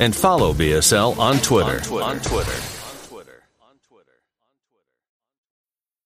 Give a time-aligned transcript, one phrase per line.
[0.00, 1.76] and follow BSL on Twitter.
[1.76, 2.04] On Twitter.
[2.04, 2.71] On Twitter.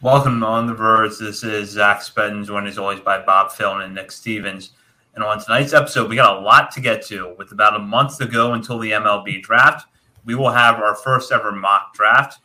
[0.00, 1.18] Welcome on the Verge.
[1.18, 4.70] This is Zach Spedden, joined as always by Bob Phil and Nick Stevens.
[5.16, 7.34] And on tonight's episode, we got a lot to get to.
[7.36, 9.88] With about a month to go until the MLB draft,
[10.24, 12.38] we will have our first ever mock draft.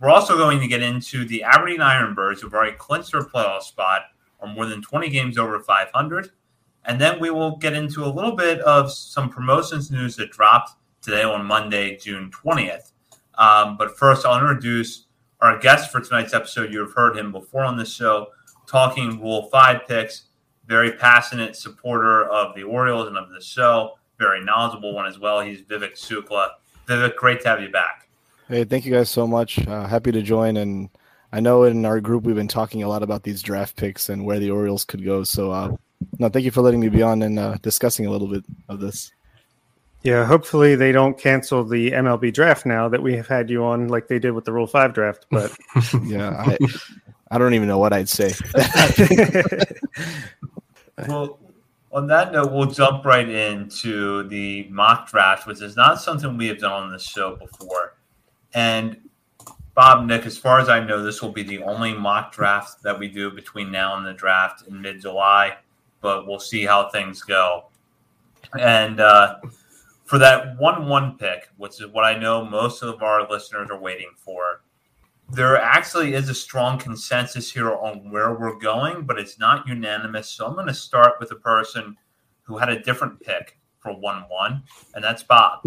[0.00, 4.04] We're also going to get into the Aberdeen Ironbirds, who've already clinched their playoff spot,
[4.40, 6.30] are more than 20 games over 500.
[6.86, 10.70] And then we will get into a little bit of some promotions news that dropped
[11.02, 12.92] today on Monday, June 20th.
[13.34, 15.03] Um, but first, I'll introduce
[15.44, 16.72] our guest for tonight's episode.
[16.72, 18.28] You have heard him before on this show
[18.66, 20.24] talking Rule 5 picks.
[20.66, 23.98] Very passionate supporter of the Orioles and of the show.
[24.18, 25.40] Very knowledgeable one as well.
[25.40, 26.50] He's Vivek Sukla.
[26.88, 28.08] Vivek, great to have you back.
[28.48, 29.66] Hey, thank you guys so much.
[29.66, 30.56] Uh, happy to join.
[30.56, 30.88] And
[31.32, 34.24] I know in our group we've been talking a lot about these draft picks and
[34.24, 35.24] where the Orioles could go.
[35.24, 35.76] So, uh,
[36.18, 38.80] no, thank you for letting me be on and uh, discussing a little bit of
[38.80, 39.12] this.
[40.04, 43.88] Yeah, hopefully they don't cancel the MLB draft now that we have had you on
[43.88, 45.24] like they did with the Rule 5 draft.
[45.30, 45.50] But
[46.04, 46.58] yeah, I,
[47.30, 48.34] I don't even know what I'd say.
[51.08, 51.38] well,
[51.90, 56.48] on that note, we'll jump right into the mock draft, which is not something we
[56.48, 57.96] have done on this show before.
[58.52, 58.98] And
[59.74, 62.98] Bob, Nick, as far as I know, this will be the only mock draft that
[62.98, 65.56] we do between now and the draft in mid July,
[66.02, 67.68] but we'll see how things go.
[68.60, 69.36] And, uh,
[70.04, 73.80] for that 1 1 pick, which is what I know most of our listeners are
[73.80, 74.62] waiting for,
[75.30, 80.28] there actually is a strong consensus here on where we're going, but it's not unanimous.
[80.28, 81.96] So I'm going to start with a person
[82.42, 84.62] who had a different pick for 1 1,
[84.94, 85.66] and that's Bob.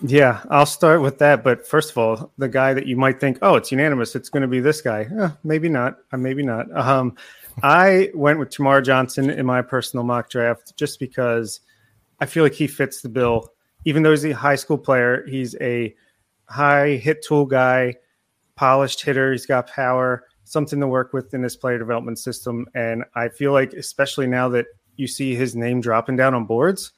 [0.00, 1.42] Yeah, I'll start with that.
[1.42, 4.42] But first of all, the guy that you might think, oh, it's unanimous, it's going
[4.42, 5.08] to be this guy.
[5.18, 5.98] Eh, maybe not.
[6.12, 6.70] Uh, maybe not.
[6.76, 7.16] Um,
[7.62, 11.60] I went with Termarr Johnson in my personal mock draft just because–
[12.24, 13.52] I feel like he fits the bill.
[13.84, 15.94] Even though he's a high school player, he's a
[16.48, 17.96] high hit tool guy,
[18.56, 19.32] polished hitter.
[19.32, 22.66] He's got power, something to work with in this player development system.
[22.74, 24.64] And I feel like, especially now that
[24.96, 26.92] you see his name dropping down on boards,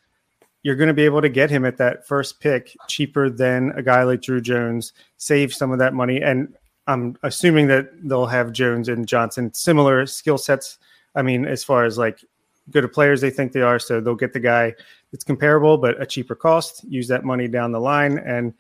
[0.63, 3.83] you're going to be able to get him at that first pick cheaper than a
[3.83, 6.23] guy like Druw Jones, save some of that money.
[6.23, 6.55] And
[6.87, 10.79] I'm assuming that they'll have Jones and Johnson similar skill sets.
[11.17, 12.25] I mean, as far as like
[12.71, 14.75] good players they think they are, so they'll get the guy
[15.13, 16.85] it's comparable but a cheaper cost.
[16.85, 18.55] Use that money down the line, and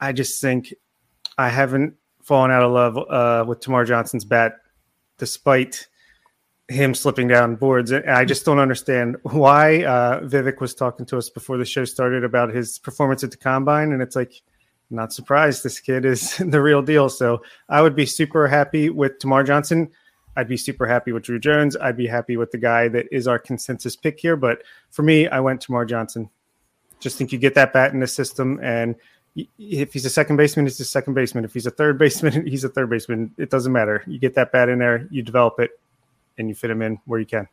[0.00, 0.74] I just think
[1.36, 4.56] I haven't fallen out of love uh, with Termarr Johnson's bat,
[5.18, 5.88] despite
[6.68, 7.92] him slipping down boards.
[7.92, 9.84] I just don't understand why.
[9.84, 13.38] Uh, Vivek was talking to us before the show started about his performance at the
[13.38, 14.42] combine, and it's like,
[14.90, 15.62] not surprised.
[15.62, 17.08] This kid is the real deal.
[17.08, 19.90] So I would be super happy with Termarr Johnson.
[20.38, 21.76] I'd be super happy with Druw Jones.
[21.76, 24.36] I'd be happy with the guy that is our consensus pick here.
[24.36, 26.30] But for me, I went to Mar Johnson.
[27.00, 28.94] Just think you get that bat in the system, and
[29.58, 31.44] if he's a second baseman, he's a second baseman.
[31.44, 33.34] If he's a third baseman, he's a third baseman.
[33.36, 34.04] It doesn't matter.
[34.06, 35.72] You get that bat in there, you develop it,
[36.38, 37.48] and you fit him in where you can.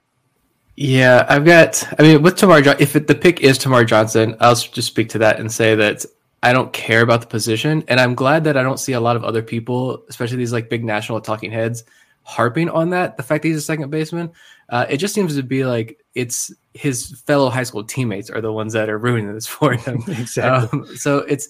[0.76, 1.84] Yeah, I've got.
[1.98, 5.18] I mean, with Termarr, if it, the pick is Termarr Johnson, I'll just speak to
[5.20, 6.06] that and say that
[6.44, 9.16] I don't care about the position, and I'm glad that I don't see a lot
[9.16, 11.84] of other people, especially these like big national talking heads,
[12.26, 13.16] harping on that.
[13.16, 14.32] The fact that he's a second baseman,
[14.70, 18.52] uh, it just seems to be like it's his fellow high school teammates are the
[18.52, 20.04] ones that are ruining this for him.
[20.08, 20.80] exactly.
[20.80, 21.48] Um, so it's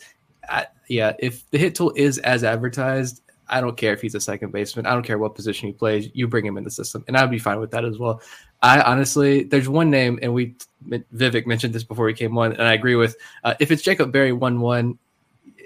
[0.50, 1.14] uh, yeah.
[1.18, 4.86] If the hit tool is as advertised, I don't care if he's a second baseman.
[4.86, 6.10] I don't care what position he plays.
[6.14, 8.22] You bring him in the system, and I'd be fine with that as well.
[8.62, 10.56] I honestly, there's one name, and we
[10.88, 13.16] Vivek mentioned this before he came on, and I agree with.
[13.44, 15.00] Uh, if it's Jacob Berry one one,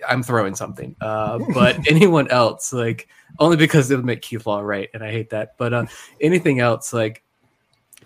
[0.07, 0.95] I'm throwing something.
[1.01, 3.07] Uh, but anyone else, like
[3.39, 5.57] only because it would make Keith Law right, and I hate that.
[5.57, 5.85] But uh,
[6.21, 7.23] anything else, like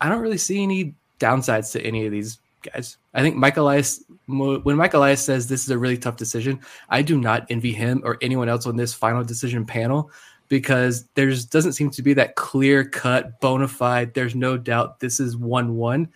[0.00, 2.96] I don't really see any downsides to any of these guys.
[3.14, 7.02] I think Mike Elias, when Mike Elias says this is a really tough decision, I
[7.02, 10.10] do not envy him or anyone else on this final decision panel
[10.48, 14.14] because there's doesn't seem to be that clear cut, bona fide.
[14.14, 16.08] There's no doubt this is one one,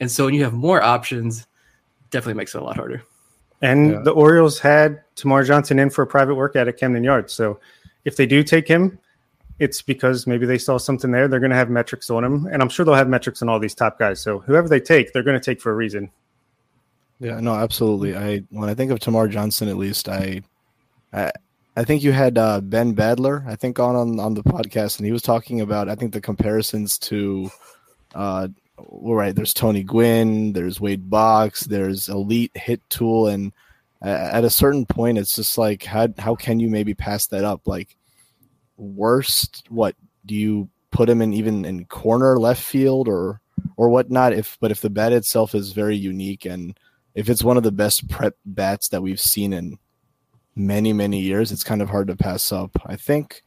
[0.00, 1.46] and so when you have more options,
[2.10, 3.02] definitely makes it a lot harder.
[3.62, 3.98] And yeah.
[4.02, 7.60] the Orioles had Termarr Johnson in for a private workout at Camden Yards, so
[8.04, 8.98] if they do take him,
[9.58, 11.28] it's because maybe they saw something there.
[11.28, 13.58] They're going to have metrics on him, and I'm sure they'll have metrics on all
[13.58, 14.20] these top guys.
[14.20, 16.10] So whoever they take, they're going to take for a reason.
[17.18, 18.16] Yeah, no, absolutely.
[18.16, 20.40] I when I think of Termarr Johnson, at least I,
[21.12, 21.30] I,
[21.76, 25.04] I think you had uh, Ben Badler, I think on, on on the podcast, and
[25.04, 27.50] he was talking about I think the comparisons to,
[28.14, 28.48] uh,
[28.88, 29.34] well, right.
[29.34, 33.52] There's Tony Gwynn, there's Wade Boggs, there's Elite Hit Tool, and
[34.02, 37.62] at a certain point, it's just like how how can you maybe pass that up?
[37.66, 37.96] Like
[38.76, 39.94] worst, what
[40.24, 43.40] do you put him in even in corner left field or
[43.76, 44.32] or whatnot?
[44.32, 46.78] If but if the bat itself is very unique and
[47.14, 49.78] if it's one of the best prep bats that we've seen in
[50.56, 52.70] many many years, it's kind of hard to pass up.
[52.86, 53.42] I think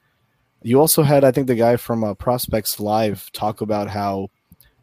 [0.61, 4.29] you also had I think the guy from uh, Prospects Live talk about how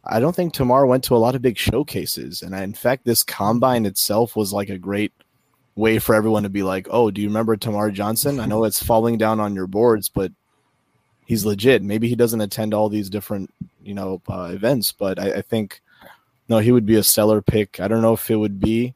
[0.05, 3.23] I don't think Termarr went to a lot of big showcases, and in fact, this
[3.23, 5.13] combine itself was like a great
[5.75, 8.41] way for everyone to be like, "Oh, do you remember Termarr Johnson?
[8.41, 10.33] I know it's falling down on your boards, but
[11.27, 11.83] he's legit.
[11.83, 13.53] Maybe he doesn't attend all these different
[13.83, 15.83] you know uh, events, but I, I, think
[16.49, 17.79] no, he would be a stellar pick.
[17.81, 18.95] I don't know if it would be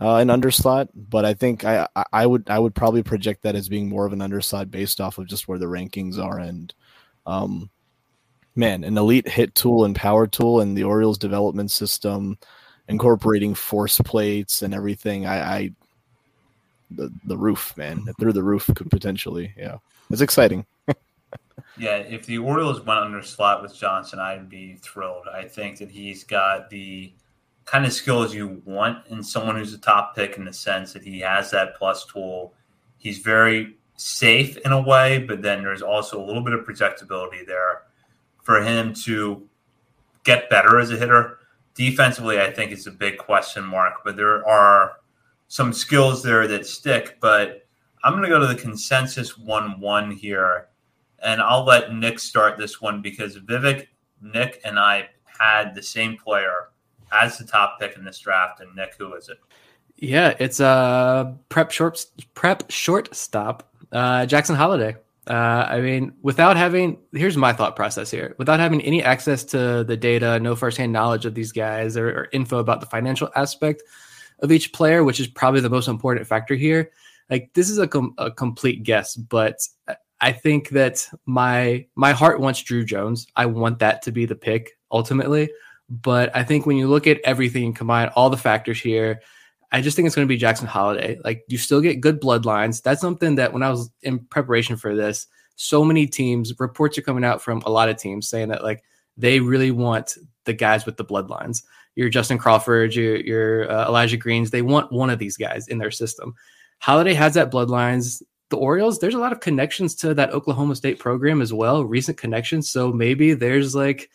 [0.00, 3.68] uh, an underslot, but I think I I would I would probably project that as
[3.68, 6.72] being more of an underslot based off of just where the rankings are and.
[7.26, 7.68] Um,
[8.58, 12.36] man, an elite hit tool and power tool and the Orioles development system,
[12.88, 15.26] incorporating force plates and everything.
[15.26, 15.70] I, I
[16.90, 18.10] the the roof, man, mm-hmm.
[18.20, 19.76] through the roof could potentially, yeah,
[20.10, 20.66] it's exciting.
[21.78, 25.26] yeah, if the Orioles went under slot with Johnson, I'd be thrilled.
[25.32, 27.12] I think that he's got the
[27.64, 31.04] kind of skills you want in someone who's a top pick in the sense that
[31.04, 32.54] he has that plus tool.
[32.96, 37.46] He's very safe in a way, but then there's also a little bit of projectability
[37.46, 37.82] there
[38.48, 39.46] for him to
[40.24, 41.36] get better as a hitter.
[41.74, 44.92] Defensively, I think it's a big question mark, but there are
[45.48, 47.18] some skills there that stick.
[47.20, 47.66] But
[48.02, 50.68] I'm going to go to the consensus 1 1 here,
[51.22, 53.88] and I'll let Nick start this one because Vivek,
[54.22, 56.70] Nick, and I had the same player
[57.12, 58.60] as the top pick in this draft.
[58.60, 59.36] And Nick, who is it?
[59.98, 62.02] Yeah, it's a uh, prep short
[62.32, 64.96] prep shortstop, uh, Jackson Holliday.
[65.28, 69.84] Uh, I mean, without having, here's my thought process here without having any access to
[69.84, 73.82] the data, no firsthand knowledge of these guys or, or, info about the financial aspect
[74.40, 76.90] of each player, which is probably the most important factor here.
[77.28, 79.60] Like, this is a, com- a complete guess, but
[80.20, 83.26] I think that my my heart wants Druw Jones.
[83.36, 85.50] I want that to be the pick ultimately.
[85.88, 89.22] But I think when you look at everything combine all the factors here,
[89.70, 91.20] I just think it's going to be Jackson Holliday.
[91.24, 92.82] Like you still get good bloodlines.
[92.82, 95.26] That's something that when I was in preparation for this,
[95.56, 98.82] so many teams reports are coming out from a lot of teams saying that like
[99.16, 101.62] they really want the guys with the bloodlines.
[101.96, 105.78] Your Justin Crawford, your your uh, Elijah Greens, they want one of these guys in
[105.78, 106.34] their system.
[106.78, 108.22] Holliday has that bloodlines.
[108.50, 112.16] The Orioles, there's a lot of connections to that Oklahoma State program as well, recent
[112.16, 112.70] connections.
[112.70, 114.08] So maybe there's like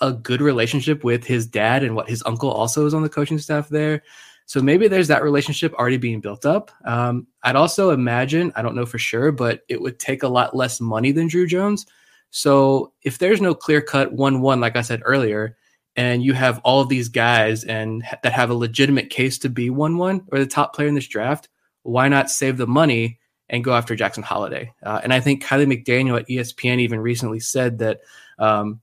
[0.00, 3.38] a good relationship with his dad and what his uncle also is on the coaching
[3.38, 4.02] staff there.
[4.50, 6.72] So maybe there's that relationship already being built up.
[6.84, 10.56] Um, I'd also imagine, I don't know for sure, but it would take a lot
[10.56, 11.86] less money than Druw Jones.
[12.30, 15.56] So if there's no clear cut 1 1, like I said earlier,
[15.94, 19.70] and you have all of these guys and that have a legitimate case to be
[19.70, 21.48] 1 1 or the top player in this draft,
[21.84, 24.74] why not save the money and go after Jackson Holliday?
[24.82, 28.00] Uh, and I think Kiley McDaniel at ESPN even recently said that
[28.40, 28.80] um,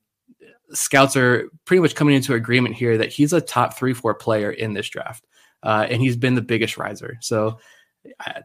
[0.71, 4.49] scouts are pretty much coming into agreement here that he's a top three, four player
[4.49, 5.26] in this draft
[5.63, 7.17] uh, and he's been the biggest riser.
[7.21, 7.59] So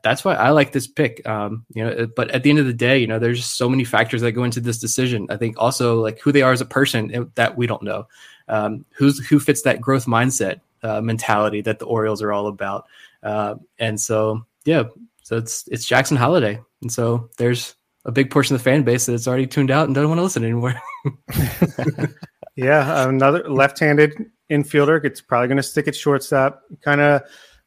[0.03, 1.27] that's why I like this pick.
[1.27, 3.69] Um, you know, but at the end of the day, you know, there's just so
[3.69, 5.27] many factors that go into this decision.
[5.31, 8.07] I think also like who they are as a person that we don't know.
[8.49, 12.87] Um, who's who fits that growth mindset uh, mentality that the Orioles are all about.
[13.23, 14.85] Uh, and so, yeah,
[15.23, 19.07] so it's it's Jackson Holliday, and so there's a big portion of the fan base
[19.07, 20.75] that's already tuned out and doesn't want to listen anymore.
[22.57, 25.05] yeah, another left-handed infielder.
[25.05, 26.63] It's probably going to stick at shortstop.
[26.83, 27.23] Kind of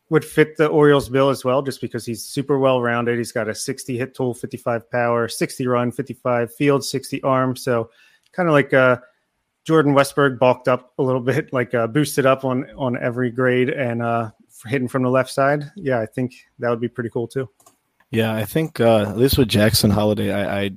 [0.10, 3.18] would fit the Orioles bill as well, just because he's super well rounded.
[3.18, 7.56] He's got a 60 hit tool, 55 power, 60 run, 55 field, 60 arm.
[7.56, 7.89] So
[8.32, 8.98] kind of like uh,
[9.63, 13.70] Jordan Westburg bulked up a little bit, like uh, boosted up on on every grade
[13.70, 14.32] and uh,
[14.65, 15.72] hitting from the left side.
[15.75, 17.50] Yeah, I think that would be pretty cool too.
[18.12, 20.72] Yeah, I think uh, at least with Jackson Holliday, I, I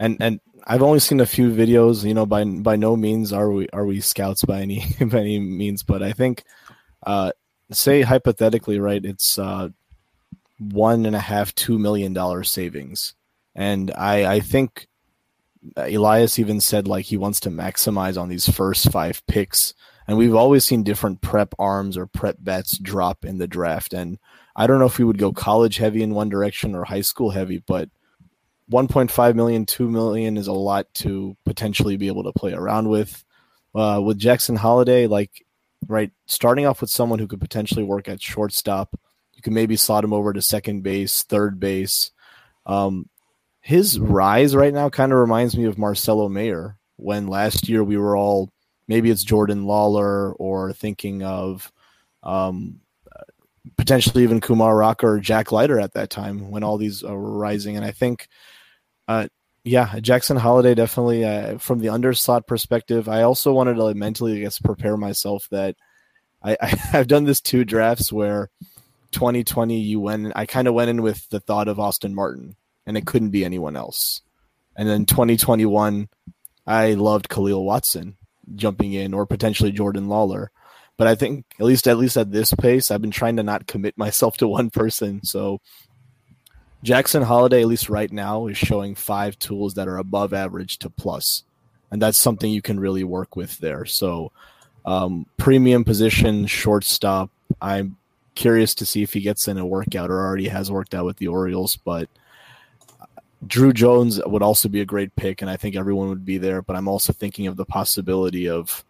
[0.00, 2.04] and and I've only seen a few videos.
[2.04, 5.38] You know, by by no means are we are we scouts by any by any
[5.40, 6.44] means, but I think
[7.06, 7.32] Uh,
[7.72, 9.04] say hypothetically, right?
[9.04, 9.70] It's uh,
[10.58, 13.14] one and a half, two million dollar savings,
[13.54, 14.88] and I I think
[15.76, 19.74] Elias even said like he wants to maximize on these first five picks.
[20.06, 23.92] And we've always seen different prep arms or prep bets drop in the draft.
[23.92, 24.18] And
[24.56, 27.30] I don't know if we would go college heavy in one direction or high school
[27.30, 27.90] heavy, but
[28.70, 33.24] 1.5 million, 2 million is a lot to potentially be able to play around with.
[33.74, 35.44] Uh, with Jackson Holliday, like,
[35.86, 38.98] right, starting off with someone who could potentially work at shortstop,
[39.34, 42.10] you can maybe slot him over to second base, third base.
[42.66, 43.08] Um,
[43.60, 47.96] his rise right now kind of reminds me of Marcelo Mayer when last year we
[47.96, 48.50] were all
[48.88, 51.70] maybe it's Jordan Lawlar or thinking of
[52.22, 52.80] um,
[53.76, 57.76] potentially even Kumar Rocker or Jack Leiter at that time when all these are rising.
[57.76, 58.28] And I think
[59.08, 59.26] uh,
[59.64, 63.08] yeah, Jackson Holliday definitely uh, from the underslot perspective.
[63.08, 65.76] I also wanted to like, mentally, I guess, prepare myself that
[66.42, 68.50] I, I have done this two drafts where
[69.12, 70.32] 2020 you went.
[70.36, 73.44] I kind of went in with the thought of Austin Martin, and it couldn't be
[73.44, 74.22] anyone else.
[74.76, 76.08] And then 2021,
[76.66, 78.16] I loved Khalil Watson
[78.54, 80.48] jumping in, or potentially Jordan Lawlar.
[80.96, 83.66] But I think at least at least at this pace, I've been trying to not
[83.66, 85.22] commit myself to one person.
[85.24, 85.60] So
[86.82, 90.90] Jackson Holliday, at least right now, is showing five tools that are above average to
[90.90, 91.42] plus,
[91.90, 93.84] and that's something you can really work with there.
[93.84, 94.30] So,
[94.84, 97.30] um, premium position, shortstop.
[97.60, 97.96] I'm
[98.34, 101.16] curious to see if he gets in a workout or already has worked out with
[101.16, 102.08] the Orioles, but
[103.46, 106.62] Druw Jones would also be a great pick, and I think everyone would be there.
[106.62, 108.84] But I'm also thinking of the possibility of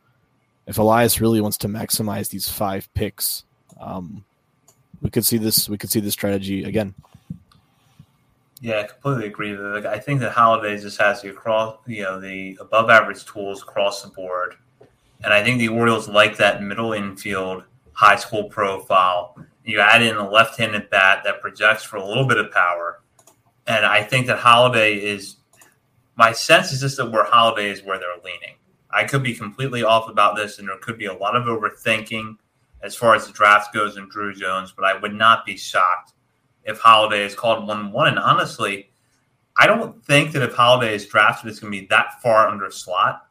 [0.67, 3.45] if Elias really wants to maximize these five picks,
[3.81, 4.25] um,
[5.01, 5.69] we could see this.
[5.69, 6.95] We could see this strategy again.
[8.61, 9.57] Yeah, I completely agree.
[9.57, 13.63] Like, I think that Holliday just has the across, you know, the above average tools
[13.63, 14.57] across the board,
[15.23, 19.37] and I think the Orioles like that middle infield, high school profile.
[19.65, 23.01] You add in a left-handed bat that projects for a little bit of power,
[23.67, 25.37] and I think that Holliday is.
[26.17, 28.57] My sense is just that where Holliday is where they're leaning.
[28.91, 32.39] I could be completely off about this, and there could be a lot of overthinking
[32.83, 36.15] as far as the draft goes in Druw Jones, but I would not be shocked
[36.69, 38.09] if Holliday is called 1 1.
[38.09, 38.91] And honestly,
[39.57, 42.71] I don't think that if Holliday is drafted, it's going to be that far under
[42.71, 43.27] slot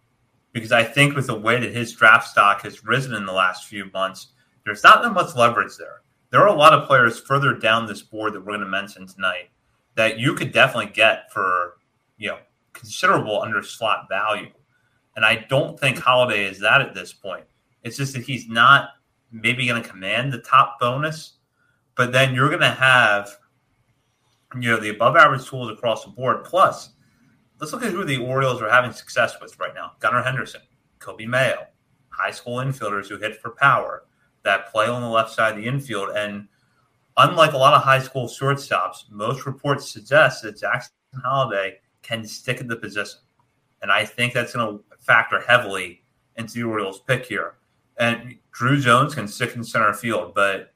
[0.51, 3.67] because I think with the way that his draft stock has risen in the last
[3.67, 4.29] few months,
[4.65, 6.01] there's not that much leverage there.
[6.32, 9.08] There are a lot of players further down this board that we're going to mention
[9.08, 9.50] tonight
[9.96, 11.77] that you could definitely get for,
[12.17, 12.39] you know,
[12.74, 14.50] considerable under slot value.
[15.15, 17.46] And I don't think Holliday is that at this point.
[17.84, 18.89] It's just that he's not
[19.32, 21.37] maybe going to command the top bonus
[21.98, 23.38] but then you're going to have,
[24.56, 26.44] you know, the above average tools across the board.
[26.46, 26.92] Plus,
[27.60, 30.62] let's look at who the Orioles are having success with right now Gunnar Henderson,
[31.00, 31.68] Coby Mayo,
[32.10, 34.06] high school infielders who hit for power
[34.44, 36.10] that play on the left side of the infield.
[36.16, 36.48] And
[37.18, 42.62] unlike a lot of high school shortstops, most reports suggest that Jackson Holliday can stick
[42.62, 43.20] at the position.
[43.82, 46.04] And I think that's going to factor heavily
[46.36, 47.56] into the Orioles pick here.
[47.98, 50.74] And Drew Jones can stick in center field, but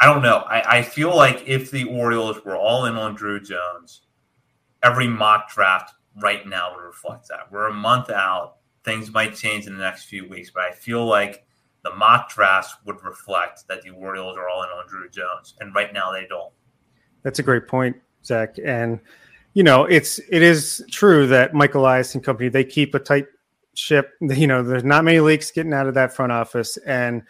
[0.00, 0.44] I don't know.
[0.48, 4.02] I, I feel like if the Orioles were all in on Druw Jones,
[4.82, 7.50] every mock draft right now would reflect that.
[7.50, 8.56] We're a month out.
[8.84, 11.46] Things might change in the next few weeks, but I feel like
[11.82, 15.74] the mock drafts would reflect that the Orioles are all in on Druw Jones, and
[15.74, 16.52] right now they don't.
[17.22, 18.56] That's a great point, Zach.
[18.64, 19.00] And
[19.54, 23.26] you know, it's it is true that Michael Elias and company they keep a tight
[23.74, 24.12] ship.
[24.20, 27.22] You know, there's not many leaks getting out of that front office, and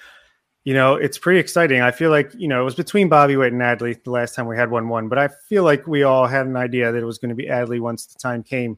[0.69, 1.81] you know, it's pretty exciting.
[1.81, 4.47] I feel like, you know, it was between Bobby Witt and Adley the last time
[4.47, 7.07] we had 1 1, but I feel like we all had an idea that it
[7.07, 8.77] was going to be Adley once the time came.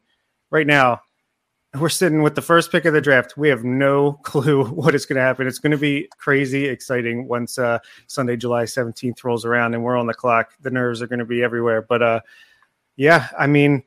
[0.51, 1.01] Right now,
[1.81, 3.37] we're sitting with the first pick of the draft.
[3.37, 5.49] We have no clue what is going to happen.
[5.49, 9.97] It's going to be crazy exciting once uh, Sunday, July 17th rolls around and we're
[9.97, 10.53] on the clock.
[10.61, 11.83] The nerves are going to be everywhere.
[11.83, 12.21] But uh,
[12.95, 13.83] yeah, I mean,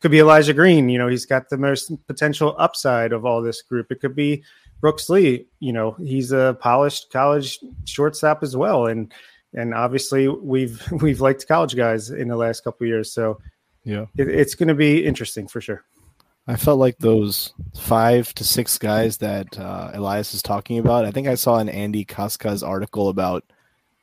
[0.00, 0.90] could be Elijah Green.
[0.90, 3.90] You know, he's got the most potential upside of all this group.
[3.90, 4.42] It could be
[4.82, 9.10] Brooks Lee, you know, he's a polished college shortstop as well, and
[9.54, 13.38] and obviously we've we've liked college guys in the last couple years, so
[13.84, 15.84] yeah, it, it's going to be interesting for sure.
[16.48, 21.04] I felt like those five to six guys that uh, Elias is talking about.
[21.04, 23.44] I think I saw an Andy Kostka's article about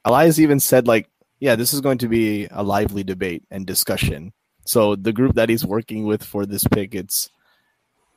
[0.06, 1.10] Elias even said like,
[1.42, 4.32] yeah, this is going to be a lively debate and discussion.
[4.64, 7.30] So the group that he's working with for this pick, it's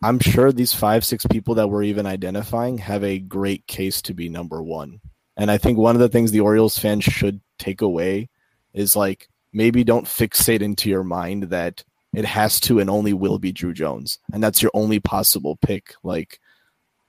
[0.03, 4.15] I'm sure these five, six people that we're even identifying have a great case to
[4.15, 5.01] be number one.
[5.37, 8.29] And I think one of the things the Orioles fans should take away
[8.75, 13.39] is like maybe don't fixate into your mind that it has to and only will
[13.39, 14.19] be Druw Jones.
[14.33, 15.95] And that's your only possible pick.
[16.03, 16.41] Like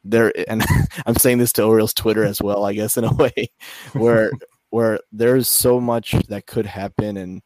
[0.04, 0.64] there, and
[1.06, 3.50] I'm saying this to Orioles Twitter as well, I guess in a way,
[3.94, 4.32] where
[4.70, 7.42] where there's so much that could happen, and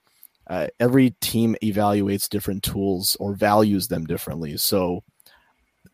[0.50, 4.56] uh, every team evaluates different tools or values them differently.
[4.58, 5.04] So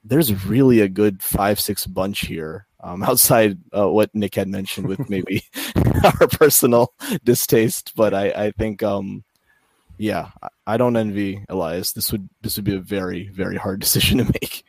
[0.03, 4.87] there's really a good five six bunch here um, outside uh, what Nick had mentioned
[4.87, 5.43] with maybe
[6.03, 6.93] our personal
[7.23, 7.93] distaste.
[7.95, 9.23] But I, I think, um,
[9.97, 10.29] yeah,
[10.67, 11.93] I don't envy Elias.
[11.93, 14.65] This would this would be a very very hard decision to make.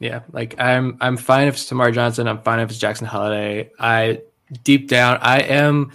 [0.00, 2.26] yeah, like I'm I'm fine if it's Termarr Johnson.
[2.26, 3.70] I'm fine if it's Jackson Holliday.
[3.78, 4.22] I
[4.62, 5.90] deep down I am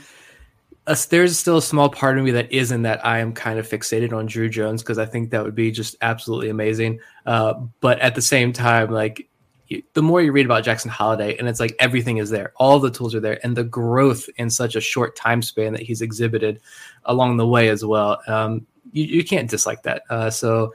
[0.87, 3.67] a, there's still a small part of me that isn't that I am kind of
[3.67, 6.99] fixated on Druw Jones because I think that would be just absolutely amazing.
[7.25, 9.29] Uh, but at the same time, like
[9.67, 12.79] you, the more you read about Jackson Holliday, and it's like everything is there, all
[12.79, 16.01] the tools are there, and the growth in such a short time span that he's
[16.01, 16.59] exhibited
[17.05, 20.03] along the way as well, um, you, you can't dislike that.
[20.09, 20.73] Uh, so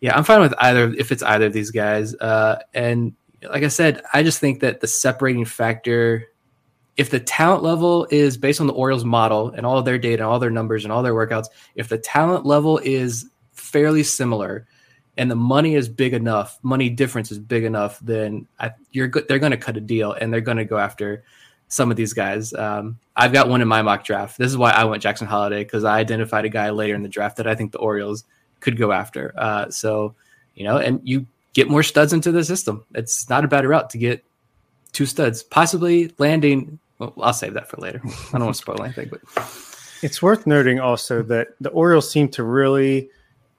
[0.00, 2.14] yeah, I'm fine with either if it's either of these guys.
[2.16, 6.28] Uh, and like I said, I just think that the separating factor
[6.96, 10.30] if the talent level is based on the Orioles model and all their data and
[10.30, 14.66] all their numbers and all their workouts, if the talent level is fairly similar
[15.16, 19.26] and the money is big enough, money difference is big enough, then I, you're good.
[19.28, 21.24] They're going to cut a deal and they're going to go after
[21.68, 22.52] some of these guys.
[22.52, 24.38] Um, I've got one in my mock draft.
[24.38, 27.08] This is why I went Jackson Holliday because I identified a guy later in the
[27.08, 28.24] draft that I think the Orioles
[28.60, 29.34] could go after.
[29.36, 30.14] Uh, so,
[30.54, 32.84] you know, and you get more studs into the system.
[32.94, 34.24] It's not a bad route to get
[34.92, 36.78] two studs, possibly landing
[37.16, 38.00] well, I'll save that for later.
[38.04, 39.20] I don't want to spoil anything, but
[40.02, 43.10] it's worth noting also that the Orioles seem to really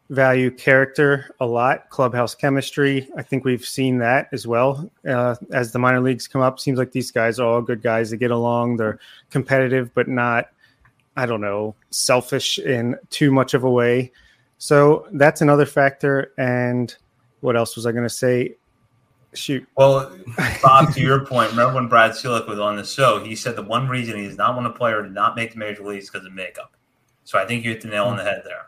[0.09, 3.09] value character a lot, clubhouse chemistry.
[3.17, 6.59] I think we've seen that as well uh, as the minor leagues come up.
[6.59, 8.11] Seems like these guys are all good guys.
[8.11, 8.77] They get along.
[8.77, 8.99] They're
[9.31, 10.49] competitive, but not,
[11.17, 14.11] I don't know, selfish in too much of a way.
[14.57, 16.33] So that's another factor.
[16.37, 16.95] And
[17.41, 18.55] what else was I going to say?
[19.35, 19.67] Shoot.
[19.75, 20.17] Well,
[20.61, 23.23] Bob, to your point, remember when Brad Ciolek was on the show?
[23.23, 25.59] He said the one reason he does not want a player to not make the
[25.59, 26.73] major leagues because of makeup.
[27.23, 28.67] So I think you hit the nail on the head there.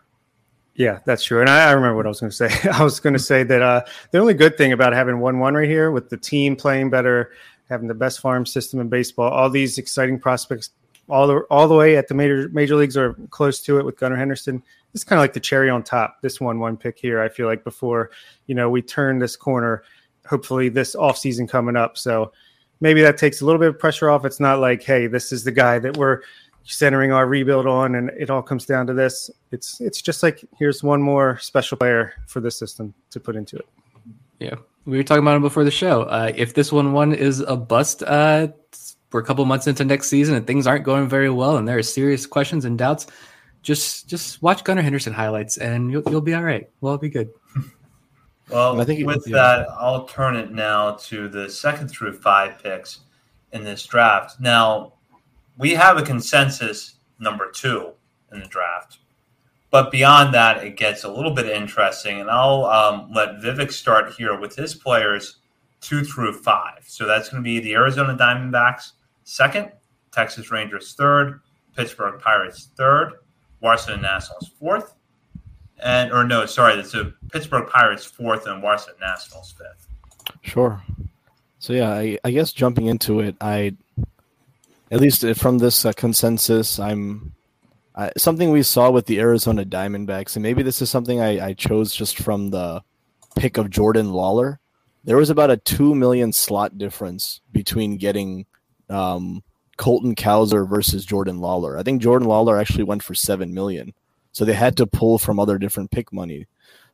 [0.76, 1.42] Yeah, that's true.
[1.42, 2.70] And I, I remember what I was going to say.
[2.74, 5.54] I was going to say that uh, the only good thing about having 1 1
[5.54, 7.32] right here with the team playing better,
[7.70, 10.72] having the best farm system in baseball, all these exciting prospects
[11.10, 13.98] all the all the way at the major major leagues or close to it with
[13.98, 14.62] Gunnar Henderson.
[14.94, 16.22] It's kind of like the cherry on top.
[16.22, 18.12] This one one pick here, I feel like before
[18.48, 19.84] you know we turn this corner
[20.28, 21.98] hopefully this off season coming up.
[21.98, 22.32] So
[22.80, 24.26] maybe that takes a little bit of pressure off.
[24.26, 26.22] It's not like, hey, this is the guy that we're
[26.64, 29.32] centering our rebuild on, and it all comes down to this.
[29.52, 33.58] It's it's just like here's one more special player for the system to put into
[33.58, 33.68] it.
[34.40, 36.04] Yeah, we were talking about him before the show.
[36.04, 38.50] Uh, if this one one is a bust, uh,
[39.12, 41.78] we're a couple months into next season and things aren't going very well, and there
[41.78, 43.08] are serious questions and doubts.
[43.64, 46.70] Just just watch Gunnar Henderson highlights, and you'll you'll be all right.
[46.82, 47.30] We'll all be good.
[48.50, 53.02] Well, I think with that, I'll turn it now to the second through five picks
[53.52, 54.40] in this draft.
[54.40, 54.94] Now,
[55.58, 57.92] we have a consensus number two
[58.32, 59.00] in the draft,
[59.70, 62.22] but beyond that, it gets a little bit interesting.
[62.22, 65.40] And I'll um, let Vivek start here with his players
[65.82, 66.84] two through five.
[66.86, 69.72] So that's going to be the Arizona Diamondbacks second,
[70.12, 71.42] Texas Rangers third,
[71.76, 73.14] Pittsburgh Pirates third,
[73.60, 74.94] Washington Nationals fourth,
[75.84, 79.88] and or no, sorry, it's a Pittsburgh Pirates fourth and Washington Nationals fifth.
[80.42, 80.82] Sure.
[81.60, 83.76] So yeah, I, I guess jumping into it, I
[84.92, 87.34] at least from this uh, consensus, I'm
[87.96, 91.54] uh, something we saw with the Arizona Diamondbacks, and maybe this is something I, I
[91.54, 92.84] chose just from the
[93.36, 94.58] pick of Jordan Lawlar.
[95.04, 98.46] There was about a two million slot difference between getting
[98.90, 99.44] um,
[99.78, 101.80] Colton Cowser versus Jordan Lawlar.
[101.80, 103.94] I think Jordan Lawlar actually went for seven million.
[104.38, 106.46] So they had to pull from other different pick money.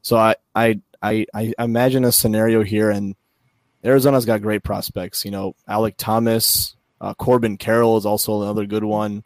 [0.01, 3.17] So I I I, I imagine a scenario here, and
[3.83, 5.25] Arizona's got great prospects.
[5.25, 9.25] You know, Alek Thomas, uh, Corbin Carroll is also another good one,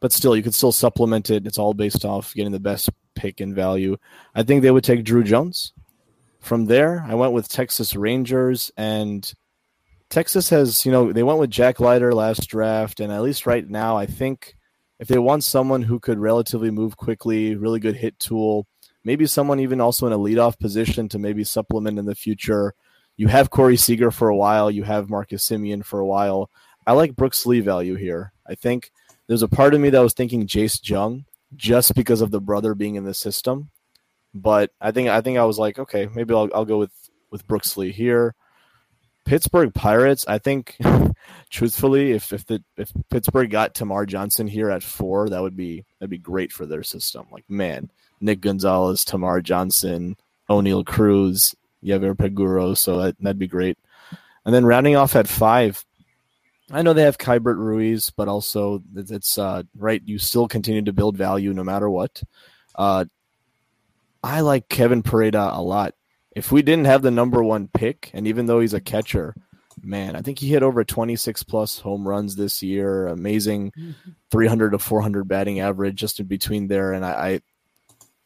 [0.00, 1.46] but still, you could still supplement it.
[1.46, 3.98] It's all based off getting the best pick and value.
[4.34, 5.74] I think they would take Druw Jones.
[6.40, 9.30] From there, I went with Texas Rangers, and
[10.08, 13.68] Texas has, you know, they went with Jack Leiter last draft, and at least right
[13.68, 14.54] now, I think
[14.98, 18.66] if they want someone who could relatively move quickly, really good hit tool,
[19.04, 22.74] maybe someone even also in a leadoff position to maybe supplement in the future.
[23.16, 24.70] You have Corey Seager for a while.
[24.70, 26.50] You have Marcus Semien for a while.
[26.86, 28.32] I like Brooks Lee value here.
[28.46, 28.90] I think
[29.26, 32.74] there's a part of me that was thinking Jace Jung just because of the brother
[32.74, 33.70] being in the system.
[34.34, 36.92] But I think I think I was like, okay, maybe I'll, I'll go with
[37.30, 38.34] with Brooks Lee here.
[39.28, 40.78] Pittsburgh Pirates, I think,
[41.50, 45.84] truthfully, if if the if Pittsburgh got Termarr Johnson here at four, that would be
[45.98, 47.26] that'd be great for their system.
[47.30, 47.90] Like man,
[48.22, 50.16] Nick Gonzalez, Termarr Johnson,
[50.48, 53.76] Oneil Cruz, Liover Peguero, so that, that'd be great.
[54.46, 55.84] And then rounding off at five,
[56.70, 60.00] I know they have Keibert Ruiz, but also it's uh, right.
[60.06, 62.22] You still continue to build value no matter what.
[62.74, 63.04] Uh,
[64.24, 65.94] I like Kevin Pareda a lot.
[66.38, 69.34] If we didn't have the number one pick, and even though he's a catcher,
[69.82, 73.08] man, I think he hit over 26 plus home runs this year.
[73.08, 74.10] Amazing mm-hmm.
[74.30, 76.92] 300 to 400 batting average just in between there.
[76.92, 77.40] And I, I,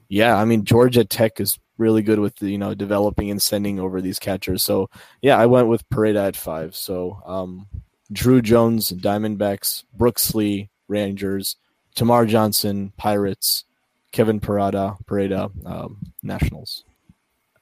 [0.09, 4.03] yeah, I mean, Georgia Tech is really good with, you know, developing and sending over
[4.03, 4.63] these catchers.
[4.63, 4.91] So,
[5.23, 6.77] yeah, I went with Pareda at five.
[6.77, 7.67] So, um,
[8.13, 11.57] Druw Jones, Diamondbacks, Brooks Lee, Rangers,
[11.97, 13.65] Termarr Johnson, Pirates,
[14.13, 16.85] Kevin Parada, Pareda, um, Nationals.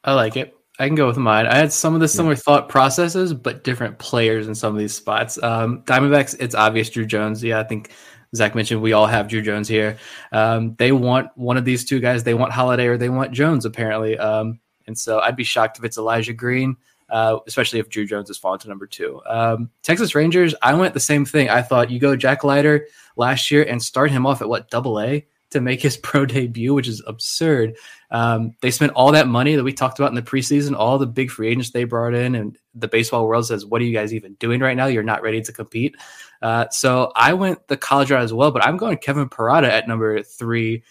[0.05, 0.55] I like it.
[0.79, 1.47] I can go with mine.
[1.47, 2.41] I had some of the similar yeah.
[2.41, 5.41] thought processes, but different players in some of these spots.
[5.43, 7.45] Um, Diamondbacks, it's obvious Druw Jones.
[7.45, 7.91] Yeah, I think
[8.35, 9.99] Zach mentioned we all have Druw Jones here.
[10.33, 12.25] Um, they want one of these two guys.
[12.25, 14.17] They want Holliday or they want Jones, apparently.
[14.17, 16.77] Um, and so I'd be shocked if it's Elijah Green,
[17.11, 19.21] uh, especially if Druw Jones has fallen to number two.
[19.27, 21.51] Um, Texas Rangers, I went the same thing.
[21.51, 22.87] I thought you go Jack Leiter
[23.17, 25.27] last year and start him off at what, double A?
[25.51, 27.77] To make his pro debut, which is absurd.
[28.11, 31.07] Um, they spent all that money that we talked about in the preseason, all the
[31.07, 34.15] big free agents they brought in, and the baseball world says, "What are you guys
[34.15, 34.87] even doing right now?
[34.87, 35.97] You're not ready to compete."
[36.43, 39.89] Uh, so I went the college route as well, but I'm going Kevin Parada at
[39.89, 40.83] number three,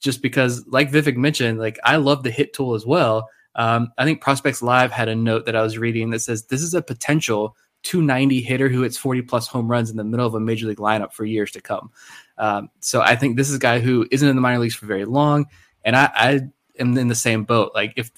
[0.00, 3.28] just because, like Vivek mentioned, like I love the hit tool as well.
[3.54, 6.62] Um, I think Prospects Live had a note that I was reading that says this
[6.62, 10.34] is a potential 290 hitter who hits 40 plus home runs in the middle of
[10.34, 11.90] a major league lineup for years to come.
[12.38, 14.86] Um, so I think this is a guy who isn't in the minor leagues for
[14.86, 15.46] very long,
[15.84, 16.40] and I, I
[16.78, 17.72] am in the same boat.
[17.74, 18.10] Like if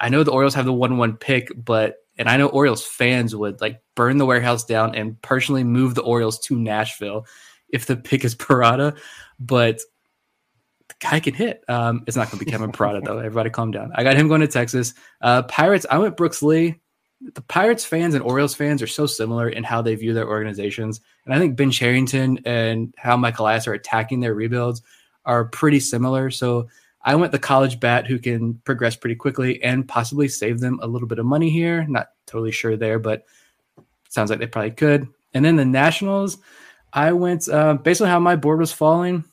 [0.00, 3.60] I know the Orioles have the one-one pick, but and I know Orioles fans would
[3.60, 7.26] like burn the warehouse down and personally move the Orioles to Nashville
[7.68, 8.96] if the pick is Parada,
[9.38, 9.80] but
[10.88, 11.64] the guy can hit.
[11.68, 13.18] Um, it's not going to be Kevin Parada though.
[13.18, 13.92] Everybody, calm down.
[13.94, 14.94] I got him going to Texas.
[15.20, 15.86] Uh, Pirates.
[15.90, 16.80] I went Brooks Lee
[17.32, 21.00] the Pirates fans and Orioles fans are so similar in how they view their organizations.
[21.24, 24.82] And I think Ben Cherington and how Mike Elias are attacking their rebuilds
[25.24, 26.30] are pretty similar.
[26.30, 26.68] So
[27.02, 30.86] I went the college bat who can progress pretty quickly and possibly save them a
[30.86, 31.86] little bit of money here.
[31.88, 33.24] Not totally sure there, but
[34.10, 35.08] sounds like they probably could.
[35.32, 36.38] And then the Nationals,
[36.92, 39.24] I went uh, based on how my board was falling.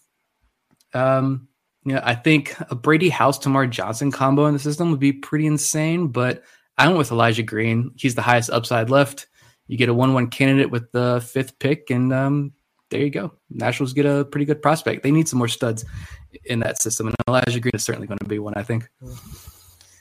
[0.93, 1.47] Um,
[1.85, 5.45] yeah, I think a Brady House Termarr Johnson combo in the system would be pretty
[5.45, 6.43] insane, but
[6.81, 7.91] I went with Elijah Green.
[7.95, 9.27] He's the highest upside left.
[9.67, 12.53] You get a one-one candidate with the fifth pick, and um,
[12.89, 13.33] there you go.
[13.51, 15.03] Nationals get a pretty good prospect.
[15.03, 15.85] They need some more studs
[16.45, 18.55] in that system, and Elijah Green is certainly going to be one.
[18.55, 18.89] I think.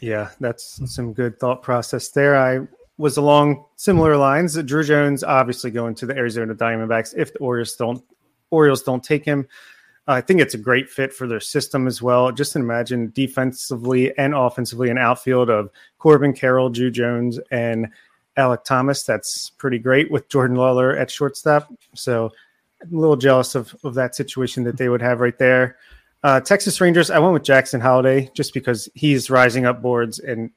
[0.00, 2.38] Yeah, that's some good thought process there.
[2.38, 2.66] I
[2.96, 4.56] was along similar lines.
[4.56, 8.02] Druw Jones obviously going to the Arizona Diamondbacks if the Orioles don't
[8.50, 9.46] Orioles don't take him.
[10.06, 12.32] I think it's a great fit for their system as well.
[12.32, 17.88] Just imagine defensively and offensively an outfield of Corbin Carroll, Druw Jones, and
[18.36, 19.04] Alek Thomas.
[19.04, 21.72] That's pretty great with Jordan Lawlar at shortstop.
[21.94, 22.32] So
[22.82, 25.76] I'm a little jealous of, of that situation that they would have right there.
[26.24, 30.50] Uh, Texas Rangers, I went with Jackson Holliday just because he's rising up boards and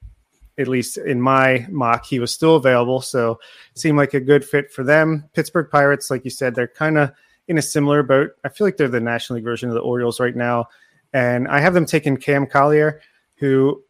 [0.57, 3.01] at least in my mock, he was still available.
[3.01, 3.39] So
[3.75, 5.29] seemed like a good fit for them.
[5.33, 7.11] Pittsburgh Pirates, like you said, they're kind of–
[7.47, 8.31] in a similar boat.
[8.43, 10.67] I feel like they're the National League version of the Orioles right now.
[11.13, 13.01] And I have them taking Cam Collier,
[13.35, 13.83] who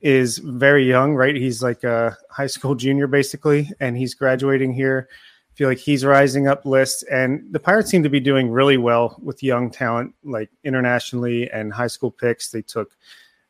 [0.00, 1.34] is very young, right?
[1.34, 5.08] He's like a high school junior basically, and he's graduating here.
[5.10, 8.76] I feel like he's rising up lists, and the Pirates seem to be doing really
[8.76, 12.50] well with young talent, like internationally and high school picks.
[12.52, 12.92] They took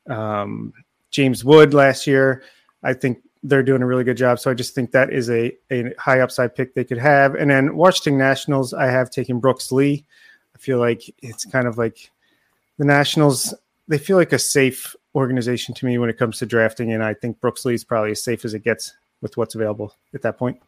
[0.08, 0.72] um,
[1.10, 2.42] James Wood last year.
[2.82, 4.38] I think they're doing a really good job.
[4.38, 7.35] So I just think that is a, a high upside pick they could have.
[7.35, 10.05] And then Washington Nationals, I have taken Brooks Lee.
[10.55, 12.11] I feel like it's kind of like
[12.79, 13.55] the Nationals,
[13.87, 16.92] they feel like a safe organization to me when it comes to drafting.
[16.92, 19.94] And I think Brooks Lee is probably as safe as it gets with what's available
[20.14, 20.61] at that point.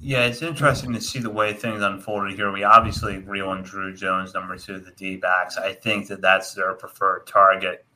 [0.00, 2.52] Yeah, it's interesting to see the way things unfolded here.
[2.52, 5.56] We obviously agree on Druw Jones, number two, the D backs.
[5.56, 7.86] I think that that's their preferred target.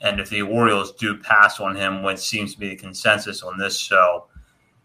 [0.00, 3.58] And if the Orioles do pass on him, which seems to be the consensus on
[3.58, 4.26] this show,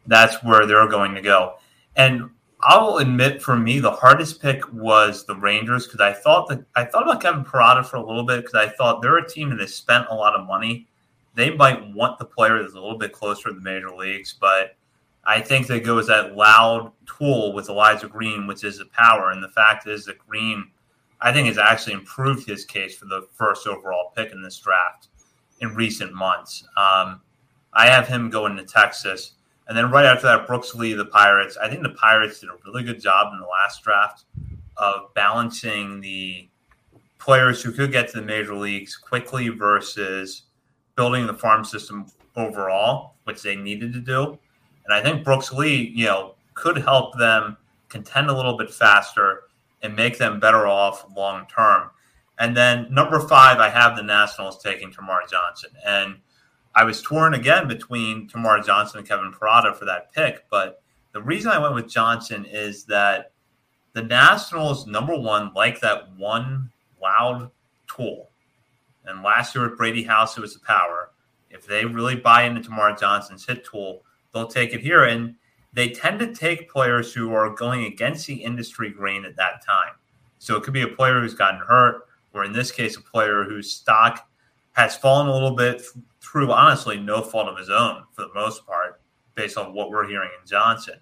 [0.07, 1.55] that's where they're going to go.
[1.95, 2.29] And
[2.61, 6.85] I'll admit, for me, the hardest pick was the Rangers because I thought that I
[6.85, 9.59] thought about Kevin Parada for a little bit because I thought they're a team that
[9.59, 10.87] has spent a lot of money.
[11.35, 14.77] They might want the player that's a little bit closer to the major leagues, but
[15.25, 19.31] I think they go as that loud tool with Elijah Green, which is the power.
[19.31, 20.69] And the fact is that Green
[21.23, 25.07] I think has actually improved his case for the first overall pick in this draft
[25.61, 26.65] in recent months.
[26.75, 27.21] Um,
[27.73, 29.31] I have him going to Texas.
[29.67, 31.57] And then right after that, Brooks Lee, the Pirates.
[31.57, 34.25] I think the Pirates did a really good job in the last draft
[34.75, 36.49] of balancing the
[37.19, 40.43] players who could get to the major leagues quickly versus
[40.97, 42.05] building the farm system
[42.35, 44.37] overall, which they needed to do.
[44.83, 47.55] And I think Brooks Lee, you know, could help them
[47.87, 49.43] contend a little bit faster
[49.83, 51.91] and make them better off long term.
[52.39, 55.71] And then number five, I have the Nationals taking Termarr Johnson.
[55.85, 56.15] And
[56.73, 60.45] I was torn again between Termarr Johnson and Kevin Parada for that pick.
[60.49, 63.31] But the reason I went with Johnson is that
[63.93, 67.51] the Nationals, number one, like that one loud
[67.87, 68.29] tool.
[69.05, 71.11] And last year with Brady House, it was the power.
[71.51, 74.01] If they really buy into Termarr Johnson's hit tool,
[74.33, 75.03] they'll take it here.
[75.03, 75.35] And
[75.73, 79.93] they tend to take players who are going against the industry grain at that time.
[80.39, 83.43] So it could be a player who's gotten hurt, or in this case, a player
[83.43, 84.27] whose stock
[84.73, 85.81] has fallen a little bit
[86.21, 89.01] through, honestly, no fault of his own for the most part,
[89.35, 90.95] based on what we're hearing in Johnson,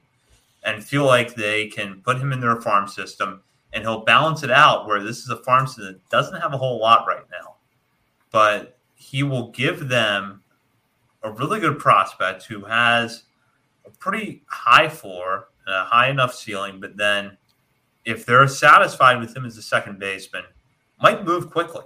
[0.64, 3.42] and feel like they can put him in their farm system
[3.74, 6.58] and he'll balance it out where this is a farm system that doesn't have a
[6.58, 7.56] whole lot right now.
[8.32, 10.44] But he will give them
[11.24, 13.24] a really good prospect who has
[14.00, 17.38] pretty high floor a high enough ceiling, but then
[18.06, 20.44] if they're satisfied with him as a second baseman,
[21.02, 21.84] might move quickly.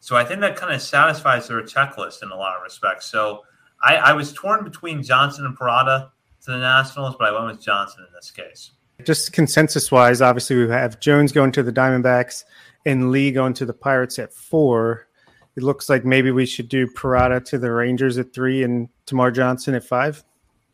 [0.00, 3.06] So I think that kind of satisfies their checklist in a lot of respects.
[3.06, 3.42] So
[3.82, 6.10] I, I was torn between Johnson and Parada
[6.44, 8.72] to the Nationals, but I went with Johnson in this case.
[9.04, 12.44] Just consensus wise, obviously we have Jones going to the Diamondbacks
[12.84, 15.08] and Lee going to the Pirates at four.
[15.56, 19.34] It looks like maybe we should do Parada to the Rangers at three and Termarr
[19.34, 20.24] Johnson at five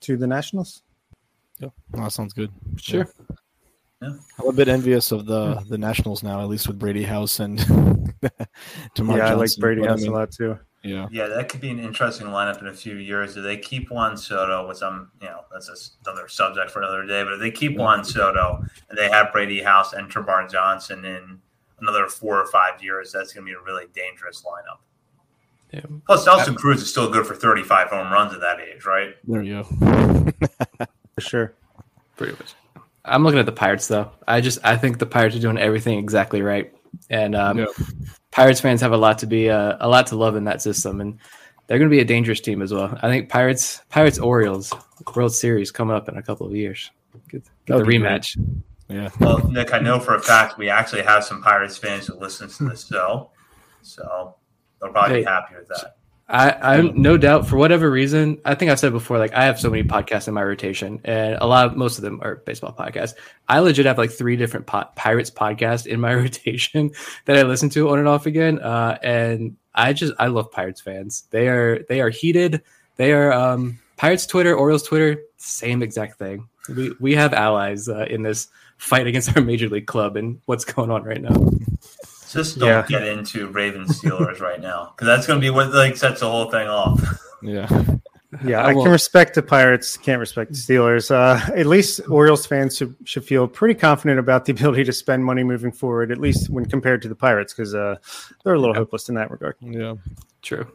[0.00, 0.82] to the Nationals.
[1.58, 2.50] Yeah, that sounds good.
[2.76, 3.08] Sure.
[4.00, 4.10] Yeah.
[4.38, 7.58] I'm a bit envious of the the Nationals now, at least with Brady House and
[8.94, 10.58] Termarr yeah, I like Brady House I mean, a lot too.
[10.84, 13.36] Yeah, yeah, that could be an interesting lineup in a few years.
[13.36, 17.24] If they keep Juan Soto, which I'm, you know, that's another subject for another day.
[17.24, 17.78] But if they keep yeah.
[17.78, 21.40] Juan Soto and they have Brady House and Termarr Johnson in
[21.80, 24.78] another four or five years, that's going to be a really dangerous lineup.
[25.72, 25.80] Yeah.
[26.06, 29.14] Plus, Nelson Cruz is still good for 35 home runs at that age, right?
[29.24, 29.64] There you go.
[31.14, 31.54] for sure.
[32.16, 32.54] Pretty much.
[33.04, 34.10] I'm looking at the Pirates though.
[34.26, 36.72] I just I think the Pirates are doing everything exactly right,
[37.10, 37.66] and um,
[38.30, 41.00] Pirates fans have a lot to be uh, a lot to love in that system,
[41.00, 41.18] and
[41.66, 42.98] they're going to be a dangerous team as well.
[43.00, 44.72] I think Pirates Pirates Orioles
[45.14, 46.90] World Series coming up in a couple of years.
[47.30, 48.36] Get, get the rematch.
[48.36, 48.98] Great.
[49.00, 49.10] Yeah.
[49.20, 52.48] Well, Nick, I know for a fact we actually have some Pirates fans who listen
[52.48, 53.30] to this show,
[53.82, 54.34] so
[54.80, 55.96] they'll probably hey, be happy with that.
[56.30, 58.38] I, I'm no doubt for whatever reason.
[58.44, 61.38] I think I've said before, like I have so many podcasts in my rotation, and
[61.40, 63.14] a lot of most of them are baseball podcasts.
[63.48, 66.90] I legit have like three different po- Pirates podcasts in my rotation
[67.24, 68.58] that I listen to on and off again.
[68.58, 71.24] Uh, and I just I love Pirates fans.
[71.30, 72.62] They are they are heated.
[72.96, 76.46] They are um, Pirates Twitter, Orioles Twitter, same exact thing.
[76.68, 80.64] We we have allies uh, in this fight against our major league club and what's
[80.66, 81.50] going on right now.
[82.30, 82.86] Just don't yeah.
[82.86, 86.30] get into Ravens Steelers right now because that's going to be what like sets the
[86.30, 87.00] whole thing off.
[87.42, 87.68] Yeah.
[88.44, 91.10] Yeah, I, I can respect the Pirates, can't respect the Steelers.
[91.10, 95.24] Uh, at least Orioles fans should, should feel pretty confident about the ability to spend
[95.24, 97.96] money moving forward, at least when compared to the Pirates, because uh,
[98.44, 98.80] they're a little yeah.
[98.80, 99.56] hopeless in that regard.
[99.62, 99.94] Yeah,
[100.42, 100.70] true.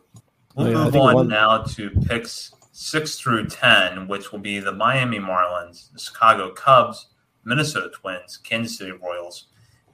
[0.55, 1.27] We'll yeah, move on one...
[1.27, 7.07] now to picks six through 10, which will be the Miami Marlins, the Chicago Cubs,
[7.45, 9.47] Minnesota Twins, Kansas City Royals,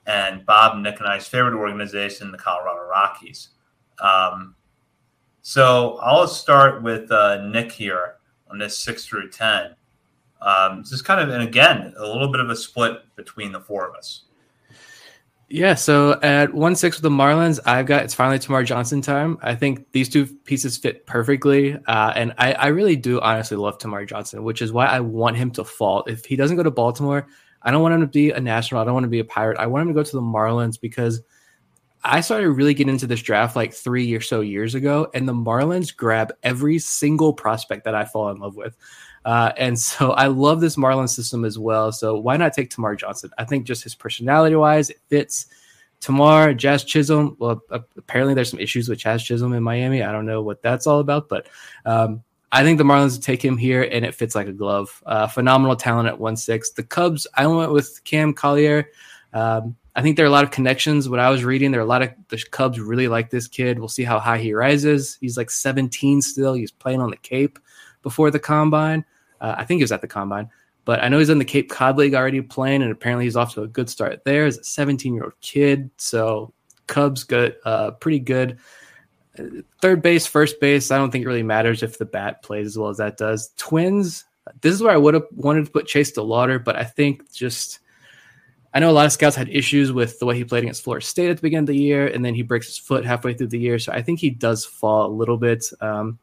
[0.10, 3.50] and Bob, Nick, and I's favorite organization, the Colorado Rockies.
[4.02, 4.56] Um,
[5.42, 8.16] so I'll start with uh, Nick here
[8.50, 9.76] on this six through 10.
[10.42, 13.88] Um, just kind of, and again, a little bit of a split between the four
[13.88, 14.24] of us.
[15.48, 19.40] Yeah, so at one six with the Marlins, I've got it's finally Termarr Johnson time.
[19.42, 23.80] I think these two pieces fit perfectly, uh, and I, I really do honestly love
[23.80, 26.04] Termarr Johnson, which is why I want him to fall.
[26.08, 27.28] If he doesn't go to Baltimore,
[27.62, 28.82] I don't want him to be a national.
[28.82, 29.58] I don't want to be a pirate.
[29.58, 31.22] I want him to go to the Marlins because
[32.04, 35.34] I started really getting into this draft like three or so years ago, and the
[35.34, 38.78] Marlins grab every single prospect that I fall in love with.
[39.26, 41.92] Uh, and so I love this Marlins system as well.
[41.92, 43.32] So why not take Termarr Johnson?
[43.38, 45.48] I think just his personality wise, it fits.
[46.02, 47.36] Termarr, Jazz Chisholm.
[47.40, 50.02] Well, apparently there's some issues with Jazz Chisholm in Miami.
[50.02, 51.48] I don't know what that's all about, but
[51.86, 55.04] um, I think the Marlins take him here, and it fits like a glove.
[55.06, 56.72] Uh, phenomenal talent at one six.
[56.72, 58.90] The Cubs, I went with Cam Collier.
[59.34, 61.10] Um, I think there are a lot of connections.
[61.10, 63.78] What I was reading, there are a lot of the Cubs really like this kid.
[63.78, 65.18] We'll see how high he rises.
[65.22, 66.54] He's like 17 still.
[66.54, 67.60] He's playing on the Cape
[68.02, 69.06] before the combine.
[69.42, 70.50] Uh, I think he was at the combine,
[70.86, 73.54] but I know he's in the Cape Cod League already playing, and apparently he's off
[73.54, 75.92] to a good start there as a 17 year old kid.
[75.98, 76.54] So
[76.88, 78.58] Cubs good, uh, pretty good
[79.82, 82.78] third base, first base, I don't think it really matters if the bat plays as
[82.78, 83.52] well as that does.
[83.58, 84.26] Twins,
[84.62, 87.80] this is where I would have wanted to put Chase DeLauter, but I think just
[88.74, 91.06] I know a lot of scouts had issues with the way he played against Florida
[91.06, 93.48] State at the beginning of the year, and then he breaks his foot halfway through
[93.48, 93.80] the year.
[93.80, 95.66] So I think he does fall a little bit.
[95.82, 96.20] Um,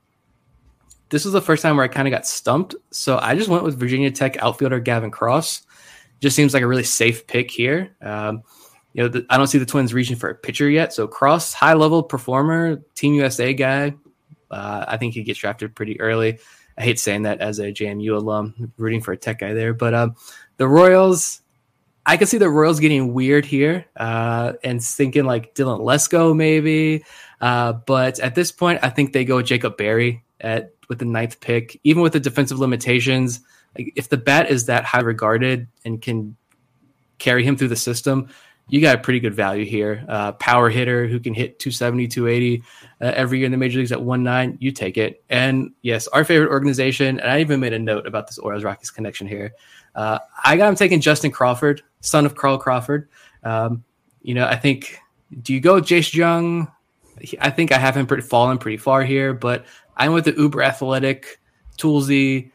[1.08, 2.74] this was the first time where I kind of got stumped.
[2.92, 5.62] So I just went with Virginia Tech outfielder Gavin Cross.
[6.20, 7.96] Just seems like a really safe pick here.
[8.00, 8.42] Um,
[8.96, 10.90] you know, the, I don't see the Twins reaching for a pitcher yet.
[10.90, 13.94] So Cross, high level performer, Team USA guy.
[14.50, 16.38] Uh, I think he gets drafted pretty early.
[16.78, 19.74] I hate saying that as a JMU alum, rooting for a Tech guy there.
[19.74, 20.16] But um,
[20.56, 21.42] the Royals,
[22.06, 27.04] I can see the Royals getting weird here uh, and thinking like Dylan Lesko maybe.
[27.38, 31.40] Uh, but at this point, I think they go Jacob Berry at with the ninth
[31.40, 33.40] pick, even with the defensive limitations.
[33.76, 36.34] Like if the bat is that high regarded and can
[37.18, 38.30] carry him through the system,
[38.68, 40.04] you got a pretty good value here.
[40.08, 42.62] Uh, power hitter who can hit 270, 280
[43.00, 44.58] uh, every year in the major leagues at 1 9.
[44.60, 45.22] You take it.
[45.30, 47.20] And yes, our favorite organization.
[47.20, 49.52] And I even made a note about this Orioles Rockies connection here.
[49.94, 53.08] Uh, I got him taking Justin Crawford, son of Carl Crawford.
[53.44, 53.84] Um,
[54.22, 54.98] you know, I think,
[55.42, 56.70] do you go Jace Jung?
[57.40, 59.64] I think I have him pretty fallen pretty far here, but
[59.96, 61.40] I'm with the uber athletic,
[61.78, 62.50] toolsy,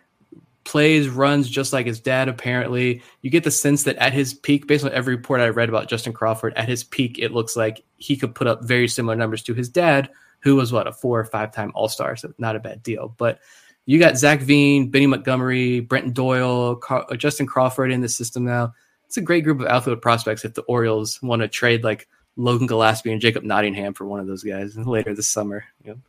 [0.64, 3.02] plays, runs just like his dad, apparently.
[3.22, 5.90] You get the sense that at his peak, based on every report I read about
[5.90, 9.44] Justin Crawford, at his peak, it looks like he could put up very similar numbers
[9.44, 12.16] to his dad, who was what, a four or five time All Star.
[12.16, 13.14] So not a bad deal.
[13.18, 13.40] But
[13.86, 18.46] you got Zach Veen, Benny Montgomery, Brenton Doyle, Car- uh, Justin Crawford in the system
[18.46, 18.74] now.
[19.08, 22.68] It's a great group of outfield prospects if the Orioles want to trade like Logan
[22.68, 25.66] Gillaspie and Jacob Nottingham for one of those guys later this summer.
[25.84, 26.00] You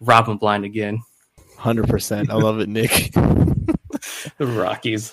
[0.00, 1.02] know, blind again.
[1.56, 2.30] Hundred percent.
[2.30, 3.12] I love it, Nick.
[4.38, 5.12] the Rockies.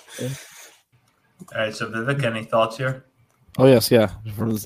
[1.54, 3.04] All right, so Vivek, any thoughts here?
[3.58, 4.10] Oh yes, yeah.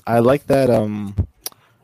[0.07, 0.69] I like that.
[0.69, 1.15] Um,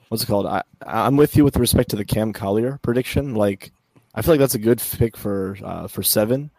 [0.10, 0.46] what's it called?
[0.46, 3.36] I I'm with you with respect to the Cam Collier prediction.
[3.36, 3.72] Like,
[4.16, 6.52] I feel like that's a good pick for uh, for seven.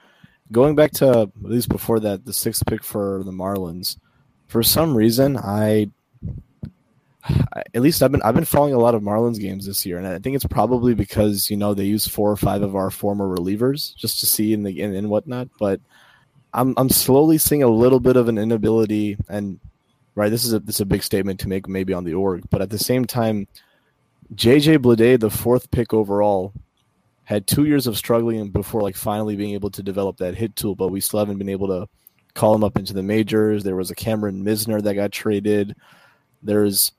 [0.51, 3.99] Going back to at least before that, the sixth pick for the Marlins.
[4.47, 5.91] For some reason, I
[7.75, 10.07] at least I've been I've been following a lot of Marlins games this year, and
[10.07, 13.27] I think it's probably because you know they use four or five of our former
[13.27, 15.49] relievers just to see in the in and whatnot.
[15.59, 15.81] But
[16.59, 19.61] I'm I'm slowly seeing a little bit of an inability, and
[20.17, 22.43] right, this is a this is a big statement to make maybe on the org,
[22.51, 23.47] but at the same time,
[24.35, 26.53] JJ Bleday, the fourth pick overall,
[27.23, 30.75] had two years of struggling before like finally being able to develop that hit tool,
[30.75, 31.89] but we still haven't been able to
[32.35, 33.63] call him up into the majors.
[33.63, 35.77] There was a Cameron Misner that got traded.
[36.43, 36.91] There's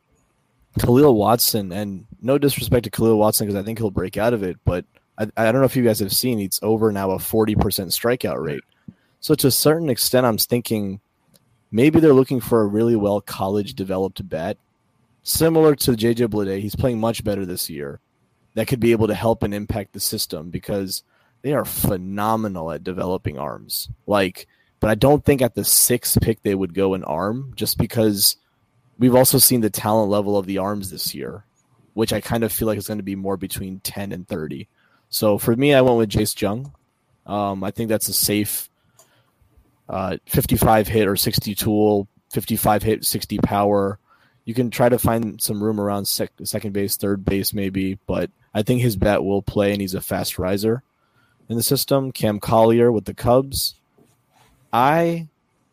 [0.79, 4.41] Kahlil Watson, and no disrespect to Kahlil Watson because I think he'll break out of
[4.41, 4.85] it, but
[5.17, 8.41] I, I don't know if you guys have seen, it's over now a 40% strikeout
[8.41, 8.63] rate.
[9.19, 11.01] So to a certain extent, I'm thinking
[11.71, 14.57] maybe they're looking for a really well college developed bat,
[15.23, 16.61] similar to JJ Bleday.
[16.61, 17.99] He's playing much better this year.
[18.55, 21.03] That could be able to help and impact the system because
[21.41, 23.89] they are phenomenal at developing arms.
[24.07, 24.47] Like,
[24.79, 28.35] but I don't think at the sixth pick they would go an arm just because–
[28.99, 31.45] We've also seen the talent level of the arms this year,
[31.93, 34.67] which I kind of feel like is going to be more between 10 and 30.
[35.09, 36.73] So for me, I went with Jace Jung.
[37.25, 38.69] Um, I think that's a safe
[39.89, 43.99] uh, 55 hit or 60 tool, 55 hit, 60 power.
[44.45, 48.29] You can try to find some room around sec- second base, third base, maybe, but
[48.53, 50.83] I think his bat will play and he's a fast riser
[51.49, 52.11] in the system.
[52.11, 53.75] Cam Collier with the Cubs.
[54.71, 55.27] I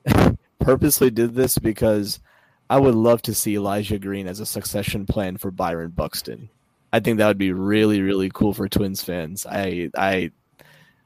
[0.59, 2.21] purposely did this because
[2.69, 6.49] I would love to see Elijah Green as a succession plan for Byron Buxton.
[6.93, 9.45] I think that would be really, really cool for Twins fans.
[9.47, 10.31] I, I,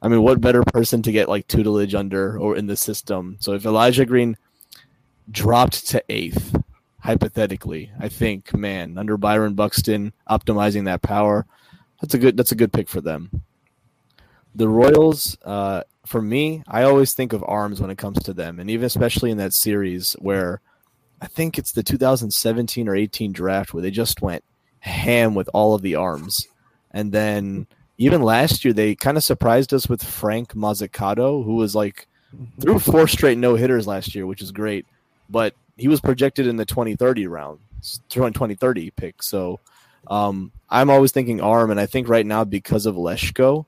[0.03, 3.37] I mean, what better person to get like tutelage under or in the system?
[3.41, 4.37] So if Elijah Green
[5.31, 6.57] dropped to eighth,
[7.01, 11.47] hypothetically, I think, man, under Byron Buxton, optimizing that power,
[12.01, 13.43] that's a good, that's a good pick for them.
[14.55, 18.59] The Royals, uh, for me, I always think of arms when it comes to them,
[18.59, 20.61] and even especially in that series where
[21.21, 24.43] I think it's the 2017 or 18 draft where they just went
[24.81, 26.47] ham with all of the arms.
[26.91, 27.67] And then
[28.01, 32.09] even last year, they kind of surprised us with Frank Mozzicato, who was like
[32.59, 34.87] threw four straight no hitters last year, which is great.
[35.29, 37.59] But he was projected in the 2030 round,
[38.09, 39.23] throwing 2030 pick.
[39.23, 39.61] So
[40.07, 43.67] um, I'm always thinking arm, and I think right now because of Lesko,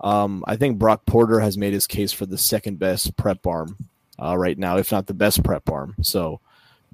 [0.00, 3.76] um, I think Brock Porter has made his case for the second best prep arm
[4.22, 5.96] uh, right now, if not the best prep arm.
[6.02, 6.40] So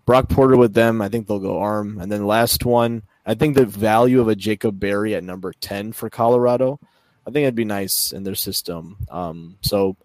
[0.07, 1.03] Brock Porter with them.
[1.03, 1.99] I think they'll go arm.
[2.01, 5.93] And then last one, I think the value of a Jacob Berry at number 10
[5.93, 6.81] for Colorado,
[7.27, 8.97] I think it'd be nice in their system.
[9.11, 9.97] Um, so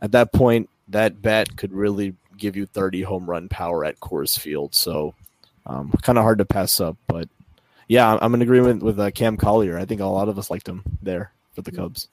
[0.00, 4.38] at that point, that bet could really give you 30 home run power at Coors
[4.38, 4.74] Field.
[4.74, 5.14] So
[5.64, 6.96] um, kind of hard to pass up.
[7.06, 7.28] But
[7.88, 9.78] yeah, I'm in agreement with uh, Cam Collier.
[9.78, 12.08] I think a lot of us liked him there for the Cubs.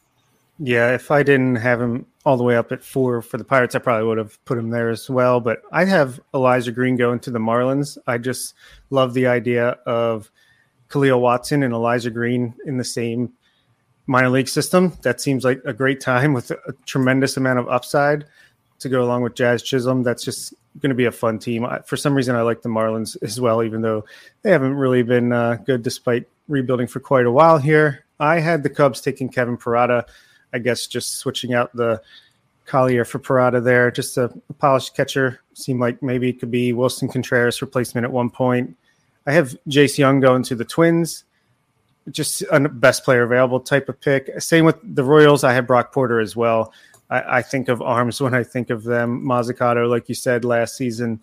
[0.60, 3.74] Yeah, if I didn't have him all the way up at four for the Pirates,
[3.74, 5.40] I probably would have put him there as well.
[5.40, 7.98] But I have Elijah Green going to the Marlins.
[8.06, 8.54] I just
[8.92, 10.32] love the idea of
[10.94, 13.34] Kahlil Watson and Elijah Green in the same
[14.06, 14.94] minor league system.
[15.02, 18.26] That seems like a great time with a tremendous amount of upside
[18.80, 20.04] to go along with Jazz Chisholm.
[20.04, 21.66] That's just going to be a fun team.
[21.66, 24.06] I, for some reason, I like the Marlins as well, even though
[24.44, 28.06] they haven't really been uh, good despite rebuilding for quite a while here.
[28.20, 30.08] I had the Cubs taking Kevin Parada.
[30.54, 32.02] I guess just switching out the
[32.66, 33.90] Collier for Parada there.
[33.90, 35.40] Just a, a polished catcher.
[35.54, 38.78] Seemed like maybe it could be Willson Contreras replacement at one point.
[39.26, 41.24] I have Jace Jung going to the Twins.
[42.12, 44.30] Just a best player available type of pick.
[44.42, 45.44] Same with the Royals.
[45.44, 46.74] I have Brock Porter as well.
[47.10, 49.24] I, I think of arms when I think of them.
[49.24, 51.22] Mozzicato, like you said last season,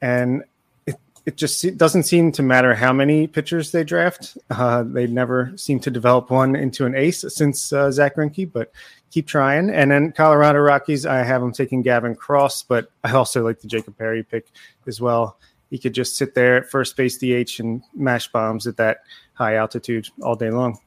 [0.00, 0.42] and
[0.86, 4.38] it, it just it doesn't seem to matter how many pitchers they draft.
[4.48, 8.72] Uh, they never seem to develop one into an ace since uh, Zack Greinke, but
[9.10, 9.68] keep trying.
[9.68, 13.68] And then Colorado Rockies, I have them taking Gavin Cross, but I also like the
[13.68, 14.46] Jacob Berry pick
[14.86, 15.36] as well
[15.72, 18.98] he could just sit there at first base DH and mash bombs at that
[19.32, 20.78] high altitude all day long.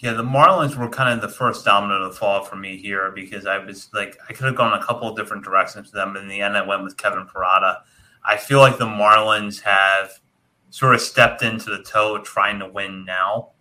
[0.00, 3.46] Yeah, the Marlins were kind of the first domino to fall for me here because
[3.46, 6.14] I was like, I could have gone a couple of different directions with them.
[6.16, 7.78] In the end, I went with Kevin Parada.
[8.22, 10.20] I feel like the Marlins have
[10.68, 13.52] sort of stepped into the toe trying to win now.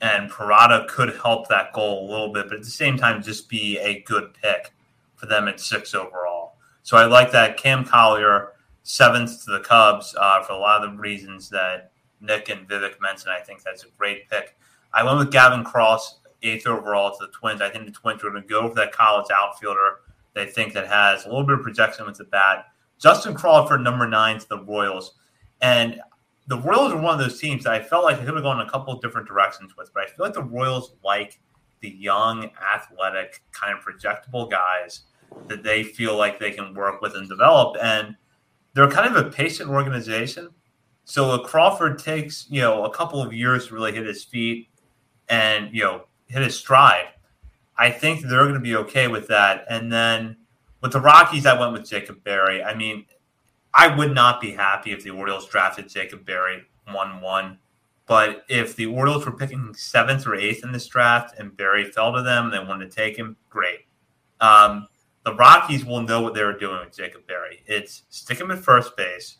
[0.00, 3.48] And Parada could help that goal a little bit, but at the same time, just
[3.48, 4.72] be a good pick
[5.14, 6.56] for them at six overall.
[6.82, 7.56] So I like that.
[7.56, 8.53] Cam Collier
[8.84, 13.00] seventh to the Cubs uh, for a lot of the reasons that Nick and Vivek
[13.00, 13.32] mentioned.
[13.32, 14.56] I think that's a great pick.
[14.92, 17.60] I went with Gavin Cross, eighth overall to the Twins.
[17.60, 20.00] I think the Twins are going to go for that college outfielder.
[20.34, 22.66] They think that has a little bit of projection with the bat.
[22.98, 25.14] Justin Crawford, number nine to the Royals.
[25.60, 26.00] And
[26.46, 28.60] the Royals are one of those teams that I felt like they could have gone
[28.60, 31.40] a couple different directions with, but I feel like the Royals like
[31.80, 35.02] the young, athletic, kind of projectable guys
[35.48, 37.76] that they feel like they can work with and develop.
[37.82, 38.16] And
[38.74, 40.50] they're kind of a patient organization.
[41.04, 44.68] So Crawford takes, you know, a couple of years to really hit his feet
[45.28, 47.08] and, you know, hit his stride.
[47.76, 49.64] I think they're going to be okay with that.
[49.68, 50.36] And then
[50.80, 52.62] with the Rockies, I went with Jacob Berry.
[52.62, 53.06] I mean,
[53.74, 57.58] I would not be happy if the Orioles drafted Jacob Berry 1 1.
[58.06, 62.12] But if the Orioles were picking seventh or eighth in this draft and Berry fell
[62.12, 63.86] to them, they wanted to take him, great.
[64.40, 64.88] Um,
[65.24, 67.62] the Rockies will know what they were doing with Jacob Berry.
[67.66, 69.38] It's stick him at first base,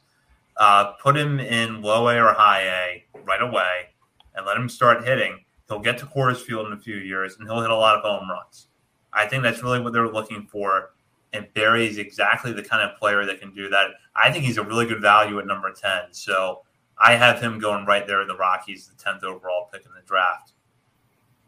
[0.56, 3.90] uh, put him in low A or high A right away,
[4.34, 5.44] and let him start hitting.
[5.68, 8.02] He'll get to Coors Field in a few years, and he'll hit a lot of
[8.02, 8.68] home runs.
[9.12, 10.90] I think that's really what they're looking for.
[11.32, 13.88] And Berry is exactly the kind of player that can do that.
[14.14, 16.12] I think he's a really good value at number 10.
[16.12, 16.62] So
[16.98, 20.06] I have him going right there in the Rockies, the 10th overall pick in the
[20.06, 20.52] draft.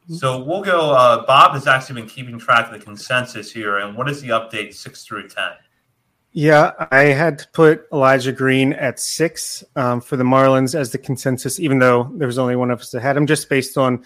[0.08, 0.92] So we'll go.
[0.92, 4.28] Uh, Bob has actually been keeping track of the consensus here, and what is the
[4.28, 5.52] update six through ten?
[6.32, 10.98] Yeah, I had to put Elijah Green at six um, for the Marlins as the
[10.98, 14.04] consensus, even though there was only one of us that had him, just based on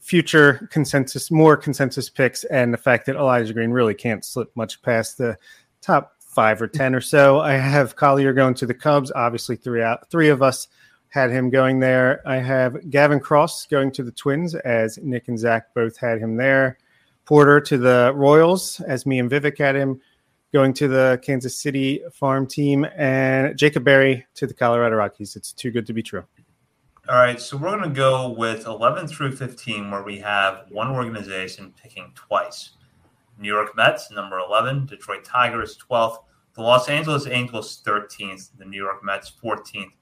[0.00, 4.82] future consensus, more consensus picks, and the fact that Elijah Green really can't slip much
[4.82, 5.36] past the
[5.80, 7.40] top five or ten or so.
[7.40, 9.10] I have Collier going to the Cubs.
[9.10, 10.68] Obviously, three out, three of us
[11.10, 12.22] had him going there.
[12.26, 16.36] I have Gavin Cross going to the Twins, as Nick and Zach both had him
[16.36, 16.78] there.
[17.24, 20.00] Porter to the Royals, as me and Vivek had him
[20.52, 25.36] going to the Kansas City farm team, and Jacob Berry to the Colorado Rockies.
[25.36, 26.24] It's too good to be true.
[27.08, 30.88] All right, so we're going to go with 11 through 15, where we have one
[30.88, 32.70] organization picking twice.
[33.38, 36.18] New York Mets, number 11, Detroit Tigers, 12th,
[36.54, 39.92] the Los Angeles Angels, 13th, the New York Mets, 14th,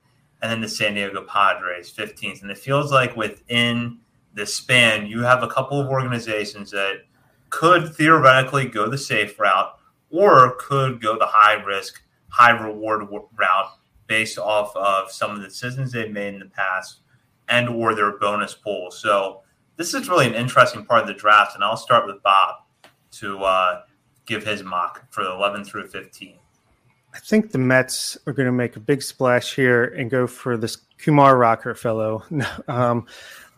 [0.41, 2.43] and then the San Diego Padres 15th.
[2.43, 3.99] And it feels like within
[4.35, 7.03] the span, you have a couple of organizations that
[7.51, 9.75] could theoretically go the safe route
[10.11, 13.73] or could go the high risk, high reward route
[14.07, 17.01] based off of some of the decisions they've made in the past
[17.49, 18.91] and or their bonus pool.
[18.91, 19.43] So
[19.77, 22.57] this is really an interesting part of the draft, and I'll start with Bob
[23.13, 23.83] to uh,
[24.27, 26.38] give his mock for the 11 through 15.
[27.19, 30.57] I think the Mets are going to make a big splash here and go for
[30.57, 32.23] this Kumar Rocker fellow.
[32.69, 33.07] um,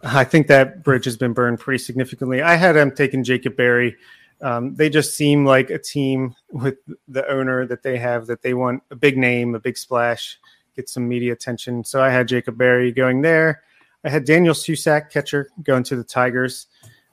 [0.02, 2.40] I think that bridge has been burned pretty significantly.
[2.40, 3.98] I had him taking Jacob Berry.
[4.40, 8.54] Um, they just seem like a team with the owner that they have that they
[8.54, 10.40] want a big name, a big splash,
[10.74, 11.84] get some media attention.
[11.84, 13.62] So I had Jacob Berry going there.
[14.04, 16.66] I had Daniel Susac, catcher, going to the Tigers.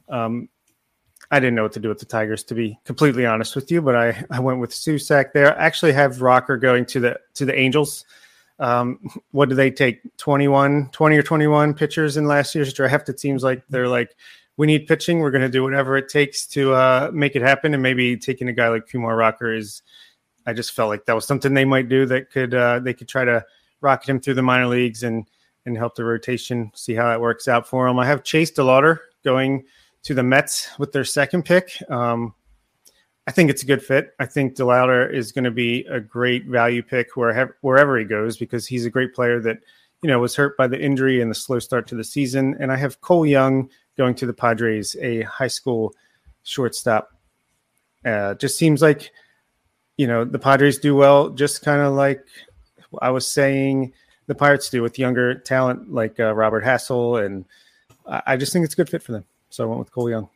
[0.08, 0.48] Um,
[1.30, 3.82] I didn't know what to do with the Tigers, to be completely honest with you.
[3.82, 5.58] But I, I went with Susac there.
[5.58, 8.06] I actually have Rocker going to the to the Angels.
[8.60, 9.00] Um,
[9.32, 10.02] what do they take?
[10.18, 13.10] 21, 20 or 21 pitchers in last year's draft?
[13.10, 14.16] It seems like they're like,
[14.56, 15.20] we need pitching.
[15.20, 17.74] We're going to do whatever it takes to uh, make it happen.
[17.74, 19.84] And maybe taking a guy like Kumar Rocker is,
[20.48, 23.08] I just felt like that was something they might do that could uh, they could
[23.08, 23.46] try to
[23.82, 25.26] rocket him through the minor leagues and
[25.66, 26.72] and help the rotation.
[26.74, 28.00] See how that works out for him.
[28.00, 29.66] I have Chase DeLauter going
[30.08, 31.84] to the Mets with their second pick.
[31.90, 32.34] Um,
[33.28, 34.16] I think it's a good fit.
[34.20, 38.38] I think DeLauter is going to be a great value pick wherever wherever he goes
[38.38, 39.58] because he's a great player that
[40.02, 42.56] you know was hurt by the injury and the slow start to the season.
[42.58, 45.94] And I have Cole Young going to the Padres, a high school
[46.44, 47.12] shortstop.
[48.06, 49.12] Uh, just seems like
[49.98, 52.24] you know the Padres do well, just kind of like
[53.02, 53.92] I was saying
[54.28, 57.44] the Pirates do with younger talent like uh, Robert Hassell, and
[58.06, 59.26] I, I just think it's a good fit for them.
[59.50, 60.30] So I went with Cole Young.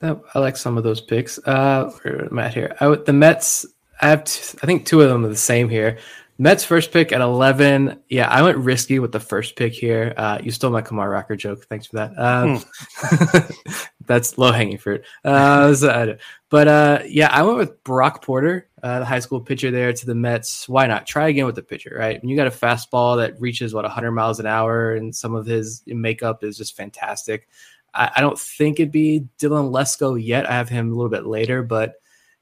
[0.00, 1.38] I like some of those picks.
[1.38, 1.90] Uh,
[2.30, 2.76] Matt here.
[2.80, 3.66] I, the Mets.
[4.00, 4.24] I have.
[4.24, 5.98] T- I think two of them are the same here.
[6.40, 8.00] Mets first pick at eleven.
[8.08, 10.14] Yeah, I went risky with the first pick here.
[10.16, 11.66] Uh, you stole my Kumar Rocker joke.
[11.66, 12.16] Thanks for that.
[12.16, 12.62] Um,
[12.94, 13.80] hmm.
[14.06, 15.04] that's low hanging fruit.
[15.24, 16.16] Uh, so,
[16.48, 20.06] but uh, yeah, I went with Brock Porter, uh, the high school pitcher there to
[20.06, 20.68] the Mets.
[20.68, 21.96] Why not try again with the pitcher?
[21.98, 25.34] Right, when you got a fastball that reaches what 100 miles an hour, and some
[25.34, 27.48] of his makeup is just fantastic.
[27.94, 30.48] I, I don't think it'd be Dylan Lesko yet.
[30.48, 31.94] I have him a little bit later, but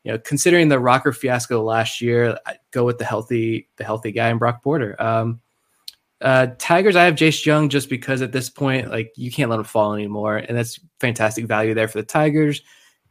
[0.05, 4.12] you know, considering the rocker fiasco last year, I go with the healthy, the healthy
[4.12, 4.94] guy in Brock Porter.
[5.03, 5.40] Um,
[6.20, 9.59] uh, Tigers, I have Jace Jung just because at this point, like you can't let
[9.59, 12.62] him fall anymore, and that's fantastic value there for the Tigers.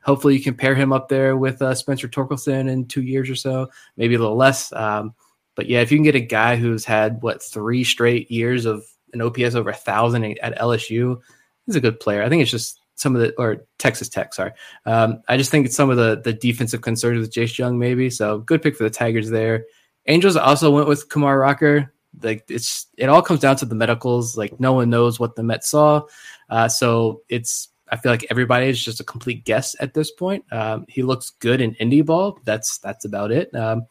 [0.03, 3.35] Hopefully, you can pair him up there with uh, Spencer Torkelson in two years or
[3.35, 4.71] so, maybe a little less.
[4.73, 5.13] Um,
[5.55, 8.85] but yeah, if you can get a guy who's had what three straight years of
[9.13, 11.19] an OPS over a thousand at LSU,
[11.65, 12.23] he's a good player.
[12.23, 14.33] I think it's just some of the or Texas Tech.
[14.33, 14.51] Sorry,
[14.85, 18.09] um, I just think it's some of the the defensive concerns with Jace Jung maybe.
[18.09, 19.65] So good pick for the Tigers there.
[20.07, 21.93] Angels also went with Kumar Rocker.
[22.21, 24.37] Like it's it all comes down to the medicals.
[24.37, 26.03] Like no one knows what the Mets saw,
[26.49, 30.45] uh, so it's I feel like everybody is just a complete guess at this point.
[30.51, 32.39] Um, he looks good in indie ball.
[32.45, 33.53] That's that's about it.
[33.53, 33.85] Um,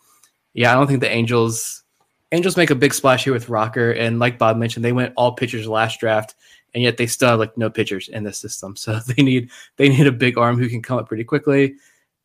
[0.52, 1.82] yeah, I don't think the Angels
[2.32, 5.32] Angels make a big splash here with Rocker, and like Bob mentioned, they went all
[5.32, 6.34] pitchers last draft,
[6.74, 8.76] and yet they still have like no pitchers in the system.
[8.76, 11.74] So they need they need a big arm who can come up pretty quickly.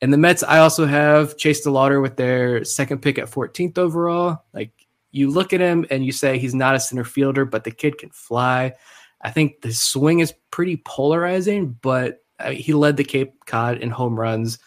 [0.01, 4.43] And the Mets, I also have Chase DeLauter with their second pick at 14th overall.
[4.53, 4.71] Like
[5.11, 7.97] you look at him and you say he's not a center fielder, but the kid
[7.97, 8.73] can fly.
[9.21, 13.89] I think the swing is pretty polarizing, but uh, he led the Cape Cod in
[13.89, 14.59] home runs.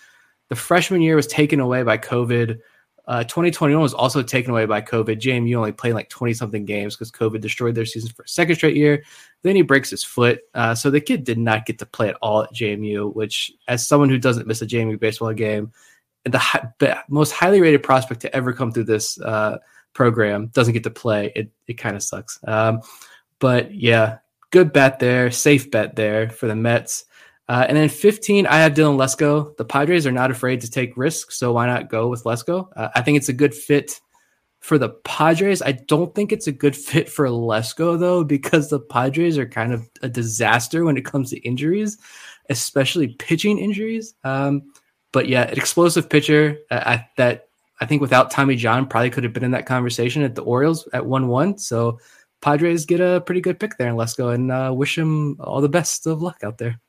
[0.51, 2.59] The freshman year was taken away by COVID.
[3.07, 5.21] Uh, 2021 was also taken away by COVID.
[5.21, 8.55] JMU only played like 20 something games because COVID destroyed their season for a second
[8.55, 9.03] straight year.
[9.43, 10.41] Then he breaks his foot.
[10.55, 13.87] Uh, so the kid did not get to play at all at JMU, which, as
[13.87, 15.73] someone who doesn't miss a JMU baseball game,
[16.25, 19.59] the, high, the most highly rated prospect to ever come through this uh,
[19.95, 21.33] program doesn't get to play.
[21.35, 22.39] It, it kind of sucks.
[22.47, 22.83] Um,
[23.41, 24.19] but yeah,
[24.51, 27.07] good bet there, safe bet there for the Mets.
[27.53, 29.55] Uh, and then 15, I have Dylan Lesko.
[29.59, 32.67] The Padres are not afraid to take risks, so why not go with Lesko?
[32.75, 34.01] Uh, I think it's a good fit
[34.61, 35.61] for the Padres.
[35.61, 39.75] I don't think it's a good fit for Lesko though, because the Padres are kind
[39.75, 41.99] of a disaster when it comes to injuries,
[42.49, 44.15] especially pitching injuries.
[44.25, 44.73] Um,
[45.13, 47.49] but yeah, an explosive pitcher uh, I, that
[47.83, 50.89] I think without Tommy John probably could have been in that conversation at the Orioles
[50.95, 51.59] at one one.
[51.59, 51.99] So
[52.41, 55.69] Padres get a pretty good pick there in Lesko, and uh, wish him all the
[55.69, 56.81] best of luck out there.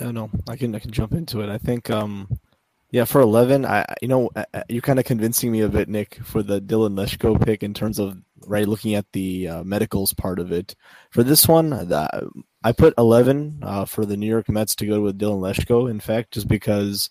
[0.00, 1.48] No, no, I can I can jump into it.
[1.48, 2.38] I think, um,
[2.90, 4.30] yeah, for eleven, I you know
[4.68, 7.98] you're kind of convincing me a bit, Nick, for the Dylan Lesko pick in terms
[7.98, 10.74] of right looking at the uh, medicals part of it.
[11.10, 12.30] For this one, the,
[12.62, 15.90] I put eleven uh, for the New York Mets to go with Dylan Lesko.
[15.90, 17.10] In fact, just because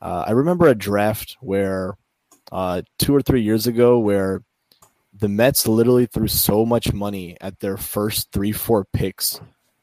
[0.00, 1.96] uh, I remember a draft where
[2.52, 4.44] uh, two or three years ago where
[5.12, 9.40] the Mets literally threw so much money at their first three four picks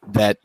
[0.08, 0.38] that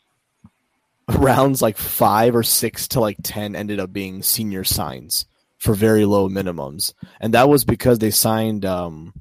[1.08, 5.26] rounds like five or six to like 10 ended up being senior signs
[5.58, 6.94] for very low minimums.
[7.20, 9.14] And that was because they signed, um,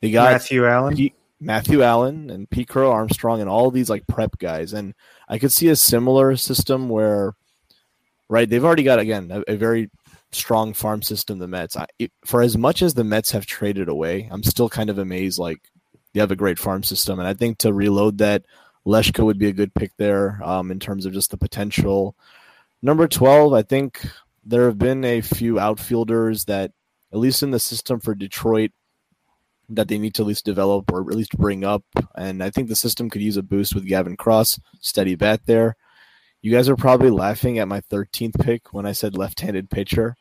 [0.00, 0.64] they got Matthew
[0.94, 4.72] Pete, Matthew Allan and Pete Crow Armstrong and all these like prep guys.
[4.72, 4.94] And
[5.28, 7.34] I could see a similar system where,
[8.28, 9.90] right, they've already got, again, a, a very
[10.32, 11.76] strong farm system, the Mets.
[11.76, 14.98] I, it, for as much as the Mets have traded away, I'm still kind of
[14.98, 15.38] amazed.
[15.38, 15.60] Like,
[16.12, 17.18] they have a great farm system.
[17.18, 18.44] And I think to reload that,
[18.86, 22.14] Lesko would be a good pick there um, in terms of just the potential.
[22.82, 24.06] Number 12, I think
[24.44, 26.72] there have been a few outfielders that,
[27.12, 28.72] at least in the system for Detroit,
[29.70, 31.84] that they need to at least develop or at least bring up.
[32.14, 34.60] And I think the system could use a boost with Gavin Cross.
[34.80, 35.76] Steady bat there.
[36.42, 40.16] You guys are probably laughing at my 13th pick when I said left handed pitcher.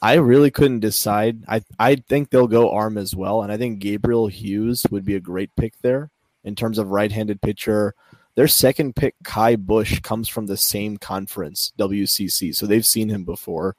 [0.00, 1.44] I really couldn't decide.
[1.46, 3.42] I, I think they'll go arm as well.
[3.42, 6.10] And I think Gabriel Hughes would be a great pick there
[6.44, 7.94] in terms of right-handed pitcher.
[8.34, 13.24] Their second pick, Kai Bush, comes from the same conference, WCC, so they've seen him
[13.24, 13.76] before.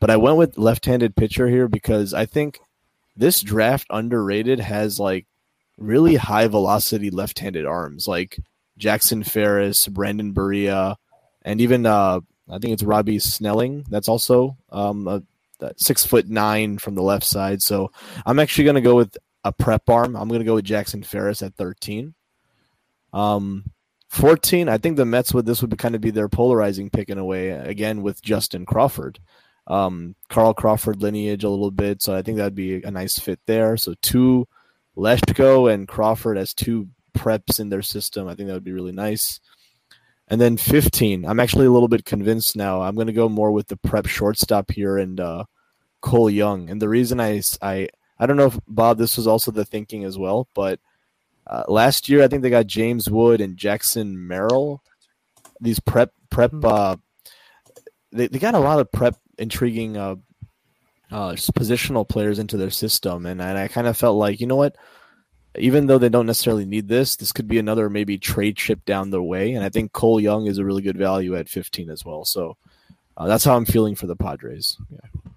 [0.00, 2.58] But I went with left-handed pitcher here because I think
[3.16, 5.26] this draft underrated has like
[5.78, 8.38] really high velocity left-handed arms, like
[8.78, 10.96] Jackson Ferris, Brandon Barriera,
[11.42, 13.84] and even uh, I think it's Robby Snelling.
[13.88, 15.22] That's also um, a,
[15.60, 17.62] a six foot nine from the left side.
[17.62, 17.92] So
[18.26, 20.16] I'm actually going to go with a prep arm.
[20.16, 22.14] I'm going to go with Jackson Ferris at 13.
[23.12, 23.64] Um,
[24.08, 27.08] 14, I think the Mets would this would be kind of be their polarizing pick
[27.08, 29.18] in a way again with Justin Crawford.
[29.66, 33.40] Um, Carl Crawford lineage a little bit, so I think that'd be a nice fit
[33.46, 33.76] there.
[33.76, 34.46] So two
[34.96, 38.28] Lesko and Crawford as two preps in their system.
[38.28, 39.40] I think that would be really nice.
[40.28, 42.82] And then 15, I'm actually a little bit convinced now.
[42.82, 45.44] I'm going to go more with the prep shortstop here and uh,
[46.00, 46.70] Cole Young.
[46.70, 47.88] And the reason I, I,
[48.18, 50.80] I don't know if Bob, this was also the thinking as well, but
[51.46, 54.82] uh, last year I think they got James Wood and Jackson Merrill.
[55.60, 56.64] These prep prep, hmm.
[56.64, 56.96] uh,
[58.12, 60.16] they they got a lot of prep intriguing uh,
[61.10, 64.56] uh, positional players into their system, and, and I kind of felt like you know
[64.56, 64.76] what,
[65.56, 69.10] even though they don't necessarily need this, this could be another maybe trade chip down
[69.10, 69.52] the way.
[69.52, 72.24] And I think Cole Young is a really good value at 15 as well.
[72.24, 72.56] So
[73.16, 74.78] uh, that's how I'm feeling for the Padres.
[74.90, 75.31] Yeah,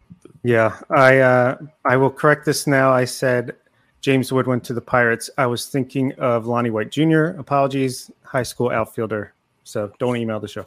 [0.45, 2.91] yeah I uh, I will correct this now.
[2.91, 3.55] I said
[4.01, 5.29] James Wood went to the Pirates.
[5.37, 7.25] I was thinking of Lonnie White Jr.
[7.39, 9.33] Apologies, high school outfielder.
[9.63, 10.65] So don't email the show.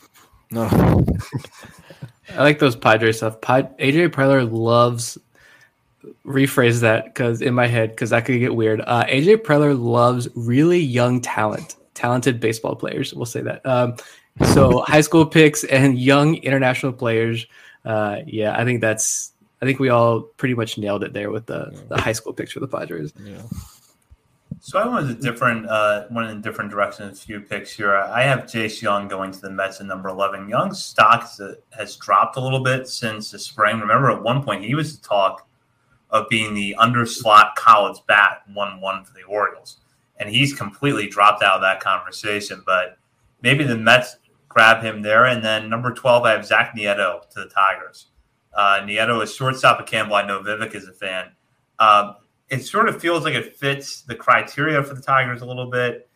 [0.51, 0.65] No.
[2.31, 3.41] I like those Padres stuff.
[3.41, 5.19] AJ Preller loves
[6.27, 8.81] rephrase that because in my head because that could get weird.
[8.87, 13.15] Uh, AJ Preller loves really young talent, talented baseball players.
[13.15, 13.65] We'll say that.
[13.65, 13.97] Um,
[14.53, 17.47] so high school picks and young international players.
[17.85, 19.33] Uh, yeah, I think that's.
[19.61, 22.61] I think we all pretty much nailed it there with the, the high school picture
[22.61, 23.13] of the Padres.
[23.25, 23.43] Yeah.
[24.61, 27.09] So I went a different, uh, went in a different direction.
[27.09, 27.95] A few picks here.
[27.95, 30.49] I have Jace Jung going to the Mets at number eleven.
[30.49, 31.31] Jung's stock
[31.71, 33.79] has dropped a little bit since the spring.
[33.79, 35.47] Remember, at one point he was the talk
[36.11, 39.79] of being the underslot college bat one one for the Orioles,
[40.17, 42.63] and he's completely dropped out of that conversation.
[42.65, 42.99] But
[43.43, 44.17] maybe the Mets
[44.49, 48.07] grab him there, and then number twelve, I have Zach Neto to the Tigers.
[48.55, 50.17] Uh, Neto is shortstop at Campbell.
[50.17, 51.31] I know Vivek is a fan.
[51.79, 52.17] Um,
[52.49, 56.09] it sort of feels like it fits the criteria for the Tigers a little bit.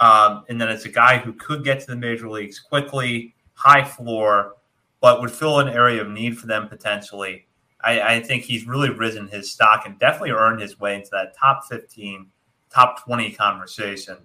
[0.00, 3.84] Um, and then it's a guy who could get to the major leagues quickly, high
[3.84, 4.54] floor,
[5.00, 7.46] but would fill an area of need for them potentially.
[7.80, 11.36] I, I, think he's really risen his stock and definitely earned his way into that
[11.36, 12.26] top 15,
[12.70, 14.16] top 20 conversation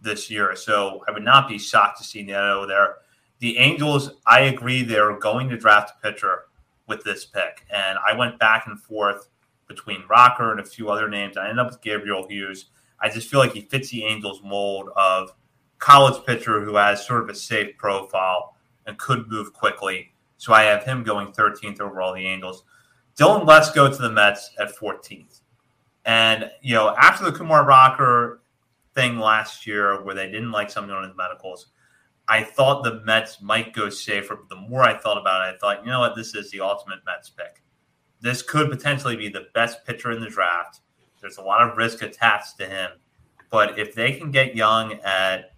[0.00, 0.56] this year.
[0.56, 2.96] So I would not be shocked to see Neto there.
[3.38, 6.46] The Angels, I agree, they're going to draft a pitcher
[6.88, 7.66] with this pick.
[7.70, 9.28] And I went back and forth
[9.68, 11.36] between Rocker and a few other names.
[11.36, 12.66] I ended up with Gabriel Hughes.
[13.00, 15.32] I just feel like he fits the Angels mold of
[15.78, 18.56] college pitcher who has sort of a safe profile
[18.86, 20.12] and could move quickly.
[20.38, 22.64] So I have him going 13th overall, the Angels.
[23.16, 25.40] Dylan Lesko to the Mets at 14th.
[26.04, 28.42] And, you know, after the Kumar Rocker
[28.94, 31.66] thing last year where they didn't like something on his medicals,
[32.28, 34.36] I thought the Mets might go safer.
[34.36, 36.60] But the more I thought about it, I thought, you know what, this is the
[36.60, 37.62] ultimate Mets pick.
[38.20, 40.80] This could potentially be the best pitcher in the draft.
[41.20, 42.90] There's a lot of risk attached to him.
[43.50, 45.52] But if they can get Jung at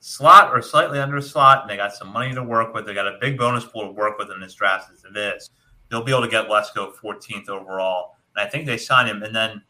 [0.00, 3.06] slot or slightly under slot, and they got some money to work with, they got
[3.06, 5.50] a big bonus pool to work with in this draft as it is
[5.92, 8.16] they'll be able to get Lesko 14th overall.
[8.34, 9.22] And I think they sign him.
[9.22, 9.62] And then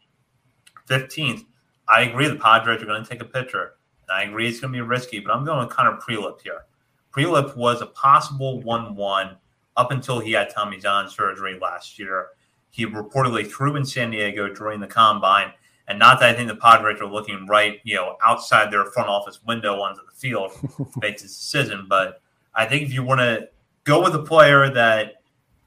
[0.87, 1.41] 15th,
[1.89, 3.73] I agree the Padres are going to take a pitcher.
[4.13, 6.65] I agree it's going to be risky, but I'm going to kind of Prielipp here.
[7.11, 9.37] Prielipp was a possible 1 1
[9.75, 12.27] up until he had Tommy John surgery last year.
[12.69, 15.51] He reportedly threw in San Diego during the combine.
[15.87, 19.09] And not that I think the Padres are looking right, you know, outside their front
[19.09, 21.87] office window onto the field to make this decision.
[21.89, 22.21] But
[22.55, 23.49] I think if you want to
[23.83, 25.21] go with a player that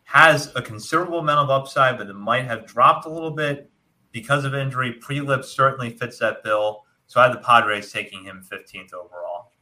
[0.05, 3.71] has a considerable amount of upside, but it might have dropped a little bit
[4.13, 4.99] because of injury.
[5.01, 6.86] Prielipp certainly fits that bill.
[7.07, 9.53] So I had the Padres taking him 15th overall.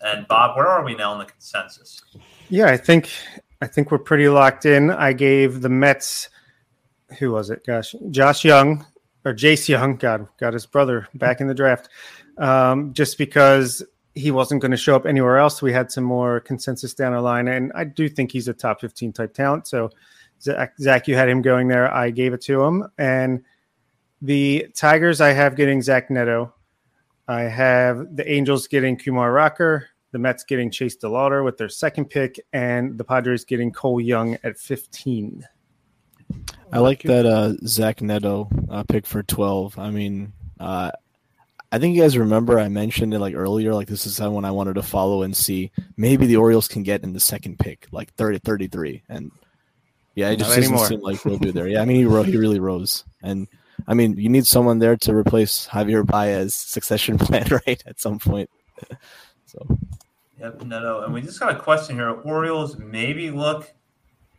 [0.00, 2.02] And Bob, where are we now in the consensus?
[2.50, 3.10] Yeah, I think
[3.62, 4.90] I think we're pretty locked in.
[4.90, 6.28] I gave the Mets
[7.18, 7.64] who was it?
[7.66, 8.84] Gosh, Josh Jung
[9.24, 11.88] or Jace Jung, God, got his brother back in the draft.
[12.38, 13.82] Um, just because
[14.14, 15.62] he wasn't going to show up anywhere else.
[15.62, 18.80] We had some more consensus down the line, and I do think he's a top
[18.80, 19.66] 15 type talent.
[19.66, 19.90] So,
[20.40, 21.92] Zach, Zach, you had him going there.
[21.92, 22.86] I gave it to him.
[22.98, 23.42] And
[24.22, 26.54] the Tigers, I have getting Zach Neto.
[27.28, 32.06] I have the Angels getting Kumar Rocker, the Mets getting Chase DeLauter with their second
[32.10, 35.46] pick, and the Padres getting Cole Young at 15.
[36.72, 39.78] I like that uh, Zach Neto uh, pick for 12.
[39.78, 40.90] I mean, uh,
[41.70, 44.50] I think you guys remember I mentioned it like earlier, like this is someone I
[44.50, 48.12] wanted to follow and see maybe the Orioles can get in the second pick, like
[48.14, 49.02] 30, 33.
[49.08, 49.30] And
[50.14, 50.86] yeah, it just Not doesn't anymore.
[50.86, 51.68] seem like they'll be there.
[51.68, 53.04] Yeah, I mean, he, ro- he really rose.
[53.22, 53.48] And
[53.86, 57.82] I mean, you need someone there to replace Javier Baez succession plan, right?
[57.86, 58.50] At some point.
[59.46, 59.78] so
[60.44, 61.00] Yep, no, no.
[61.02, 62.10] And we just got a question here.
[62.10, 63.72] Orioles maybe look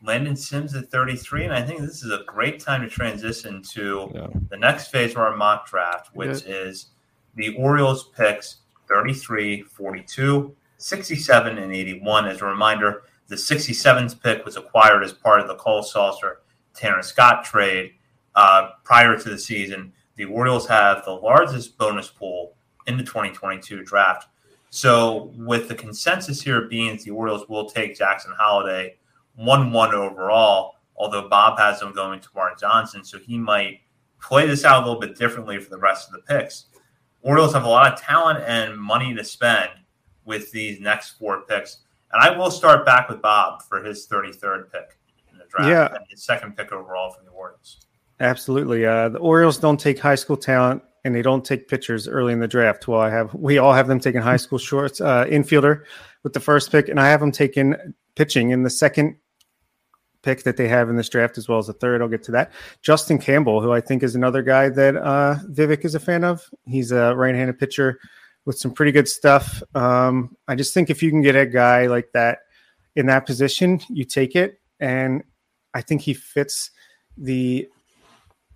[0.03, 4.11] Landon Sims at 33, and I think this is a great time to transition to
[4.13, 4.27] yeah.
[4.49, 6.53] the next phase of our mock draft, which yeah.
[6.53, 6.87] is
[7.35, 12.27] the Orioles picks 33, 42, 67, and 81.
[12.27, 16.35] As a reminder, the 67th pick was acquired as part of the Cole Sulser
[16.75, 17.93] Tanner Scott trade
[18.35, 19.93] uh, prior to the season.
[20.15, 22.53] The Orioles have the largest bonus pool
[22.87, 24.27] in the 2022 draft.
[24.69, 28.97] So, with the consensus here being the Orioles will take Jackson Holliday
[29.35, 33.03] 1 1 overall, although Bob has them going to Termarr Johnson.
[33.03, 33.79] So, he might
[34.21, 36.65] play this out a little bit differently for the rest of the picks.
[37.21, 39.71] Orioles have a lot of talent and money to spend
[40.25, 41.79] with these next four picks.
[42.11, 44.97] And I will start back with Bob for his 33rd pick
[45.31, 45.95] in the draft yeah.
[45.95, 47.84] and his second pick overall for the Orioles.
[48.19, 48.85] Absolutely.
[48.85, 52.39] Uh, the Orioles don't take high school talent and they don't take pitchers early in
[52.39, 52.87] the draft.
[52.87, 55.83] Well, I have we all have them taking high school shorts uh, infielder
[56.23, 57.75] with the first pick, and I have them taking
[58.15, 59.17] pitching in the second
[60.23, 62.01] pick that they have in this draft, as well as the third.
[62.01, 62.51] I'll get to that.
[62.81, 66.49] Justin Campbell, who I think is another guy that uh, Vivek is a fan of.
[66.65, 67.99] He's a right-handed pitcher
[68.45, 69.61] with some pretty good stuff.
[69.75, 72.39] Um, I just think if you can get a guy like that
[72.95, 75.23] in that position, you take it, and
[75.75, 76.71] I think he fits
[77.17, 77.67] the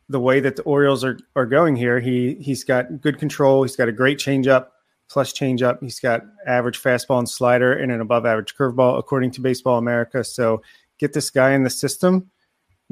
[0.09, 1.99] the way that the Orioles are are going here.
[1.99, 3.63] He he's got good control.
[3.63, 4.67] He's got a great changeup,
[5.09, 5.81] plus changeup.
[5.81, 10.23] He's got average fastball and slider and an above average curveball, according to Baseball America.
[10.23, 10.61] So
[10.97, 12.29] get this guy in the system,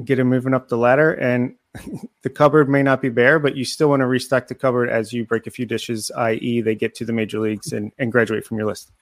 [0.04, 1.56] get him moving up the ladder, and
[2.22, 5.12] the cupboard may not be bare, but you still want to restock the cupboard as
[5.12, 8.44] you break a few dishes, i.e., they get to the major leagues and, and graduate
[8.44, 8.92] from your list.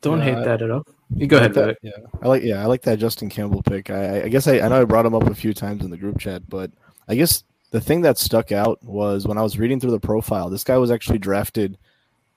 [0.00, 0.84] Don't hate uh, that at all.
[1.14, 1.56] You go I ahead.
[1.56, 3.90] Like that, yeah, I like yeah, I like that Justin Campbell pick.
[3.90, 5.96] I, I guess I, I know I brought him up a few times in the
[5.96, 6.70] group chat, but
[7.08, 7.44] I guess
[7.76, 10.48] the thing that stuck out was when I was reading through the profile.
[10.48, 11.76] This guy was actually drafted,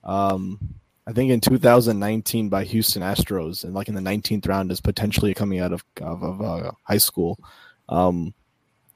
[0.04, 0.60] um,
[1.08, 5.34] I think in 2019 by Houston Astros, and like in the 19th round, is potentially
[5.34, 7.40] coming out of of, of uh, high school.
[7.88, 8.34] Um,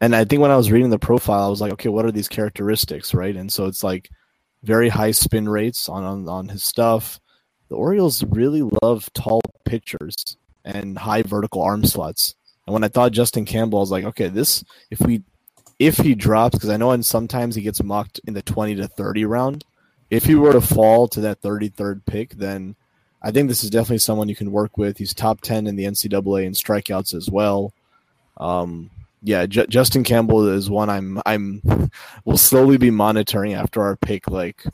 [0.02, 2.12] and I think when I was reading the profile, I was like, okay, what are
[2.12, 3.38] these characteristics, right?
[3.38, 4.10] And so it's like
[4.64, 7.22] very high spin rates on on, on his stuff.
[7.70, 10.36] The Orioles really love tall pitchers
[10.66, 12.36] and high vertical arm slots.
[12.68, 15.24] And when I thought Justin Campbell, I was like, okay, this if we
[15.86, 18.88] if he drops, because I know and sometimes he gets mocked in the 20 to
[18.88, 19.66] 30 round.
[20.10, 22.76] If he were to fall to that 33rd pick, then
[23.22, 24.98] I think this is definitely someone you can work with.
[24.98, 27.74] He's top 10 in the NCAA in strikeouts as well.
[28.38, 28.92] Um,
[29.24, 31.62] yeah, J- Justin Campbell is one I'm I'm
[32.26, 34.30] will slowly be monitoring after our pick.
[34.30, 34.66] Like,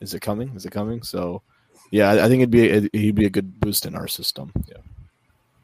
[0.00, 0.52] is it coming?
[0.54, 1.02] Is it coming?
[1.02, 1.42] So,
[1.90, 4.52] yeah, I, I think it'd be a, he'd be a good boost in our system.
[4.68, 4.76] Yeah,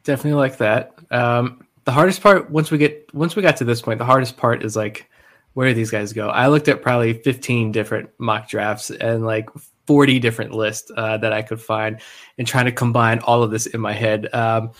[0.03, 0.93] definitely like that.
[1.11, 4.35] Um, the hardest part once we get once we got to this point, the hardest
[4.35, 5.09] part is like
[5.53, 6.27] where do these guys go?
[6.27, 9.49] I looked at probably 15 different mock drafts and like
[9.87, 12.01] 40 different lists uh, that I could find
[12.37, 14.71] and trying to combine all of this in my head, um,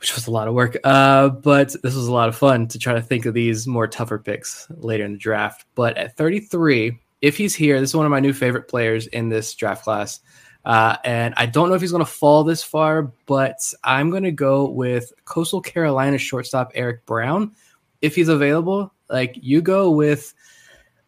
[0.00, 0.76] which was a lot of work.
[0.82, 3.86] Uh, but this was a lot of fun to try to think of these more
[3.86, 5.64] tougher picks later in the draft.
[5.76, 9.28] But at 33, if he's here, this is one of my new favorite players in
[9.28, 10.18] this draft class.
[10.64, 14.22] Uh, and I don't know if he's going to fall this far, but I'm going
[14.22, 17.52] to go with Coastal Carolina shortstop Eric Brown.
[18.00, 20.32] If he's available, like you go with,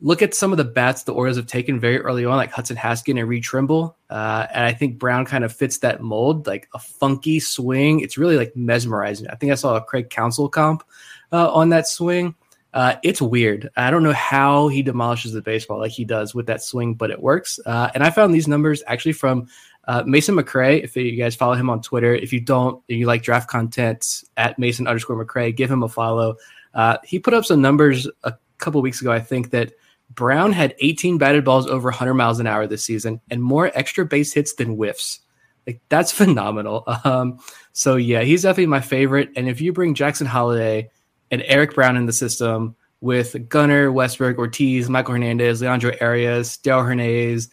[0.01, 2.77] look at some of the bats the Orioles have taken very early on, like Hudson
[2.77, 3.97] Haskin and Reed Trimble.
[4.11, 8.01] Uh, and I think Brown kind of fits that mold, like a funky swing.
[8.01, 9.29] It's really like mesmerizing.
[9.29, 10.85] I think I saw a Craig Counsell comp
[11.33, 12.35] uh, on that swing.
[12.77, 13.71] Uh, it's weird.
[13.75, 17.11] I don't know how he demolishes the baseball like he does with that swing, but
[17.11, 17.59] it works.
[17.65, 19.49] Uh, and I found these numbers actually from
[19.89, 20.85] uh, Mason McRae.
[20.85, 24.25] If you guys follow him on Twitter, if you don't, and you like draft content
[24.37, 26.37] at Mason underscore McRae, give him a follow.
[26.75, 29.11] Uh, he put up some numbers a couple weeks ago.
[29.11, 29.73] I think that
[30.11, 34.05] Brown had 18 batted balls over 100 miles an hour this season and more extra
[34.05, 35.21] base hits than whiffs.
[35.67, 36.85] Like that's phenomenal.
[37.05, 37.39] Um,
[37.73, 39.31] so yeah, he's definitely my favorite.
[39.35, 40.91] And if you bring Jackson Holliday
[41.31, 46.83] and Eric Brown in the system with Gunnar, Westburg, Ortiz, Maikol Hernandez, Leandro Arias, Dale
[46.83, 47.51] Hernandez.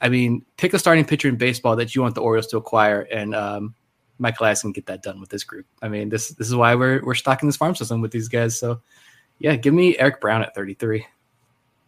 [0.00, 3.02] I mean, pick a starting pitcher in baseball that you want the Orioles to acquire,
[3.02, 3.74] and um,
[4.18, 5.66] Michael Elias can get that done with this group.
[5.82, 8.58] I mean, this this is why we're we're stocking this farm system with these guys.
[8.58, 8.80] So,
[9.38, 11.04] yeah, give me Eric Brown at 33.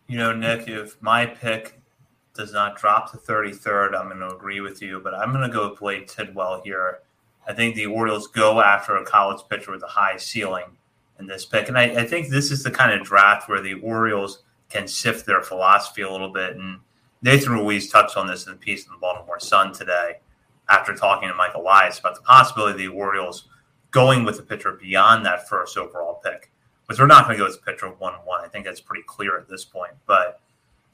[0.09, 1.81] You know, Nick, if my pick
[2.35, 5.55] does not drop to 33rd, I'm going to agree with you, but I'm going to
[5.55, 6.99] go with Blade Tidwell here.
[7.47, 10.77] I think the Orioles go after a college pitcher with a high ceiling
[11.21, 11.69] in this pick.
[11.69, 15.27] And I, I, think this is the kind of draft where the Orioles can sift
[15.27, 16.57] their philosophy a little bit.
[16.57, 16.81] And
[17.23, 20.19] Nathan Ruiz touched on this in the piece in the Baltimore Sun today
[20.69, 23.49] after talking to Michael Elias about the possibility of the Orioles
[23.91, 26.51] going with a pitcher beyond that first overall pick.
[26.87, 28.45] But they're not going to go with a pitcher 1 1.
[28.45, 29.93] I think that's pretty clear at this point.
[30.07, 30.41] But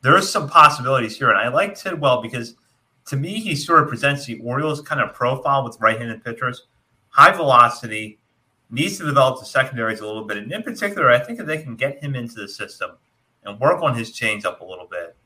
[0.02, 1.30] there is some possibilities here.
[1.30, 2.54] And I like Tidwell because
[3.06, 6.66] to me, he sort of presents the Orioles kind of profile with right-handed pitchers,
[7.08, 8.18] high velocity,
[8.70, 11.62] needs to develop the secondaries a little bit, and in particular, I think if they
[11.62, 12.92] can get him into the system
[13.44, 15.16] and work on his changeup a little bit,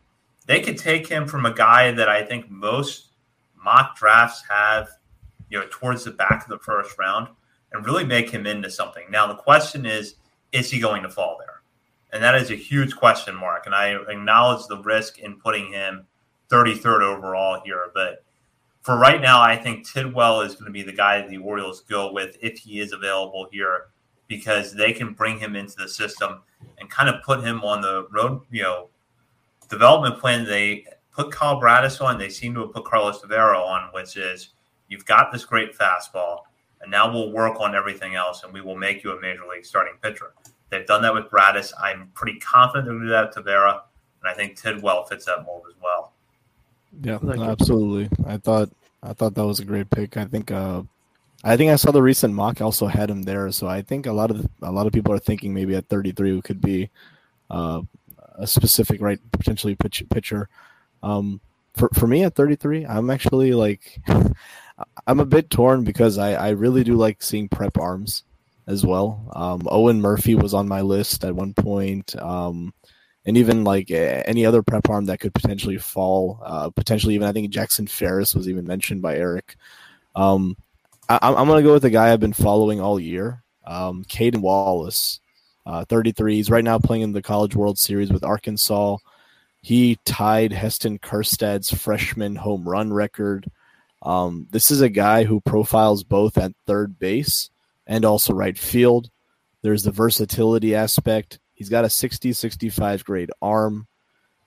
[0.46, 3.08] they could take him from a guy that I think most
[3.62, 4.88] mock drafts have,
[5.48, 7.28] you know, towards the back of the first round,
[7.72, 9.04] and really make him into something.
[9.10, 10.16] Now, the question is,
[10.52, 11.62] is he going to fall there?
[12.12, 13.66] And that is a huge question mark.
[13.66, 16.06] And I acknowledge the risk in putting him
[16.48, 17.92] 33rd overall here.
[17.94, 18.24] But
[18.82, 22.12] for right now, I think Tidwell is going to be the guy the Orioles go
[22.12, 23.86] with if he is available here
[24.26, 26.40] because they can bring him into the system
[26.78, 28.88] and kind of put him on the road, you know,
[29.68, 32.18] development plan they put Kyle Bradish on.
[32.18, 34.50] They seem to have put Carlos Tavera on, which is
[34.88, 36.40] you've got this great fastball,
[36.80, 39.64] and now we'll work on everything else, and we will make you a major league
[39.64, 40.32] starting pitcher.
[40.70, 41.72] They've done that with Bradish.
[41.82, 43.82] I'm pretty confident they'll do that with Tavera,
[44.22, 46.09] and I think Tidwell fits that mold as well.
[47.02, 48.08] Yeah, absolutely.
[48.26, 48.70] I thought
[49.02, 50.16] I thought that was a great pick.
[50.16, 50.82] I think uh,
[51.44, 54.12] I think I saw the recent mock also had him there, so I think a
[54.12, 56.90] lot of a lot of people are thinking maybe at 33 who could be
[57.50, 57.82] uh,
[58.36, 60.48] a specific right potentially pitch, pitcher.
[61.02, 61.40] Um,
[61.74, 64.00] for for me at 33, I'm actually like
[65.06, 68.24] I'm a bit torn because I I really do like seeing prep arms
[68.66, 69.30] as well.
[69.34, 72.14] Um, Owen Murphy was on my list at one point.
[72.16, 72.74] Um,
[73.26, 77.32] and even like any other prep arm that could potentially fall, uh, potentially even I
[77.32, 79.56] think Jackson Ferris was even mentioned by Eric.
[80.14, 80.56] Um,
[81.08, 84.42] I, am going to go with the guy I've been following all year, um, Cayden
[84.42, 85.20] Wallace,
[85.66, 86.36] uh, 33.
[86.36, 88.96] He's right now playing in the College World Series with Arkansas.
[89.62, 93.50] He tied Heston Kjerstad's freshman home run record.
[94.02, 97.50] Um, this is a guy who profiles both at third base
[97.86, 99.10] and also right field.
[99.62, 101.38] There's the versatility aspect.
[101.60, 103.86] He's got a 60 65 grade arm.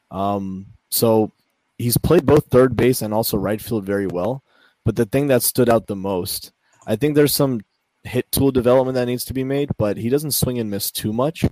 [0.10, 1.32] Um, so
[1.78, 4.42] he's played both third base and also right field very well.
[4.84, 6.54] But the thing that stood out the most,
[6.88, 7.62] I think there's some
[8.04, 11.14] hit tool development that needs to be made, but he doesn't swing and miss too
[11.14, 11.46] much.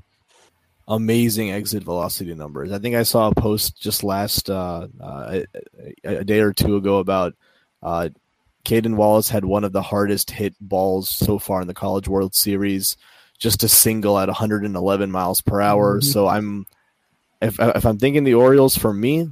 [0.87, 2.71] Amazing exit velocity numbers.
[2.71, 5.41] I think I saw a post just last uh, uh,
[6.03, 7.35] a, a, day or two ago about
[7.83, 8.09] uh,
[8.63, 12.33] Cayden Wallace had one of the hardest hit balls so far in the College World
[12.33, 12.97] Series,
[13.41, 15.97] just a single at 111 miles per hour.
[15.97, 16.09] Mm-hmm.
[16.09, 16.65] So I'm,
[17.41, 19.27] if if I'm thinking the Orioles for me,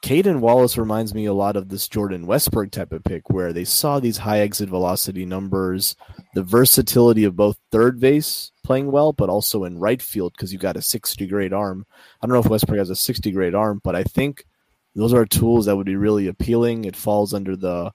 [0.00, 3.64] Cayden Wallace reminds me a lot of this Jordan Westburg type of pick, where they
[3.64, 5.94] saw these high exit velocity numbers,
[6.34, 10.58] the versatility of both third base playing well, but also in right field because you
[10.58, 11.86] got a 60 grade arm.
[12.20, 14.46] I don't know if Westberg has a 60 grade arm, but I think
[14.94, 16.86] those are tools that would be really appealing.
[16.86, 17.92] It falls under the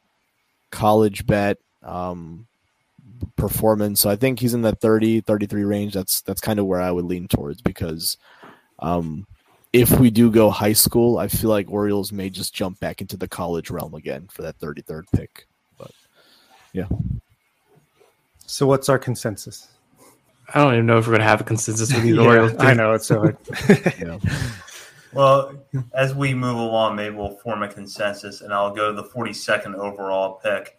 [0.70, 2.48] college bet um,
[3.36, 4.00] performance.
[4.00, 5.94] So I think he's in the 30, 33 range.
[5.94, 8.18] That's that's kind of where I would lean towards because
[8.80, 9.26] um,
[9.74, 13.18] if we do go high school, I feel like Orioles may just jump back into
[13.18, 15.48] the college realm again for that 33rd pick.
[15.78, 15.92] But
[16.74, 16.88] yeah.
[18.46, 19.68] So what's our consensus?
[20.54, 22.56] I don't even know if we're going to have a consensus with these yeah, Orioles.
[22.58, 23.38] I know it's so hard.
[24.00, 24.18] yeah.
[25.14, 25.54] Well,
[25.94, 29.76] as we move along, maybe we'll form a consensus, and I'll go to the 42nd
[29.76, 30.79] overall pick.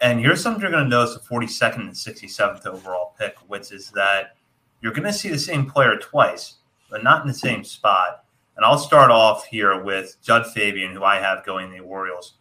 [0.00, 3.90] And here's something you're going to notice the 42nd and 67th overall pick, which is
[3.90, 4.36] that
[4.80, 6.54] you're going to see the same player twice,
[6.88, 8.24] but not in the same spot.
[8.56, 12.34] And I'll start off here with Judd Fabian, who I have going the Orioles,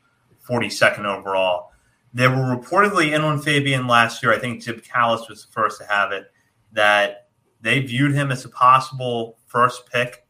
[0.48, 1.72] 42nd overall.
[2.14, 4.34] They were reportedly in on Fabian last year.
[4.34, 6.32] I think Jim Callis was the first to have it,
[6.74, 7.28] that
[7.62, 10.26] they viewed him as a possible first pick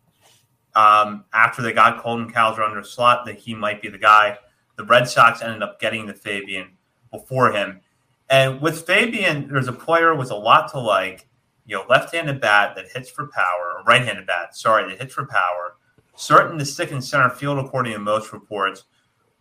[0.76, 4.38] um, after they got Colton Cowser under a slot that he might be the guy.
[4.76, 6.77] The Red Sox ended up getting the Fabian
[7.12, 7.82] before him.
[8.30, 11.28] And with Fabian, there's a player with a lot to like.
[11.66, 15.26] You know, left-handed bat that hits for power, or right-handed bat, sorry, that hits for
[15.26, 15.76] power.
[16.16, 18.86] Certain to stick in center field according to most reports,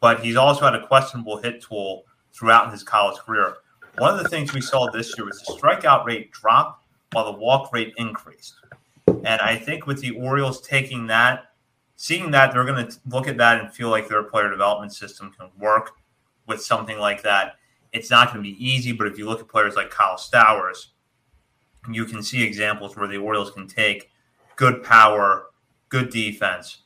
[0.00, 3.58] but he's also had a questionable hit tool throughout his college career.
[3.98, 7.38] One of the things we saw this year was the strikeout rate drop while the
[7.38, 8.56] walk rate increased.
[9.06, 11.52] And I think with the Orioles taking that,
[11.94, 15.32] seeing that, they're going to look at that and feel like their player development system
[15.38, 15.92] can work
[16.47, 17.57] with something like that.
[17.92, 20.88] It's not going to be easy, but if you look at players like Kyle Stowers,
[21.90, 24.11] you can see examples where the Orioles can take
[24.57, 25.47] good power,
[25.88, 26.82] good defense,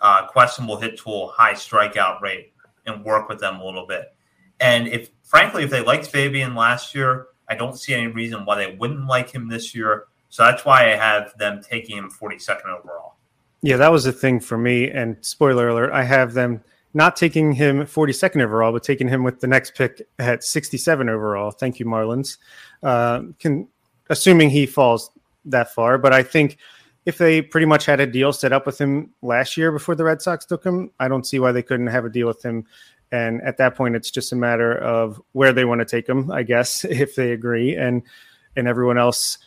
[0.00, 2.52] uh, questionable hit tool, high strikeout rate,
[2.86, 4.14] and work with them a little bit.
[4.60, 8.56] And if, frankly, if they liked Fabian last year, I don't see any reason why
[8.56, 10.04] they wouldn't like him this year.
[10.28, 13.16] So that's why I have them taking him 42nd overall.
[13.62, 14.90] Yeah, that was the thing for me.
[14.90, 16.62] And spoiler alert, I have them
[16.94, 21.50] not taking him 42nd overall, but taking him with the next pick at 67 overall.
[21.50, 22.36] Thank you, Marlins.
[22.82, 23.68] Uh, can
[24.10, 25.10] assuming he falls
[25.44, 26.58] that far, but I think
[27.04, 30.04] if they pretty much had a deal set up with him last year before the
[30.04, 32.66] Red Sox took him, I don't see why they couldn't have a deal with him
[33.10, 36.30] And at that point, it's just a matter of where they want to take him,
[36.30, 38.02] I guess, if they agree, and
[38.54, 39.38] and everyone else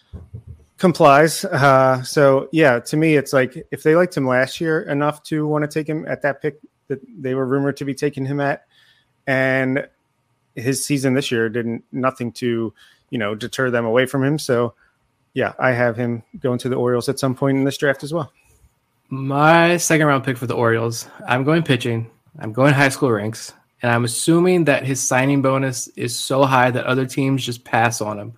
[0.78, 1.46] complies.
[1.46, 5.48] Uh, so yeah, to me, it's like if they liked him last year enough to
[5.48, 8.40] want to take him at that pick that they were rumored to be taking him
[8.40, 8.66] at,
[9.28, 9.88] and
[10.56, 12.74] his season this year didn't nothing to
[13.10, 14.40] you know deter them away from him.
[14.40, 14.74] So
[15.34, 18.14] yeah, I have him going to the Orioles at some point in this draft as
[18.14, 18.32] well.
[19.10, 22.10] My second round pick for the Orioles, I'm going pitching.
[22.40, 26.72] I'm going high school ranks, and I'm assuming that his signing bonus is so high
[26.72, 28.34] that other teams just pass on him.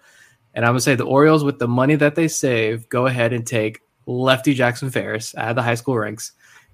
[0.53, 3.45] And I'm gonna say the Orioles, with the money that they save, go ahead and
[3.45, 6.31] take lefty Jackson Ferris out of the high school ranks.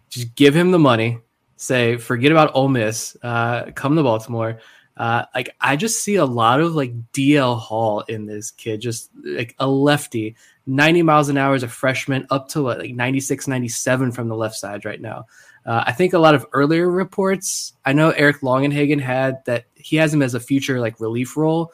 [0.10, 1.20] Just give him the money.
[1.56, 3.16] Say, forget about Ole Miss.
[3.22, 4.60] Uh, come to Baltimore.
[4.96, 9.10] Uh, like I just see a lot of like DL Hall in this kid, just
[9.24, 10.36] like a lefty,
[10.68, 14.36] 90 miles an hour as a freshman, up to what, like 96, 97 from the
[14.36, 15.26] left side right now.
[15.66, 19.96] Uh, I think a lot of earlier reports, I know Eric Longenhagen had that he
[19.96, 21.72] has him as a future like relief role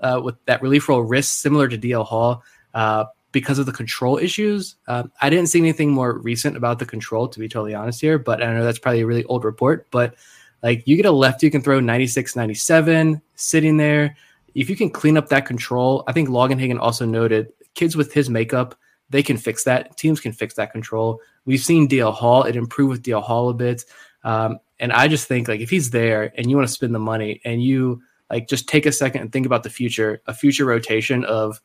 [0.00, 2.42] uh, with that relief role risk similar to DL Hall
[2.74, 4.76] uh, because of the control issues.
[4.86, 8.18] Um, I didn't see anything more recent about the control, to be totally honest here,
[8.18, 9.90] but I know that's probably a really old report.
[9.90, 10.14] But
[10.62, 14.16] like you get a left, you can throw 96, 97 sitting there.
[14.54, 18.28] If you can clean up that control, I think Longenhagen also noted kids with his
[18.28, 18.74] makeup,
[19.08, 19.96] they can fix that.
[19.96, 21.20] Teams can fix that control.
[21.44, 23.84] We've seen DL Hall, it improved with DL Hall a bit.
[24.24, 26.98] Um, and I just think like if he's there and you want to spend the
[26.98, 30.64] money and you like just take a second and think about the future, a future
[30.64, 31.60] rotation of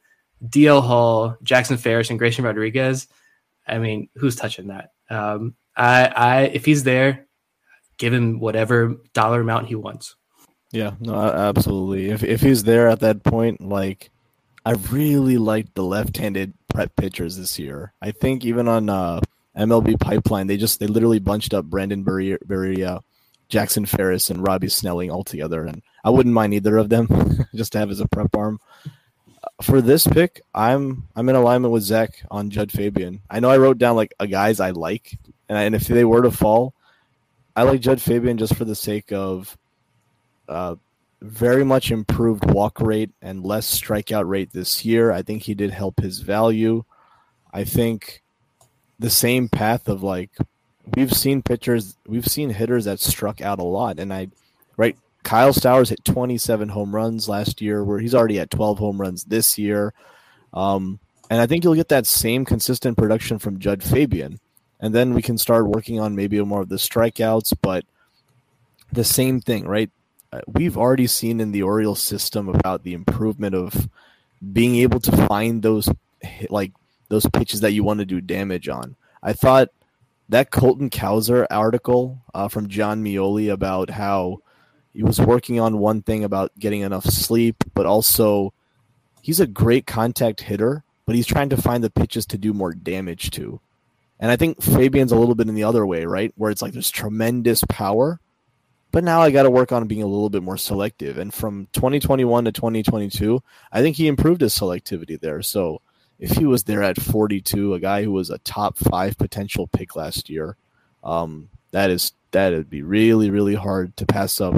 [0.46, 3.08] DL Hall, Jackson Ferris, and Grayson Rodriguez.
[3.68, 4.92] I mean, who's touching that?
[5.10, 7.28] Um, I, I, if he's there,
[7.98, 10.16] give him whatever dollar amount he wants.
[10.72, 12.10] Yeah, no, absolutely.
[12.10, 14.10] If if he's there at that point, like
[14.66, 17.94] I really liked the left-handed prep pitchers this year.
[18.02, 19.22] I think even on uh,
[19.58, 23.02] MLB Pipeline, they just they literally bunched up Brandon Barriera,
[23.48, 27.08] Jackson Ferris, and Robby Snelling all together, and I wouldn't mind either of them
[27.56, 28.60] just to have as a prep arm.
[29.62, 33.22] For this pick, I'm I'm in alignment with Zach on Jud Fabian.
[33.30, 35.18] I know I wrote down like a guys I like,
[35.50, 36.74] and, I, and if they were to fall,
[37.56, 39.58] I like Jud Fabian just for the sake of
[40.48, 40.76] uh,
[41.22, 45.12] very much improved walk rate and less strikeout rate this year.
[45.12, 46.84] I think he did help his value.
[47.54, 48.22] I think
[49.00, 50.32] the same path of like
[50.96, 54.30] we've seen pitchers, we've seen hitters that struck out a lot, and I
[54.78, 54.98] right.
[55.28, 59.26] Kyle Stowers hit 27 home runs last year, where he's already at 12 home runs
[59.26, 59.94] this year.
[60.54, 61.00] Um,
[61.30, 64.40] and I think you'll get that same consistent production from Jud Fabian
[64.80, 67.54] and then we can start working on maybe more of the strikeouts.
[67.62, 67.86] But
[68.92, 69.90] the same thing, right?
[70.32, 73.90] Uh, we've already seen in the Orioles system about the improvement of
[74.54, 75.90] being able to find those
[76.50, 76.74] like
[77.10, 78.96] those pitches that you want to do damage on.
[79.24, 79.70] I thought
[80.30, 84.42] that Colton Cowser article uh, from Jon Meoli about how
[84.98, 88.52] he was working on one thing about getting enough sleep, but also
[89.22, 92.74] he's a great contact hitter, but he's trying to find the pitches to do more
[92.74, 93.62] damage to.
[94.20, 96.34] And I think Fabian's a little bit in the other way, right?
[96.36, 98.20] Where it's like there's tremendous power,
[98.92, 101.20] but now I got to work on being a little bit more selective.
[101.20, 105.44] And from 2021 to 2022, I think he improved his selectivity there.
[105.44, 105.84] So
[106.18, 109.96] if he was there at 42, a guy who was a top five potential pick
[109.96, 110.58] last year,
[111.04, 114.56] um, that is that would be really really hard to pass up,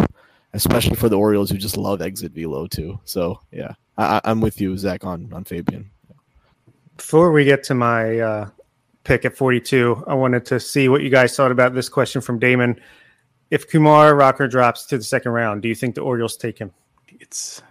[0.53, 2.99] especially for the Orioles who just love exit velo too.
[3.05, 5.89] So yeah, I, am with you, Zach, on on Fabian.
[6.97, 8.49] Before we get to my uh,
[9.09, 10.03] pick at 42.
[10.07, 12.79] I wanted to see what you guys thought about this question from Damon.
[13.49, 16.71] If Kumar Rocker drops to the second round, do you think the Orioles take him?
[17.07, 17.61] It's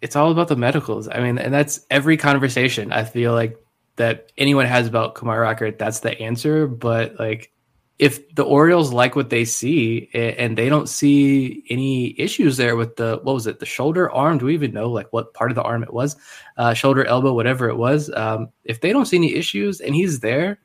[0.00, 1.08] it's all about the medicals.
[1.08, 3.58] I mean, and that's every conversation I feel like
[3.96, 6.68] that anyone has about Kumar Rocker, that's the answer.
[6.68, 7.52] But like
[8.00, 12.96] if the Orioles like what they see and they don't see any issues there with
[12.96, 14.38] the what was it the shoulder arm?
[14.38, 16.16] Do we even know like what part of the arm it was?
[16.56, 18.10] Uh, shoulder elbow whatever it was.
[18.14, 20.60] Um, if they don't see any issues and he's there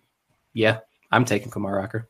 [0.53, 0.79] yeah
[1.11, 2.07] I'm taking Kumar Rocker.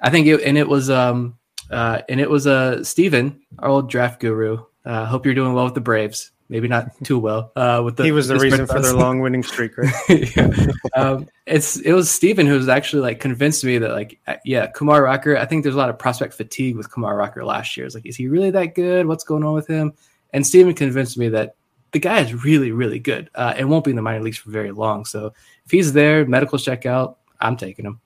[0.00, 1.38] I think it and it was um
[1.70, 4.64] uh, and it was uh Steven our old draft guru.
[4.84, 7.52] Uh, hope you're doing well with the Braves maybe not too well.
[7.56, 9.92] Uh, with the he was the reason for their long winning streak, right?
[10.36, 10.50] yeah.
[10.94, 14.66] um, it's it was Steven who was actually like convinced me that like uh, yeah,
[14.68, 15.36] Kumar Rocker.
[15.36, 17.86] I think there's a lot of prospect fatigue with Kumar Rocker last year.
[17.86, 19.06] It's like, is he really that good?
[19.06, 19.92] What's going on with him?
[20.32, 21.56] And Steven convinced me that
[21.92, 24.50] the guy is really really good uh, and won't be in the minor leagues for
[24.50, 25.04] very long.
[25.04, 25.32] So
[25.64, 28.00] if he's there, medicals check out, I'm taking him.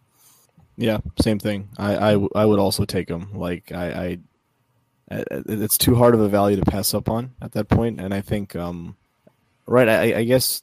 [0.76, 1.68] Yeah, same thing.
[1.76, 3.34] I, I, I would also take him.
[3.34, 4.18] Like I, I
[5.10, 8.00] it's too hard of a value to pass up on at that point.
[8.00, 8.96] And I think, um,
[9.66, 10.62] right, I, I, guess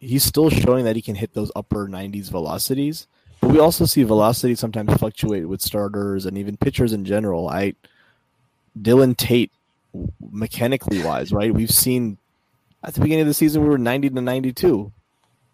[0.00, 3.06] he's still showing that he can hit those upper 90s velocities.
[3.40, 7.48] But we also see velocity sometimes fluctuate with starters and even pitchers in general.
[7.48, 7.74] I
[8.80, 9.52] Dillon Tate,
[10.20, 11.54] mechanically wise, right?
[11.54, 12.18] We've seen
[12.82, 14.92] at the beginning of the season we were 90 to 92.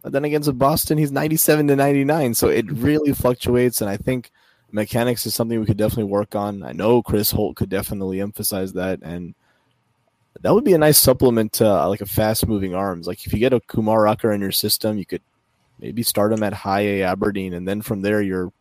[0.02, 2.34] But then against Boston, he's 97 to 99.
[2.34, 3.80] So it really fluctuates.
[3.80, 4.30] And I think
[4.74, 6.62] mechanics is something we could definitely work on.
[6.64, 8.98] I know Chris Holt could definitely emphasize that.
[9.02, 9.34] And
[10.40, 13.06] that would be a nice supplement to uh, like a fast moving arms.
[13.06, 15.22] Like if you get a Kumar Rocker in your system, you could
[15.78, 17.54] maybe start him at high A Aberdeen.
[17.54, 18.52] And then from there, you're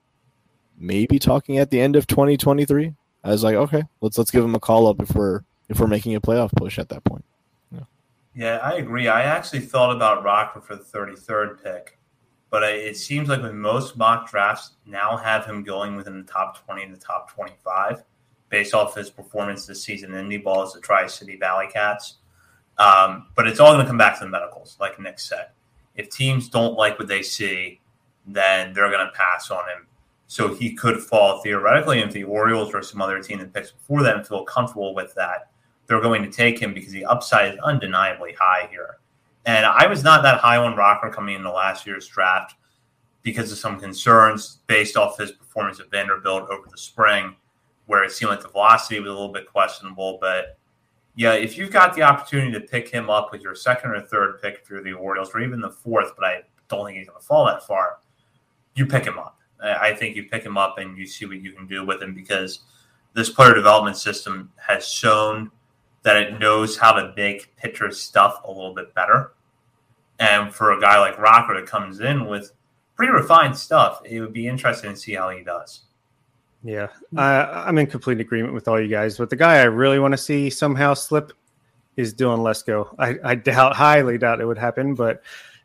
[0.78, 2.94] maybe talking at the end of 2023.
[3.24, 5.88] I was like, okay, let's let's give him a call up if we're if we're
[5.88, 7.26] making a playoff push at that point.
[7.72, 7.86] Yeah,
[8.36, 9.08] yeah I agree.
[9.08, 11.98] I actually thought about Rocker for the 33rd pick,
[12.54, 16.64] but it seems like with most mock drafts now have him going within the top
[16.64, 18.04] 20 to top 25
[18.50, 22.18] based off his performance this season in the ball as the Tri City Valley Cats.
[22.78, 25.48] Um, but it's all going to come back to the medicals, like Nick said.
[25.96, 27.82] If teams don't like what they see,
[28.28, 29.88] then they're going to pass on him
[30.28, 34.04] so he could fall theoretically if the Orioles or some other team that picks before
[34.04, 35.50] them feel comfortable with that.
[35.88, 39.00] They're going to take him because the upside is undeniably high here.
[39.46, 42.56] And I was not that high on Rocker coming into last year's draft
[43.22, 47.36] because of some concerns based off his performance at Vanderbilt over the spring,
[47.86, 50.18] where it seemed like the velocity was a little bit questionable.
[50.20, 50.58] But
[51.16, 54.42] yeah, if you've got the opportunity to pick him up with your second or third
[54.42, 57.26] pick you're the Orioles, or even the fourth, but I don't think he's going to
[57.26, 58.00] fall that far,
[58.76, 61.54] you pick him up I think you pick him up and you see what you
[61.54, 62.60] can do with him because
[63.14, 65.52] this player development system has shown
[66.04, 69.32] that it knows how to make pitchers stuff a little bit better.
[70.20, 72.52] And for a guy like Rocker that comes in with
[72.96, 75.82] pretty refined stuff, it would be interesting to see how he does.
[76.64, 76.88] Yeah,
[77.18, 79.18] I, I'm in complete agreement with all you guys.
[79.18, 81.34] But the guy I really want to see somehow slip
[81.98, 82.96] is Dylan Lesko.
[82.98, 85.22] I, I doubt, highly doubt it would happen, but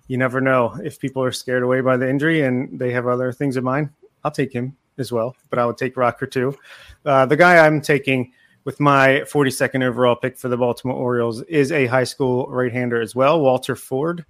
[0.08, 3.32] you never know if people are scared away by the injury and they have other
[3.32, 3.90] things in mind.
[4.24, 6.56] I'll take him as well, but I would take Rocker too.
[7.04, 8.32] Uh, the guy I'm taking
[8.68, 13.00] with my 42nd overall pick for the Baltimore Orioles is a high school right hander
[13.00, 14.26] as well, Walter Ford,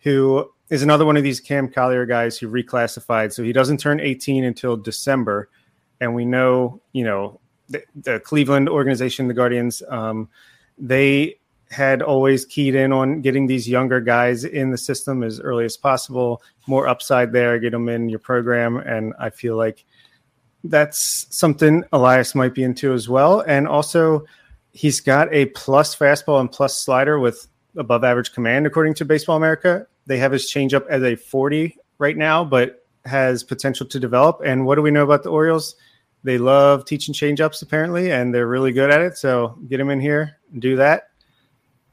[0.00, 3.32] who is another one of these Cam Collier guys who reclassified.
[3.32, 5.48] So he doesn't turn 18 until December.
[6.00, 10.30] And we know, you know, the, the Cleveland organization, the Guardians, um,
[10.76, 11.38] they
[11.70, 15.76] had always keyed in on getting these younger guys in the system as early as
[15.76, 16.42] possible.
[16.66, 19.84] More upside there, get them in your program, and I feel like
[20.68, 23.40] that's something Elias might be into as well.
[23.40, 24.24] And also,
[24.72, 29.36] he's got a plus fastball and plus slider with above average command, according to Baseball
[29.36, 29.86] America.
[30.06, 34.40] They have his changeup as a 40 right now, but has potential to develop.
[34.44, 35.76] And what do we know about the Orioles?
[36.24, 39.16] They love teaching changeups apparently, and they're really good at it.
[39.16, 41.10] So get him in here and do that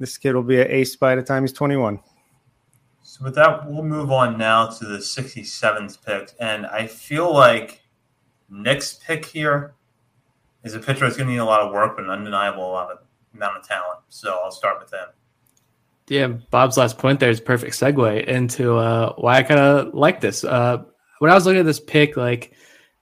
[0.03, 1.97] this kid will be an ace by the time he's 21.
[3.03, 7.82] So with that, we'll move on now to the 67th pick, and I feel like
[8.53, 9.73] Nick's pick here
[10.63, 12.91] is a pitcher that's going to need a lot of work, but an undeniable lot
[12.91, 12.99] of
[13.33, 13.99] amount of talent.
[14.09, 15.07] So I'll start with him.
[16.07, 20.21] Yeah, Bob's last point there is perfect segue into uh, why I kind of like
[20.21, 20.43] this.
[20.43, 20.83] Uh,
[21.19, 22.53] when I was looking at this pick, like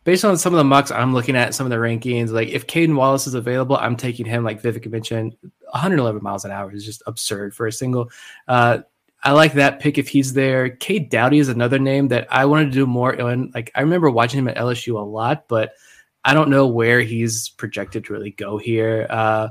[0.03, 2.67] based on some of the mocks I'm looking at, some of the rankings, like if
[2.67, 4.43] Cayden Wallace is available, I'm taking him.
[4.43, 8.09] Like Vivek mentioned, 111 miles an hour is just absurd for a single.
[8.47, 8.79] Uh,
[9.23, 10.69] I like that pick if he's there.
[10.69, 13.51] Cade Doughty is another name that I wanted to do more on.
[13.53, 15.73] Like I remember watching him at LSU a lot, but
[16.23, 19.07] I don't know where he's projected to really go here.
[19.09, 19.49] Uh,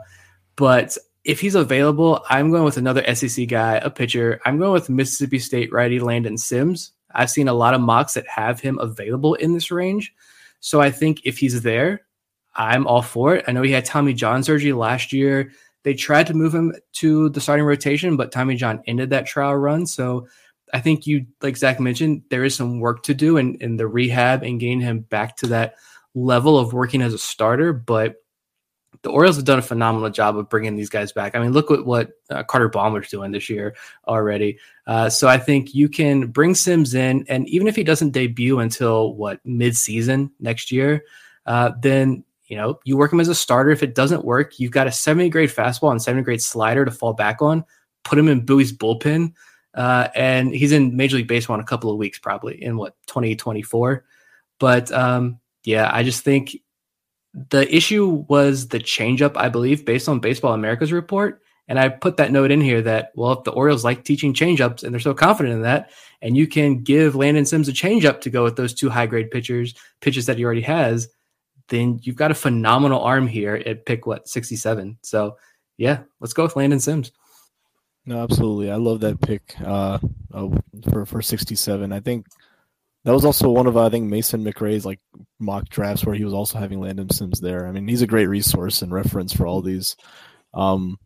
[0.57, 4.41] but if he's available, I'm going with another SEC guy, a pitcher.
[4.45, 6.93] I'm going with Mississippi State righty Landon Sims.
[7.13, 10.15] I've seen a lot of mocks that have him available in this range.
[10.61, 12.03] So I think if he's there,
[12.55, 13.45] I'm all for it.
[13.49, 15.53] I know he had Tommy John surgery last year.
[15.83, 19.55] They tried to move him to the starting rotation, but Tommy John ended that trial
[19.55, 19.87] run.
[19.87, 20.29] So
[20.73, 23.89] I think you, like Zach mentioned, there is some work to do in, in the
[23.89, 25.75] rehab and getting him back to that
[26.15, 27.73] level of working as a starter.
[27.73, 28.17] But
[29.03, 31.35] the Orioles have done a phenomenal job of bringing these guys back.
[31.35, 33.75] I mean, look at what uh, Carter Baumler's doing this year
[34.07, 34.59] already.
[34.87, 38.59] Uh, so I think you can bring Sims in, and even if he doesn't debut
[38.59, 41.05] until what mid-season next year,
[41.47, 43.71] uh, then you know you work him as a starter.
[43.71, 46.91] If it doesn't work, you've got a 70 grade fastball and 70 grade slider to
[46.91, 47.65] fall back on.
[48.03, 49.35] Put him in Bowie's bullpen,
[49.75, 52.97] uh, and he's in Major League Baseball in a couple of weeks, probably in what
[53.07, 54.05] 2024.
[54.59, 56.57] But um, yeah, I just think
[57.51, 61.43] the issue was the changeup, I believe, based on Baseball America's report.
[61.69, 64.83] And I put that note in here that, well, if the Orioles like teaching changeups
[64.83, 65.91] and they're so confident in that,
[66.21, 69.31] and you can give Landon Sims a changeup to go with those two high grade
[69.31, 71.09] pitchers, pitches that he already has,
[71.71, 74.99] then you've got a phenomenal arm here at pick what 67.
[75.03, 75.37] So
[75.79, 77.13] yeah, let's go with Landon Sims.
[78.05, 78.71] No, absolutely.
[78.71, 79.99] I love that pick uh,
[80.35, 80.49] uh,
[80.91, 81.93] for for 67.
[81.93, 82.27] I think
[83.05, 85.01] That was also one of I think Mason McRae's like
[85.39, 87.67] mock drafts where he was also having Landon Sims there.
[87.67, 89.97] I mean, he's a great resource and reference for all these.
[90.53, 90.99] Um,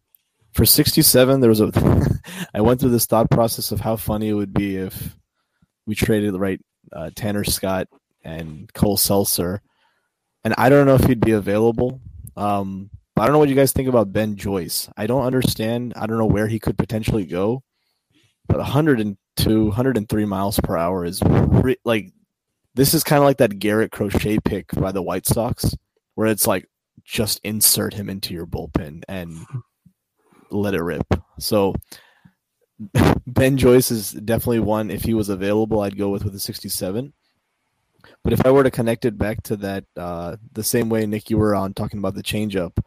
[0.52, 1.72] for 67, there was a.
[2.54, 5.16] I went through this thought process of how funny it would be if
[5.86, 6.60] we traded the right
[6.92, 7.88] uh, Tanner Scott
[8.22, 9.58] and Cole Sulser,
[10.44, 12.00] and I don't know if he'd be available.
[12.36, 14.88] Um, I don't know what you guys think about Ben Joyce.
[14.96, 15.94] I don't understand.
[15.96, 17.62] I don't know where he could potentially go,
[18.48, 22.12] but 102, 103 miles per hour is re- like
[22.74, 25.76] this is kind of like that Garrett Crochet pick by the White Sox,
[26.16, 26.68] where it's like
[27.04, 29.38] just insert him into your bullpen and
[30.50, 31.06] let it rip.
[31.38, 31.74] So
[33.26, 34.90] Ben Joyce is definitely one.
[34.90, 37.12] If he was available, I'd go with with a 67.
[38.24, 41.28] But if I were to connect it back to that, uh, the same way Nick
[41.28, 42.78] you were on talking about the changeup,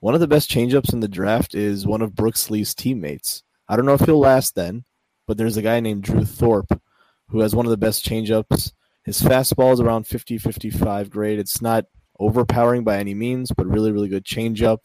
[0.00, 3.42] one of the best changeups in the draft is one of Brooks Lee's teammates.
[3.68, 4.84] I don't know if he'll last then,
[5.26, 6.80] but there's a guy named Drew Thorpe
[7.28, 8.72] who has one of the best changeups.
[9.04, 11.38] His fastball is around 50 55 grade.
[11.38, 11.86] It's not
[12.18, 14.84] overpowering by any means, but really, really good changeup.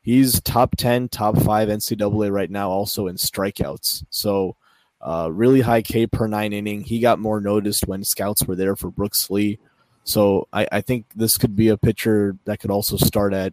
[0.00, 4.04] He's top 10, top 5 NCAA right now, also in strikeouts.
[4.08, 4.56] So,
[5.00, 6.82] uh, really high K per nine inning.
[6.82, 9.58] He got more noticed when scouts were there for Brooks Lee.
[10.04, 13.52] So, I, I think this could be a pitcher that could also start at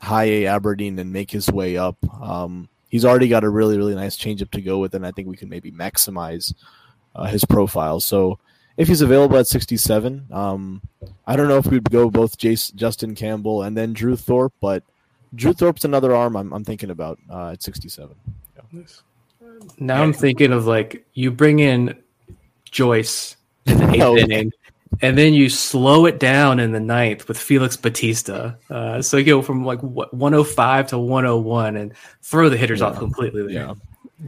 [0.00, 1.96] high A Aberdeen and make his way up.
[2.20, 5.28] Um, he's already got a really, really nice changeup to go with, and I think
[5.28, 6.54] we can maybe maximize
[7.14, 8.00] uh, his profile.
[8.00, 8.38] So,
[8.76, 10.82] if he's available at 67, um,
[11.26, 14.82] I don't know if we'd go both Jace, Justin Campbell and then Drew Thorpe, but
[15.34, 18.14] Drew Thorpe's another arm I'm, I'm thinking about uh, at 67.
[18.72, 18.82] Yeah.
[19.78, 21.96] Now I'm thinking of like you bring in
[22.70, 24.16] Joyce in the eighth oh.
[24.16, 24.52] inning,
[25.02, 28.58] and then you slow it down in the ninth with Felix Bautista.
[28.70, 32.86] Uh, so you go from like 105 to 101 and throw the hitters yeah.
[32.86, 33.42] off completely.
[33.42, 33.50] There.
[33.50, 33.74] Yeah.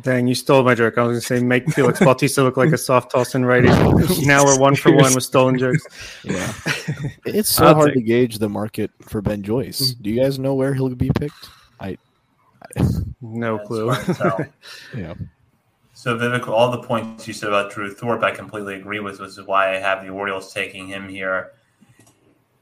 [0.03, 0.99] Dang, you stole my joke.
[0.99, 3.69] I was going to say make Felix Bautista look like a soft toss tossing righty.
[4.27, 5.83] now we're one for one with stolen jokes.
[6.25, 6.53] Yeah,
[7.25, 7.95] it's so I'll hard take...
[7.95, 9.95] to gauge the market for Ben Joyce.
[9.95, 11.49] Do you guys know where he'll be picked?
[11.81, 11.97] I,
[13.21, 13.91] No clue.
[14.97, 15.15] yeah.
[15.95, 19.31] So Vivek, all the points you said about Drew Thorpe, I completely agree with, which
[19.31, 21.53] is why I have the Orioles taking him here.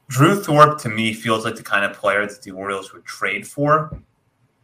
[0.07, 3.47] Drew Thorpe to me feels like the kind of player that the Orioles would trade
[3.47, 4.01] for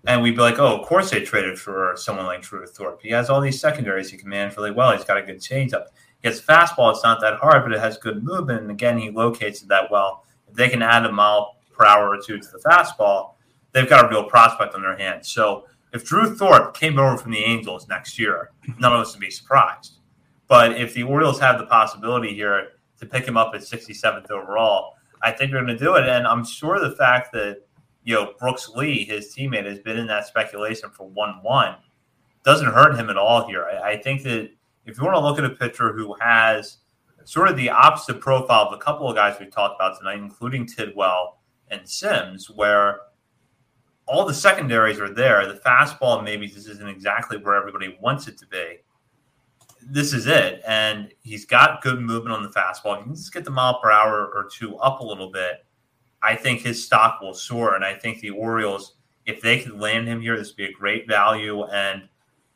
[0.05, 3.01] and we'd be like, oh, of course they traded for someone like Drew Thorpe.
[3.01, 4.91] He has all these secondaries he can manage really well.
[4.91, 5.87] He's got a good changeup.
[6.21, 6.91] He has fastball.
[6.91, 8.61] It's not that hard, but it has good movement.
[8.61, 10.25] And again, he locates it that well.
[10.49, 13.33] If they can add a mile per hour or two to the fastball,
[13.73, 15.29] they've got a real prospect on their hands.
[15.29, 19.21] So if Drew Thorpe came over from the Angels next year, none of us would
[19.21, 19.99] be surprised.
[20.47, 22.69] But if the Orioles have the possibility here
[22.99, 26.07] to pick him up at 67th overall, I think they're going to do it.
[26.07, 27.63] And I'm sure the fact that
[28.03, 31.75] you know, Brooks Lee, his teammate, has been in that speculation for 1 1.
[32.43, 33.65] Doesn't hurt him at all here.
[33.65, 34.49] I, I, think that
[34.85, 36.79] if you want to look at a pitcher who has
[37.23, 40.65] sort of the opposite profile of a couple of guys we've talked about tonight, including
[40.65, 41.39] Tidwell
[41.69, 42.99] and Sims, where
[44.05, 48.37] all the secondaries are there, the fastball maybe this isn't exactly where everybody wants it
[48.39, 48.79] to be.
[49.81, 50.61] This is it.
[50.67, 52.97] And he's got good movement on the fastball.
[52.97, 55.65] He can just get the mile per hour or two up a little bit
[56.23, 57.75] I think his stock will soar.
[57.75, 60.71] And I think the Orioles, if they could land him here, this would be a
[60.71, 61.65] great value.
[61.65, 62.07] And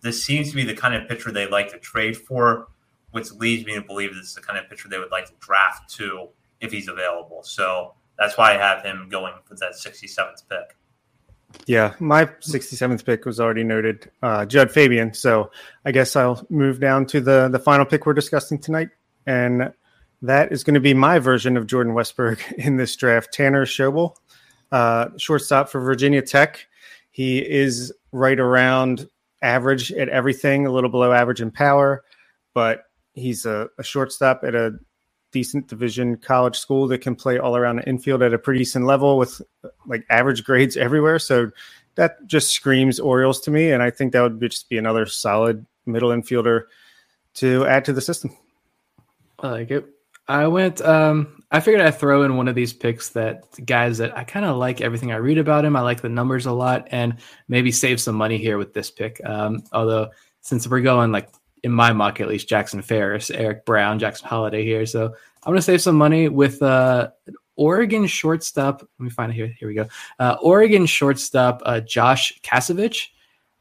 [0.01, 2.69] this seems to be the kind of pitcher they like to trade for,
[3.11, 5.33] which leads me to believe this is the kind of pitcher they would like to
[5.41, 6.29] draft to
[6.61, 7.43] if he's available.
[7.43, 10.77] So that's why I have him going for that 67th pick.
[11.65, 15.13] Yeah, my 67th pick was already noted, uh, Jud Fabian.
[15.13, 15.51] So
[15.85, 18.89] I guess I'll move down to the the final pick we're discussing tonight,
[19.25, 19.73] and
[20.21, 23.33] that is going to be my version of Jordan Westburg in this draft.
[23.33, 24.15] Tanner Schobel,
[24.71, 26.67] uh, shortstop for Virginia Tech.
[27.11, 29.07] He is right around
[29.41, 32.03] average at everything, a little below average in power,
[32.53, 32.83] but
[33.13, 34.77] he's a, a shortstop at a
[35.31, 38.85] decent division college school that can play all around the infield at a pretty decent
[38.85, 39.41] level with
[39.85, 41.19] like average grades everywhere.
[41.19, 41.51] So
[41.95, 43.71] that just screams Orioles to me.
[43.71, 46.63] And I think that would just be another solid middle infielder
[47.35, 48.35] to add to the system.
[49.39, 49.85] I like it.
[50.27, 50.81] I went.
[50.81, 54.45] Um, I figured I'd throw in one of these picks that guys that I kind
[54.45, 55.75] of like everything I read about him.
[55.75, 57.17] I like the numbers a lot, and
[57.47, 59.21] maybe save some money here with this pick.
[59.23, 60.09] Um, although
[60.41, 61.29] since we're going like
[61.68, 65.61] in my mock at least, Jackson Ferris, Eric Brown, Jackson Holliday here, so I'm gonna
[65.61, 67.10] save some money with uh,
[67.56, 68.81] Oregon shortstop.
[68.81, 69.53] Let me find it here.
[69.60, 69.88] Here we go.
[70.19, 73.10] Uh, Oregon shortstop uh, Josh Kasevich.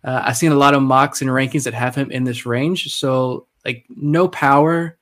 [0.02, 2.94] Uh, I've seen a lot of mocks and rankings that have him in this range.
[2.94, 4.96] So like no power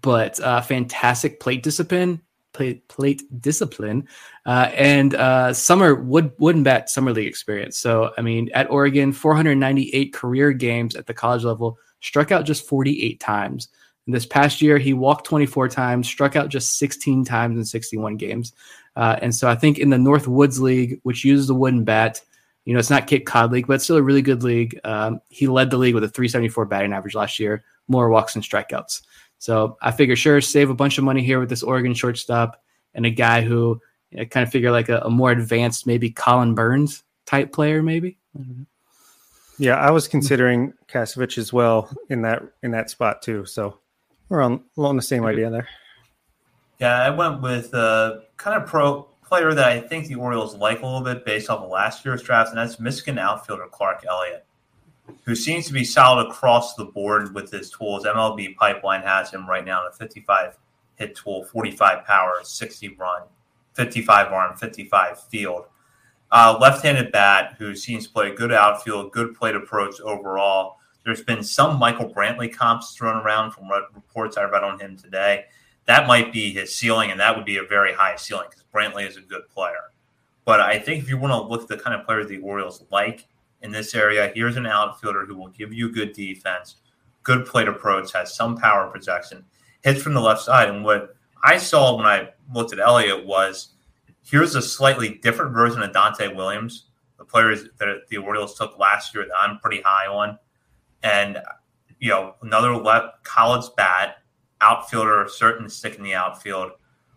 [0.00, 2.20] but uh, fantastic plate discipline,
[2.52, 4.06] plate, plate discipline,
[4.46, 7.78] uh, and uh, summer wood wooden bat summer league experience.
[7.78, 12.66] So I mean, at Oregon, 498 career games at the college level, struck out just
[12.66, 13.68] 48 times.
[14.06, 18.52] this past year, he walked 24 times, struck out just 16 times in 61 games.
[18.96, 22.20] Uh, and so I think in the North Woods League, which uses the wooden bat,
[22.64, 24.78] you know, it's not Cape Cod League, but it's still a really good league.
[24.84, 28.44] Um, he led the league with a 374 batting average last year, more walks and
[28.44, 29.02] strikeouts.
[29.38, 32.62] So I figure, sure, save a bunch of money here with this Oregon shortstop
[32.94, 33.80] and a guy who
[34.12, 38.18] kind of figure like a, a, more advanced, maybe Collin Burns type player, maybe.
[39.58, 43.44] Yeah, I was considering Kasevich as well in that in that spot too.
[43.44, 43.78] So
[44.28, 45.68] we're on along the same idea there.
[46.78, 50.80] Yeah, I went with a kind of pro player that I think the Orioles like
[50.80, 54.46] a little bit based off of last year's draft, and that's Michigan outfielder Clark Elliott,
[55.24, 58.04] who seems to be solid across the board with his tools.
[58.04, 60.56] MLB Pipeline has him right now in a 55
[60.96, 63.22] hit tool, 45 power, 60 run,
[63.74, 65.64] 55 arm, 55 field.
[66.30, 70.76] Uh, left-handed bat who seems to play a good outfield, good plate approach overall.
[71.04, 74.96] There's been some Michael Brantley comps thrown around from what reports I read on him
[74.96, 75.46] today.
[75.86, 79.08] That might be his ceiling, and that would be a very high ceiling because Brantley
[79.08, 79.92] is a good player.
[80.44, 82.84] But I think if you want to look at the kind of players the Orioles
[82.90, 83.26] like
[83.62, 86.76] in this area, here's an outfielder who will give you good defense,
[87.22, 89.44] good plate approach, has some power projection,
[89.82, 90.68] hits from the left side.
[90.68, 93.74] And what I saw when I looked at Elliott was
[94.30, 96.86] here's a slightly different version of Donta' Williams,
[97.16, 100.38] the players that the Orioles took last year that I'm pretty high on.
[101.02, 101.38] And,
[101.98, 104.18] you know, another left college bat,
[104.60, 106.72] outfielder, certain stick in the outfield,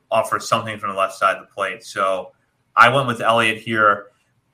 [0.10, 1.84] offers something from the left side of the plate.
[1.84, 2.32] So
[2.76, 4.08] I went with Elliott here.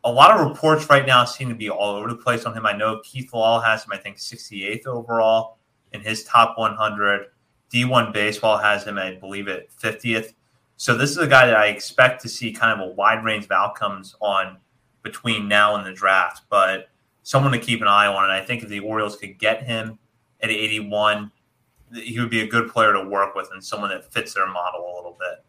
[0.04, 2.66] A lot of reports right now seem to be all over the place on him.
[2.66, 5.58] I know Keith Law has him, I think, 68th overall
[5.92, 7.28] in his top 100.
[7.72, 10.34] D1 Baseball has him, I believe, at 50th.
[10.78, 13.46] So this is a guy that I expect to see kind of a wide range
[13.46, 14.58] of outcomes on
[15.02, 16.90] between now and the draft, but
[17.24, 18.24] someone to keep an eye on.
[18.24, 19.98] And I think if the Orioles could get him
[20.42, 21.32] at 81,
[21.94, 24.82] he would be a good player to work with and someone that fits their model
[24.82, 25.44] a little bit.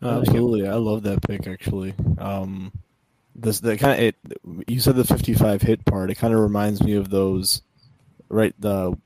[0.00, 1.48] Absolutely, I love that pick.
[1.48, 2.70] Actually, um,
[3.34, 4.16] this the kind of it.
[4.68, 6.10] You said the 55 hit part.
[6.10, 7.62] It kind of reminds me of those,
[8.28, 8.54] right?
[8.60, 8.96] The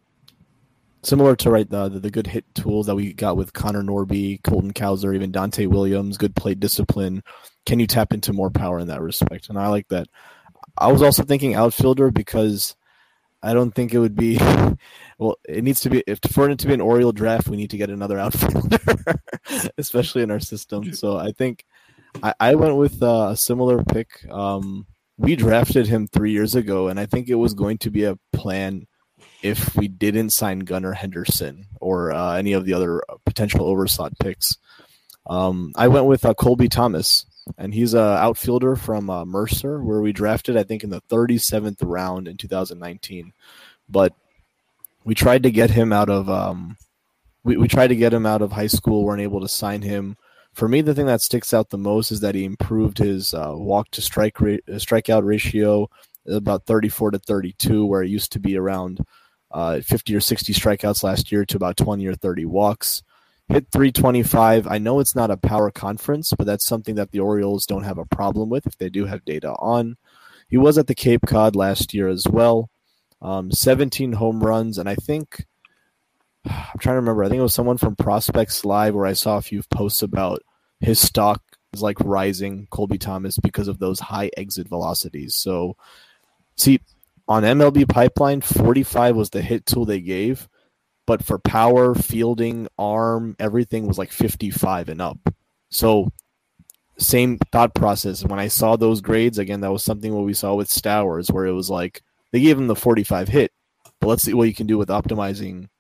[1.03, 4.73] similar to right the, the good hit tools that we got with Connor Norby, Colton
[4.73, 7.23] Cowser, even Donta' Williams, good play discipline.
[7.67, 9.49] Can you tap into more power in that respect?
[9.49, 10.09] And I like that.
[10.79, 12.77] I was also thinking outfielder because
[13.43, 14.39] I don't think it would be
[15.19, 15.37] well.
[15.49, 17.77] It needs to be if for it to be an Oriole draft, we need to
[17.77, 18.79] get another outfielder,
[19.77, 20.93] especially in our system.
[20.95, 21.65] So I think
[22.23, 24.25] I, I went with uh, a similar pick.
[24.31, 24.87] Um,
[25.19, 28.19] we drafted him three years ago, and I think it was going to be a
[28.33, 28.87] plan
[29.43, 34.57] if we didn't sign Gunnar Henderson or uh, any of the other potential overslot picks.
[35.27, 37.27] Um, I went with uh, Colby Thomas,
[37.59, 41.79] and he's an outfielder from uh, Mercer, where we drafted, I think, in the 37th
[41.83, 43.33] round in 2019.
[43.89, 44.15] But
[45.05, 46.77] we tried to get him out of um,
[47.45, 50.17] we, we tried to get him out of high school, weren't able to sign him.
[50.53, 53.53] For me, the thing that sticks out the most is that he improved his uh,
[53.55, 55.89] walk to strike rate, strikeout ratio
[56.29, 59.01] about 34 to 32, where it used to be around
[59.53, 63.03] uh, 50 or 60 strikeouts last year to about 20 or 30 walks.
[63.49, 64.67] Hit 325.
[64.67, 67.99] I know it's not a power conference, but that's something that the Orioles don't have
[67.99, 69.97] a problem with if they do have data on.
[70.49, 72.71] He was at the Cape Cod last year as well.
[73.21, 75.47] Um, 17 home runs, and I think
[76.45, 77.25] I'm trying to remember.
[77.25, 80.43] I think it was someone from Prospects Live where I saw a few posts about
[80.81, 81.43] his stock
[81.73, 85.35] is like rising, Colby Thomas, because of those high exit velocities.
[85.35, 85.77] So,
[86.57, 86.81] see,
[87.33, 90.51] on MLB Pipeline, 45 was the hit tool they gave,
[91.07, 95.19] but for power, fielding, arm, everything was like 55 and up.
[95.71, 96.13] So
[96.99, 98.23] same thought process.
[98.23, 101.47] When I saw those grades, again, that was something what we saw with Stowers, where
[101.47, 102.03] it was like
[102.33, 103.51] they gave him the 45 hit,
[103.99, 105.71] but let's see what you can do with optimizing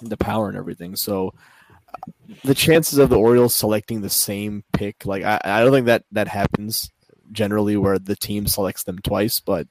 [0.00, 0.96] the power and everything.
[0.96, 1.34] So
[2.44, 6.04] the chances of the Orioles selecting the same pick, like I, I don't think that
[6.12, 6.90] that happens
[7.30, 9.68] generally where the team selects them twice, but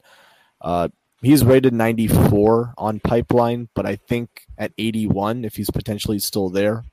[0.61, 0.89] uh,
[1.21, 6.83] he's rated 94 on Pipeline, but I think at 81, if he's potentially still there,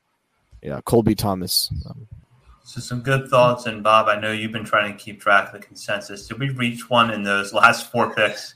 [0.63, 1.71] yeah, Colby Thomas.
[1.89, 2.07] Um,
[2.65, 5.61] so some good thoughts, and Bob, I know you've been trying to keep track of
[5.61, 6.27] the consensus.
[6.27, 8.55] Did we reach one in those last four picks?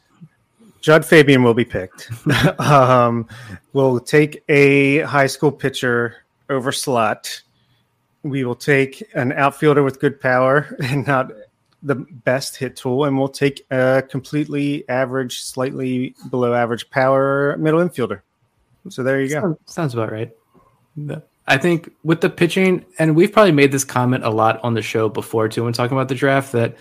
[0.82, 2.10] Jud Fabian will be picked.
[2.59, 3.28] um,
[3.72, 6.16] we'll take a high school pitcher
[6.51, 7.40] over slot.
[8.24, 11.32] We will take an outfielder with good power and not
[11.82, 17.80] the best hit tool, and we'll take a completely average, slightly below average power middle
[17.80, 18.22] infielder.
[18.88, 19.59] So there you go.
[19.66, 20.30] Sounds, about right.
[21.46, 24.82] I think with the pitching, and we've probably made this comment a lot on the
[24.82, 26.76] show before too, when talking about the draft, that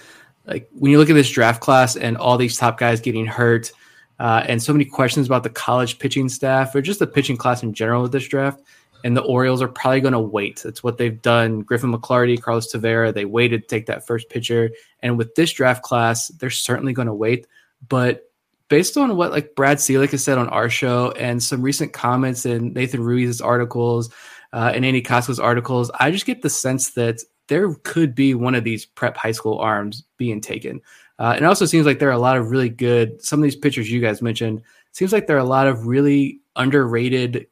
[0.45, 3.71] like when you look at this draft class and all these top guys getting hurt,
[4.19, 7.63] uh, and so many questions about the college pitching staff or just the pitching class
[7.63, 8.61] in general with this draft.
[9.03, 10.61] And the Orioles are probably going to wait.
[10.63, 11.61] That's what they've done.
[11.61, 14.69] Griffin McClarty, Carlos Tavera, they waited to take that first pitcher.
[15.01, 17.47] And with this draft class, they're certainly going to wait.
[17.87, 18.31] But
[18.67, 22.45] based on what like Brad Ciolek has said on our show and some recent comments
[22.45, 24.09] in Nathan Ruiz's articles
[24.53, 28.55] uh, and Andy Kostka's articles, I just get the sense that there could be one
[28.55, 30.81] of these prep high school arms being taken.
[31.19, 33.57] Uh, it also seems like there are a lot of really good, some of these
[33.57, 34.61] pitchers you guys mentioned,
[34.93, 37.47] seems like there are a lot of really underrated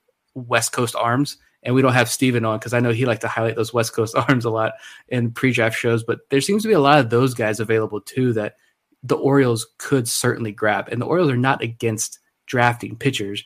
[0.48, 1.38] West Coast arms.
[1.64, 3.94] And we don't have Steven on because I know he liked to highlight those West
[3.94, 4.74] Coast arms a lot
[5.10, 6.04] in pre draft shows.
[6.04, 8.56] But there seems to be a lot of those guys available too that
[9.04, 10.90] the Orioles could certainly grab.
[10.90, 13.44] And the Orioles are not against drafting pitchers.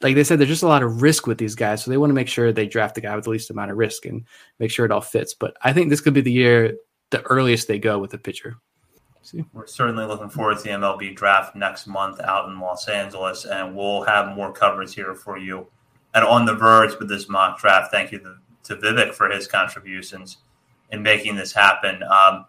[0.00, 1.84] Like they said, there's just a lot of risk with these guys.
[1.84, 3.76] So they want to make sure they draft the guy with the least amount of
[3.76, 4.24] risk and
[4.58, 5.34] make sure it all fits.
[5.34, 6.76] But I think this could be the year,
[7.10, 8.56] the earliest they go with a pitcher.
[9.22, 9.44] See.
[9.52, 13.76] We're certainly looking forward to the MLB draft next month out in Los Angeles, and
[13.76, 15.66] we'll have more coverage here for you.
[16.14, 19.46] And on the verge with this mock draft, thank you to, to Vivek for his
[19.46, 20.38] contributions
[20.90, 22.02] in making this happen.
[22.02, 22.46] Um,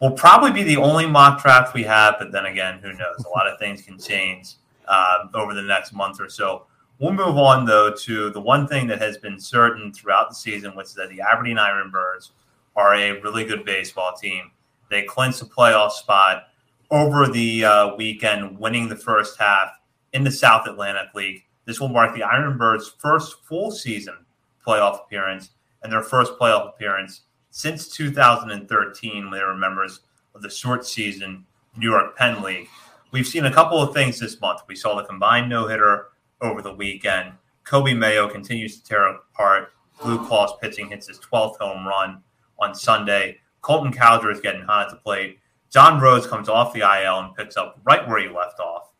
[0.00, 3.24] will probably be the only mock draft we have, but then again, who knows?
[3.24, 4.54] A lot of things can change
[4.88, 6.66] um, over the next month or so.
[6.98, 10.74] We'll move on, though, to the one thing that has been certain throughout the season,
[10.74, 12.30] which is that the Aberdeen Ironbirds
[12.74, 14.50] are a really good baseball team.
[14.90, 16.44] They clinched a playoff spot
[16.90, 19.70] over the uh, weekend, winning the first half
[20.12, 21.44] in the South Atlantic League.
[21.66, 24.24] This will mark the Ironbirds' first full season
[24.66, 25.50] playoff appearance
[25.82, 30.00] and their first playoff appearance since 2013 when they were members
[30.34, 31.44] of the short season
[31.76, 32.68] New York Penn League.
[33.10, 34.62] We've seen a couple of things this month.
[34.68, 36.08] We saw the combined no hitter
[36.40, 37.32] over the weekend.
[37.64, 39.72] Coby Mayo continues to tear apart.
[40.02, 42.22] Blue Claws pitching hits his 12th home run
[42.58, 43.38] on Sunday.
[43.60, 45.38] Colton Cowser is getting hot at the plate.
[45.70, 48.92] John Rhodes comes off the IL and picks up right where he left off.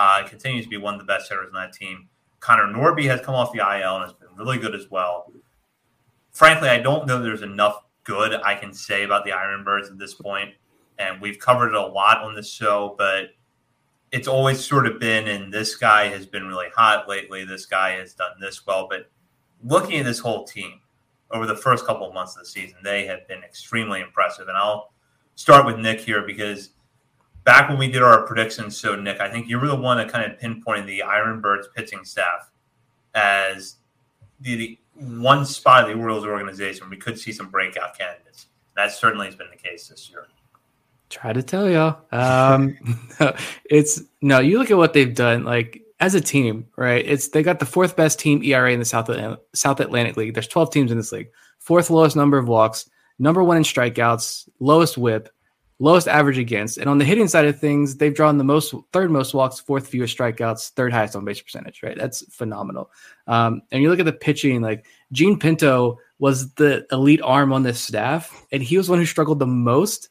[0.00, 2.08] Uh, continues to be one of the best hitters on that team.
[2.40, 5.30] Connor Norby has come off the IL and has been really good as well.
[6.30, 10.14] Frankly, I don't know there's enough good I can say about the Ironbirds at this
[10.14, 10.54] point,
[10.98, 13.34] and we've covered it a lot on this show, but
[14.10, 17.44] it's always sort of been, and this guy has been really hot lately.
[17.44, 19.10] This guy has done this well, but
[19.62, 20.80] looking at this whole team,
[21.32, 22.78] over the first couple of months of the season.
[22.82, 24.48] They have been extremely impressive.
[24.48, 24.92] And I'll
[25.36, 26.70] start with Nick here because
[27.44, 30.08] back when we did our predictions, so Nick, I think you were the one that
[30.08, 32.50] kind of pinpointed the Ironbirds pitching staff
[33.14, 33.76] as
[34.40, 38.46] the, the one spot of the Orioles organization we could see some breakout candidates.
[38.76, 40.28] That certainly has been the case this year.
[41.08, 41.98] Try to tell y'all.
[42.12, 42.76] Um,
[43.64, 45.44] it's no, you look at what they've done.
[45.44, 47.04] Like as a team, right?
[47.06, 50.34] It's they got the fourth best team ERA in the South Atlantic, South Atlantic League.
[50.34, 51.30] There's 12 teams in this league.
[51.58, 52.88] Fourth lowest number of walks,
[53.18, 55.28] number one in strikeouts, lowest WHIP,
[55.80, 56.78] lowest average against.
[56.78, 59.88] And on the hitting side of things, they've drawn the most third most walks, fourth
[59.88, 61.82] fewest strikeouts, third highest on base percentage.
[61.82, 61.98] Right?
[61.98, 62.92] That's phenomenal.
[63.26, 67.64] Um, and you look at the pitching, like Jean Pinto was the elite arm on
[67.64, 70.08] this staff, and he was one who struggled the most.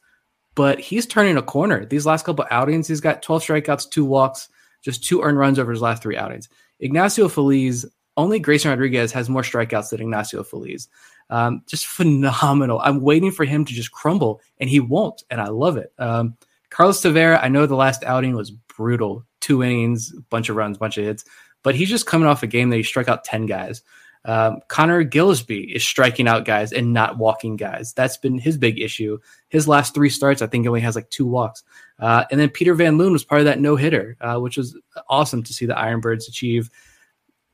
[0.56, 1.86] But he's turning a corner.
[1.86, 4.50] These last couple outings, he's got 12 strikeouts, two walks
[4.82, 6.50] just two earned runs over his last three outings.
[6.80, 7.86] Ignacio Feliz,
[8.18, 10.88] only Grayson Rodriguez has more strikeouts than Ignacio Feliz.
[11.30, 12.80] Um, just phenomenal.
[12.84, 15.94] I'm waiting for him to just crumble, and he won't, and I love it.
[16.00, 16.36] Um,
[16.70, 20.98] Carlos Tavera, I know the last outing was brutal, two innings, bunch of runs, bunch
[20.98, 21.26] of hits,
[21.64, 23.82] but he's just coming off a game that he struck out 10 guys.
[24.26, 27.94] Um, Connor Gillaspie is striking out guys and not walking guys.
[27.94, 29.18] That's been his big issue.
[29.50, 31.64] His last three starts, I think, only has like two walks.
[32.00, 34.78] Uh, and then Peter Van Loon was part of that no hitter, uh, which was
[35.08, 36.70] awesome to see the Ironbirds achieve.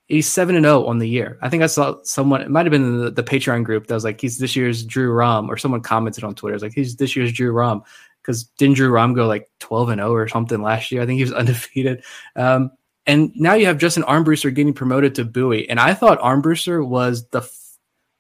[0.08, 1.40] He's seven and zero oh on the year.
[1.42, 2.42] I think I saw someone.
[2.42, 5.12] It might have been the, the Patreon group that was like, "He's this year's Drew
[5.12, 7.84] Rom," or someone commented on Twitter, "It's like he's this year's Drew Rom."
[8.22, 11.02] Because didn't Drew Rom go like twelve and zero oh or something last year?
[11.02, 12.04] I think he was undefeated.
[12.36, 12.72] Um,
[13.08, 15.70] and now you have Justin Armbruster getting promoted to Bowie.
[15.70, 17.48] And I thought Armbruster was the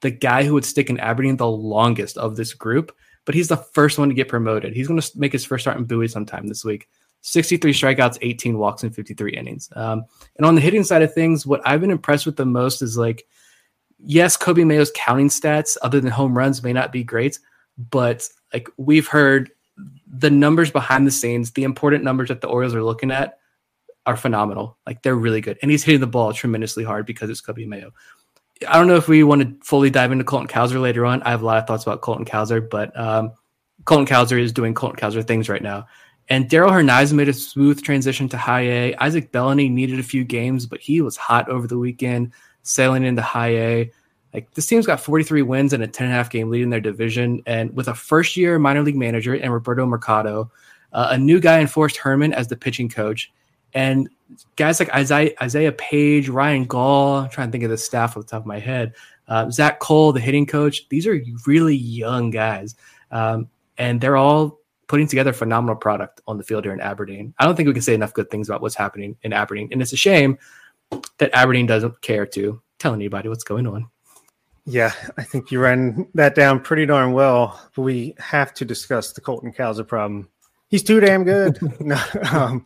[0.02, 2.95] the guy who would stick in Aberdeen the longest of this group,
[3.26, 4.74] but he's the first one to get promoted.
[4.74, 6.88] He's going to make his first start in Bowie sometime this week.
[7.26, 9.68] 63 strikeouts, 18 walks, and 53 innings.
[9.76, 10.06] Um,
[10.38, 12.99] and on the hitting side of things, what I've been impressed with the most is
[12.99, 13.26] like,
[13.97, 17.39] yes, Coby Mayo's counting stats, other than home runs, may not be great,
[17.89, 19.49] but like we've heard
[20.07, 23.39] the numbers behind the scenes, the important numbers that the Orioles are looking at
[24.06, 24.77] are phenomenal.
[24.85, 25.57] Like they're really good.
[25.64, 27.91] And he's hitting the ball tremendously hard because it's Coby Mayo.
[28.69, 31.23] I don't know if we want to fully dive into Colton Cowser later on.
[31.23, 33.31] I have a lot of thoughts about Colton Cowser, but um,
[33.85, 35.88] Colton Cowser is doing Colton Cowser things right now.
[36.30, 38.95] And Darell Hernaiz made a smooth transition to high A.
[38.95, 42.34] Isaac Bellony needed a few games, but he was hot over the weekend,
[42.64, 43.91] sailing into high A.
[44.34, 46.69] Like this team's got 43 wins and a 10 and a half game lead in
[46.69, 47.41] their division.
[47.45, 50.52] And with a first year minor league manager and Roberto Mercado,
[50.93, 53.31] uh, a new guy in Forrest Herrmann as the pitching coach,
[53.73, 54.10] And
[54.56, 58.26] guys like Isaiah, Isaiah Paige, Ryan Gall, I'm trying to think of the staff off
[58.26, 58.93] the top of my head,
[59.27, 62.76] uh, Zach Cole, the hitting coach, these are really young guys.
[63.11, 67.34] Um, and they're all putting together a phenomenal product on the field here in Aberdeen.
[67.40, 69.70] I don't think we can say enough good things about what's happening in Aberdeen.
[69.72, 70.38] And it's a shame
[71.18, 73.90] that Aberdeen doesn't care to tell anybody what's going on.
[74.66, 77.60] Yeah, I think you ran that down pretty darn well.
[77.76, 80.28] But we have to discuss the Colton Cowser problem.
[80.70, 81.60] He's too damn good.
[81.80, 82.02] no,
[82.32, 82.66] um,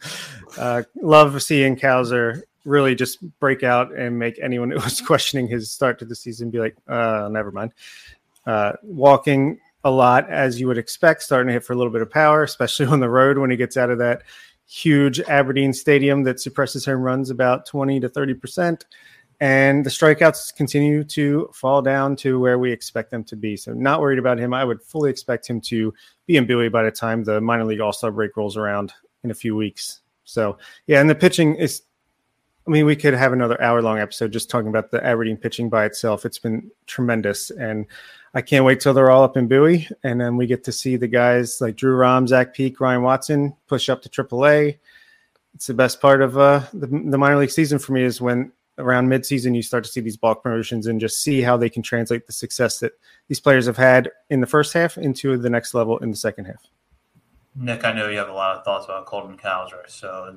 [0.57, 5.71] uh, love seeing Cowser really just break out and make anyone who was questioning his
[5.71, 7.73] start to the season be like, uh, never mind.
[8.45, 12.01] Uh, walking a lot as you would expect, starting to hit for a little bit
[12.01, 14.23] of power, especially on the road when he gets out of that
[14.65, 18.85] huge Aberdeen stadium that suppresses home runs about 20 to 30 percent
[19.41, 23.55] and the strikeouts continue to fall down to where we expect them to be.
[23.55, 24.53] So, not worried about him.
[24.53, 25.93] I would fully expect him to
[26.25, 28.93] be in Bowie by the time the minor league All Star break rolls around
[29.23, 30.01] in a few weeks.
[30.25, 30.57] So,
[30.87, 31.83] yeah, and the pitching is.
[32.67, 35.69] I mean, we could have another hour long episode just talking about the Aberdeen pitching
[35.69, 36.23] by itself.
[36.23, 37.87] It's been tremendous, and
[38.33, 40.95] I can't wait till they're all up in Bowie, and then we get to see
[40.95, 44.77] the guys like Drew Rom, Zach Peek, Ryan Watson push up to AAA.
[45.55, 48.51] It's the best part of uh, the, the minor league season for me is when
[48.79, 51.83] around midseason, you start to see these bulk promotions and just see how they can
[51.83, 52.93] translate the success that
[53.27, 56.45] these players have had in the first half into the next level in the second
[56.45, 56.65] half.
[57.55, 60.35] Nick, I know you have a lot of thoughts about Colton Cowser, so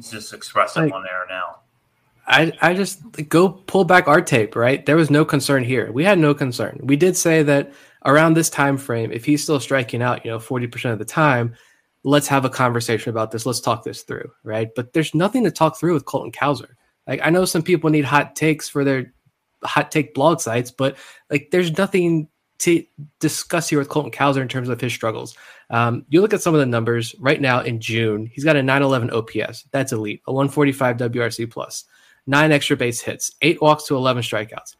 [0.00, 1.58] just express them on air now.
[2.26, 4.84] I, I just go pull back our tape, right?
[4.84, 5.92] There was no concern here.
[5.92, 6.80] We had no concern.
[6.82, 7.72] We did say that
[8.04, 11.54] around this time frame, if he's still striking out, you know, 40% of the time,
[12.02, 13.46] let's have a conversation about this.
[13.46, 14.68] Let's talk this through, right?
[14.74, 16.74] But there's nothing to talk through with Colton Cowser.
[17.06, 19.12] Like I know some people need hot takes for their
[19.62, 20.96] hot take blog sites, but
[21.30, 22.28] like there's nothing
[22.58, 22.84] to
[23.20, 25.36] discuss here with Colton Cowser in terms of his struggles.
[25.70, 28.62] Um, you look at some of the numbers right now in June, he's got a
[28.62, 29.64] 911 OPS.
[29.70, 31.84] That's elite, a 145 WRC plus,
[32.26, 34.76] nine extra base hits, eight walks to 11 strikeouts.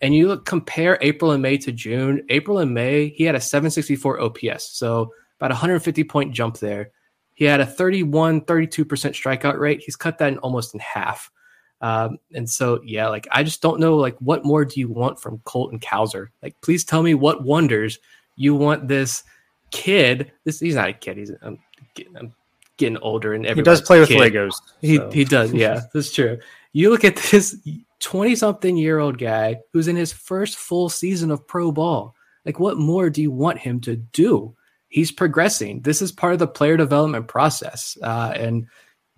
[0.00, 2.24] And you look compare April and May to June.
[2.28, 4.76] April and May, he had a 764 OPS.
[4.76, 6.90] So about 150 point jump there.
[7.34, 9.82] He had a 31, 32% strikeout rate.
[9.84, 11.30] He's cut that in almost in half.
[11.80, 15.20] Um, and so, yeah, like I just don't know, like, what more do you want
[15.20, 16.28] from Colton Cowser?
[16.42, 17.98] Like, please tell me what wonders
[18.36, 19.24] you want this
[19.72, 20.30] kid.
[20.44, 21.16] This he's not a kid.
[21.16, 21.58] He's I'm
[21.94, 22.32] getting, I'm
[22.76, 24.54] getting older, and he does play with Legos.
[24.80, 25.10] He so.
[25.10, 25.52] he does.
[25.52, 26.38] Yeah, that's true.
[26.72, 27.56] You look at this
[28.00, 32.14] twenty something year old guy who's in his first full season of pro ball.
[32.44, 34.54] Like, what more do you want him to do?
[34.88, 35.80] He's progressing.
[35.80, 38.66] This is part of the player development process, uh, and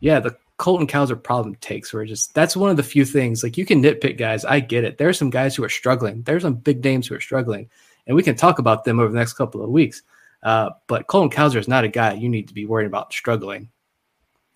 [0.00, 3.56] yeah, the Colton Cowser problem takes where just that's one of the few things like
[3.56, 4.44] you can nitpick guys.
[4.44, 4.98] I get it.
[4.98, 6.22] There are some guys who are struggling.
[6.22, 7.68] There's some big names who are struggling,
[8.06, 10.02] and we can talk about them over the next couple of weeks.
[10.42, 13.70] Uh, but Colton Cowser is not a guy you need to be worried about struggling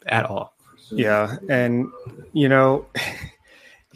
[0.07, 0.55] at all.
[0.91, 1.91] Yeah, and
[2.33, 2.87] you know,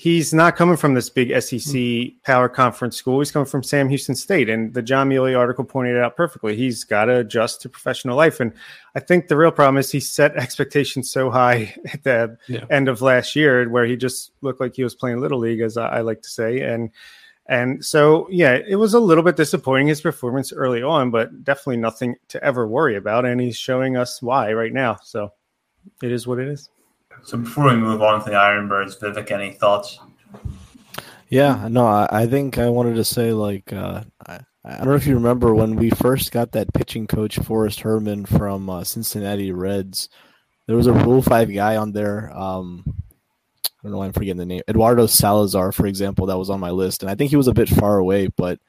[0.03, 2.09] he's not coming from this big SEC hmm.
[2.25, 3.21] power conference school.
[3.21, 4.49] He's coming from Sam Houston State.
[4.49, 6.57] And the Jon Meoli article pointed out perfectly.
[6.57, 8.41] He's got to adjust to professional life.
[8.41, 8.53] And
[8.97, 12.65] I think the real problem is he set expectations so high at the yeah.
[12.69, 15.77] end of last year where he just looked like he was playing Little League, as
[15.77, 16.61] I, I like to say.
[16.63, 16.91] And
[17.47, 21.77] and so, yeah, it was a little bit disappointing his performance early on, but definitely
[21.77, 23.25] nothing to ever worry about.
[23.25, 24.99] And he's showing us why right now.
[25.03, 25.33] So
[26.03, 26.71] it is what it is.
[27.25, 29.99] So before we move on to the Ironbirds, Vivek, any thoughts?
[31.29, 35.07] Yeah, no, I, think I wanted to say like uh, I, I, don't know if
[35.07, 40.11] you remember when we first got that pitching coach Forrest Herrmann from uh, Cincinnati Reds.
[40.67, 42.31] There was a Rule Five guy on there.
[42.37, 44.61] Um, I don't know why I'm forgetting the name.
[44.69, 47.55] Eduardo Salazar, for example, that was on my list, and I think he was a
[47.55, 48.61] bit far away, but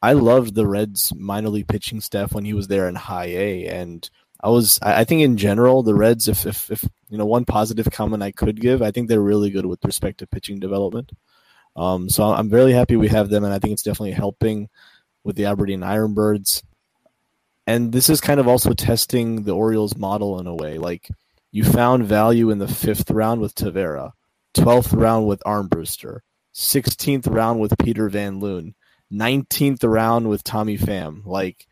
[0.00, 3.66] I loved the Reds minor league pitching staff when he was there in High A,
[3.66, 4.08] and
[4.42, 7.90] I was I think in general the Reds if, if if you know one positive
[7.90, 11.12] comment I could give I think they're really good with respect to pitching development.
[11.76, 14.68] Um, so I'm very happy we have them and I think it's definitely helping
[15.24, 16.62] with the Aberdeen Ironbirds.
[17.66, 20.78] And this is kind of also testing the Orioles model in a way.
[20.78, 21.08] Like
[21.52, 24.12] you found value in the fifth round with Tavera,
[24.54, 26.20] twelfth round with Armbruster,
[26.52, 28.74] sixteenth round with Peter Van Loon,
[29.10, 31.24] nineteenth round with Tommy Pham.
[31.26, 31.66] Like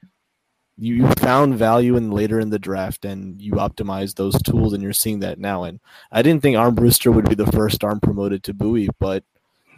[0.78, 4.82] you, you found value in later in the draft and you optimized those tools and
[4.82, 5.64] you're seeing that now.
[5.64, 5.80] And
[6.12, 9.24] I didn't think Armbruster would be the first arm promoted to Bowie, but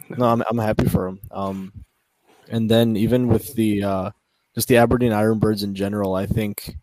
[0.09, 1.19] no, I'm I'm happy for him.
[1.31, 1.73] Um,
[2.49, 4.11] and then even with the uh,
[4.53, 6.75] just the Aberdeen Ironbirds in general, I think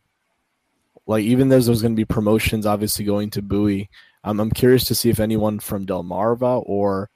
[1.07, 3.91] like even though there's going to be promotions obviously going to Bowie,
[4.25, 7.11] I'm curious to see if anyone from Delmarva or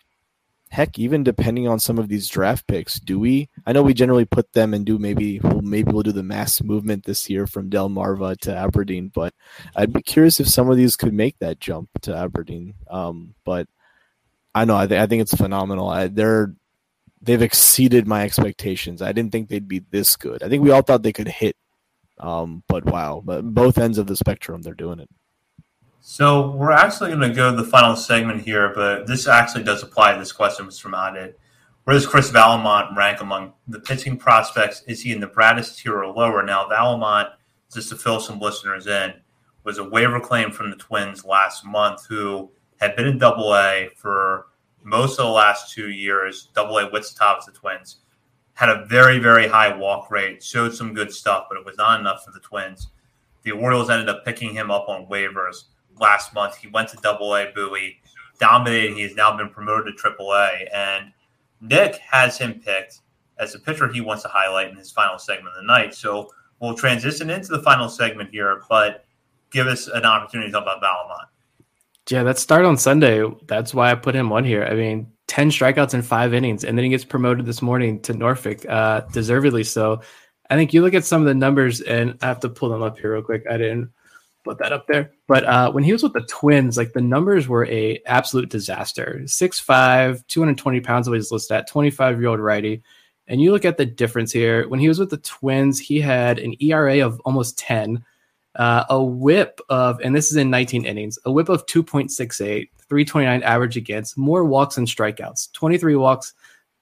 [0.73, 3.51] heck, even depending on some of these draft picks, do we?
[3.67, 6.63] I know we generally put them and do maybe we'll, maybe we'll do the mass
[6.63, 9.35] movement this year from Delmarva to Aberdeen, but
[9.77, 12.73] I'd be curious if some of these could make that jump to Aberdeen.
[12.89, 13.69] Um, but
[14.55, 15.91] I know I, th- I think it's phenomenal.
[15.91, 16.55] I, they're
[17.21, 19.03] they've exceeded my expectations.
[19.03, 20.43] I didn't think they'd be this good.
[20.43, 21.55] I think we all thought they could hit,
[22.19, 25.11] um, but wow, but both ends of the spectrum, they're doing it.
[26.05, 29.85] So we're actually going to go to the final segment here, but this actually does
[29.85, 30.13] apply.
[30.13, 31.37] To this question was from Added.
[31.85, 34.83] Where does Chris Vallimont rank among the pitching prospects?
[34.89, 36.43] Is he in the Bradish tier or lower?
[36.43, 37.31] Now, Vallimont,
[37.73, 39.15] just to fill some listeners in,
[39.63, 42.51] was a waiver claim from the Twins last month who
[42.81, 44.47] had been in Double A for
[44.83, 46.51] most of the last two years.
[46.53, 48.01] Double A Wichita was the Twins.
[48.55, 52.01] Had a very, very high walk rate, showed some good stuff, but it was not
[52.01, 52.89] enough for the Twins.
[53.45, 55.67] The Orioles ended up picking him up on waivers
[56.01, 56.57] last month.
[56.57, 58.01] He went to Double A Bowie,
[58.39, 58.95] dominated.
[58.95, 61.13] He has now been promoted to Triple A, and
[61.61, 63.01] Nick has him picked
[63.39, 65.95] as a pitcher he wants to highlight in his final segment of the night.
[65.95, 69.05] So we'll transition into the final segment here, but
[69.51, 71.27] give us an opportunity to talk about Vallimont.
[72.11, 73.25] Yeah, that start on Sunday.
[73.47, 74.65] That's why I put him on here.
[74.65, 78.13] I mean, 10 strikeouts in five innings, and then he gets promoted this morning to
[78.13, 80.01] Norfolk, uh, deservedly so.
[80.51, 82.83] I think you look at some of the numbers, and I have to pull them
[82.83, 83.45] up here real quick.
[83.49, 83.91] I didn't
[84.45, 85.13] put that up there.
[85.27, 89.21] But uh, when he was with the Twins, like the numbers were a absolute disaster.
[89.25, 92.83] 6'5", 220 pounds, what he's listed at, 25-year-old righty.
[93.27, 94.69] And you look at the difference here.
[94.69, 98.05] When he was with the Twins, he had an ERA of almost 10,
[98.57, 103.43] uh, a whip of, and this is in 19 innings, a whip of 2.68, 329
[103.43, 106.35] average against, more walks and strikeouts, 23 walks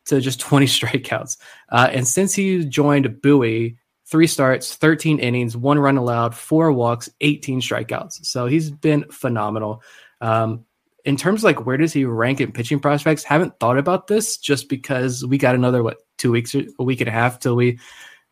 [0.07, 1.37] to just 20 strikeouts.
[1.69, 3.77] Uh, and since he joined Bowie,
[4.11, 8.27] three starts, 13 innings, one run allowed, four walks, 18 strikeouts.
[8.27, 9.83] So he's been phenomenal.
[10.21, 10.65] Um,
[11.05, 13.23] in terms like where does he rank in pitching prospects?
[13.23, 17.09] Haven't thought about this just because we got another what two weeks, a week and
[17.09, 17.79] a half till we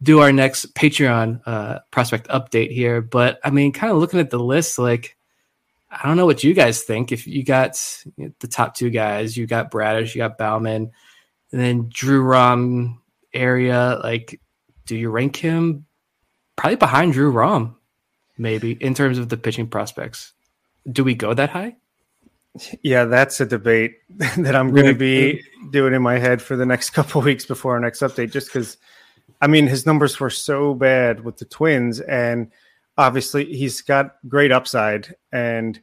[0.03, 3.01] do our next Patreon uh, prospect update here.
[3.01, 5.17] But I mean, kind of looking at the list, like
[5.91, 7.13] I don't know what you guys think.
[7.13, 7.81] If you got
[8.17, 10.91] the top two guys, you got Bradish, you got Baumann,
[11.53, 13.01] and then Drew Rom
[13.33, 14.41] area, like
[14.89, 15.85] do you rank him
[16.57, 17.77] probably behind Drew Rom,
[18.39, 20.33] maybe in terms of the pitching prospects?
[20.91, 21.77] Do we go that high?
[22.83, 26.67] Yeah, that's a debate that I'm going to be doing in my head for the
[26.67, 28.33] next couple weeks before our next update.
[28.33, 28.79] Just because,
[29.43, 32.51] I mean, his numbers were so bad with the Twins, and
[32.97, 35.79] obviously he's got great upside, and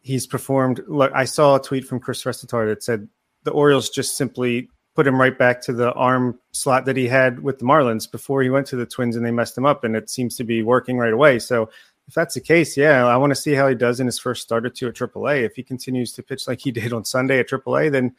[0.00, 0.80] he's performed.
[0.88, 3.06] Look, I saw a tweet from Chris Restatore that said
[3.44, 7.40] the Orioles just simply put him right back to the arm slot that he had
[7.40, 9.94] with the Marlins before he went to the Twins and they messed him up, and
[9.94, 11.38] it seems to be working right away.
[11.38, 11.68] So
[12.08, 14.42] if that's the case, yeah, I want to see how he does in his first
[14.42, 15.42] start or two at AAA.
[15.42, 18.14] If he continues to pitch like he did on Sunday at AAA, then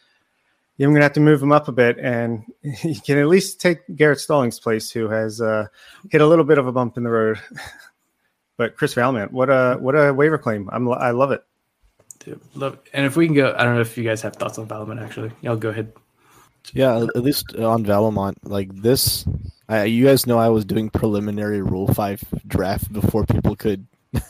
[0.79, 3.59] I'm going to have to move him up a bit, and you can at least
[3.59, 5.65] take Garrett Stallings' place, who has uh,
[6.11, 7.39] hit a little bit of a bump in the road.
[8.57, 10.69] but Chris Vallimont, what a what a waiver claim!
[10.71, 11.43] I'm I love it.
[12.19, 12.77] Dude, love.
[12.93, 15.03] And if we can go, I don't know if you guys have thoughts on Vallimont.
[15.03, 15.91] Actually, y'all go ahead.
[16.73, 19.25] Yeah, at least on Vallimont, like this,
[19.69, 23.87] I, you guys know I was doing preliminary Rule Five draft before people could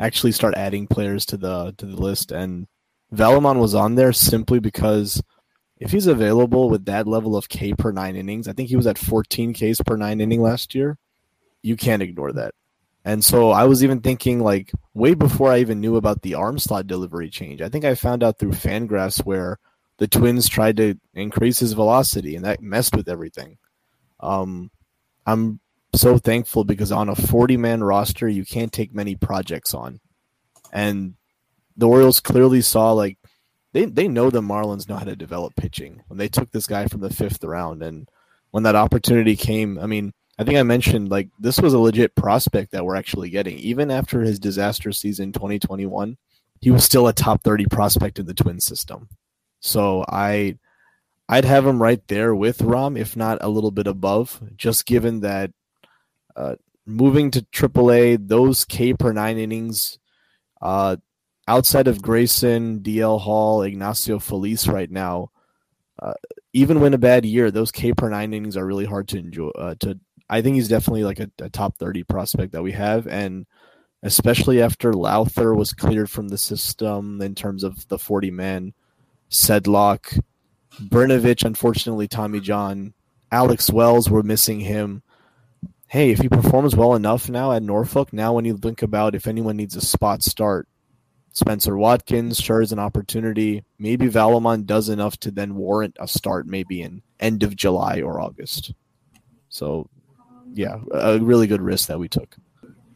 [0.00, 2.66] actually start adding players to the to the list, and
[3.12, 5.22] Vallimont was on there simply because
[5.78, 8.86] if he's available with that level of K per nine innings, I think he was
[8.86, 10.98] at 14 Ks per nine inning last year.
[11.62, 12.54] You can't ignore that.
[13.04, 16.58] And so I was even thinking like way before I even knew about the arm
[16.58, 17.60] slot delivery change.
[17.60, 19.58] I think I found out through Fangraphs where
[19.98, 23.58] the Twins tried to increase his velocity, and that messed with everything.
[24.20, 24.70] Um,
[25.26, 25.60] I'm
[25.94, 30.00] so thankful because on a 40 man roster, you can't take many projects on.
[30.72, 31.14] And
[31.76, 33.18] the Orioles clearly saw like
[33.72, 36.86] they, they know the Marlins know how to develop pitching when they took this guy
[36.86, 37.82] from the fifth round.
[37.82, 38.08] And
[38.50, 42.14] when that opportunity came, I mean, I think I mentioned like this was a legit
[42.14, 43.58] prospect that we're actually getting.
[43.58, 46.16] Even after his disaster season 2021,
[46.60, 49.08] he was still a top 30 prospect in the twin system.
[49.64, 50.58] So I
[51.26, 55.20] I'd have him right there with Rom, if not a little bit above, just given
[55.20, 55.52] that
[56.36, 59.98] uh, moving to AAA, those K per nine innings,
[60.60, 60.96] uh,
[61.48, 65.30] outside of Grayson, DL Hall, Ignacio Feliz right now,
[65.98, 66.12] uh,
[66.52, 69.48] even when a bad year, those K per nine innings are really hard to enjoy.
[69.48, 73.06] Uh, to I think he's definitely like a, a, top thirty prospect that we have,
[73.06, 73.46] and
[74.02, 78.74] especially after Lowther was cleared from the system in terms of the forty man
[79.34, 80.18] Sedlock,
[80.80, 82.94] Brnovich, unfortunately, Tommy John,
[83.32, 85.02] Alex Wells, we're missing him.
[85.88, 89.26] Hey, if he performs well enough now at Norfolk, now when you think about if
[89.26, 90.68] anyone needs a spot start,
[91.32, 93.64] Spencer Watkins, sure is an opportunity.
[93.76, 98.20] Maybe Vallimont does enough to then warrant a start maybe in end of July or
[98.20, 98.72] August.
[99.48, 99.88] So,
[100.52, 102.36] yeah, a really good risk that we took.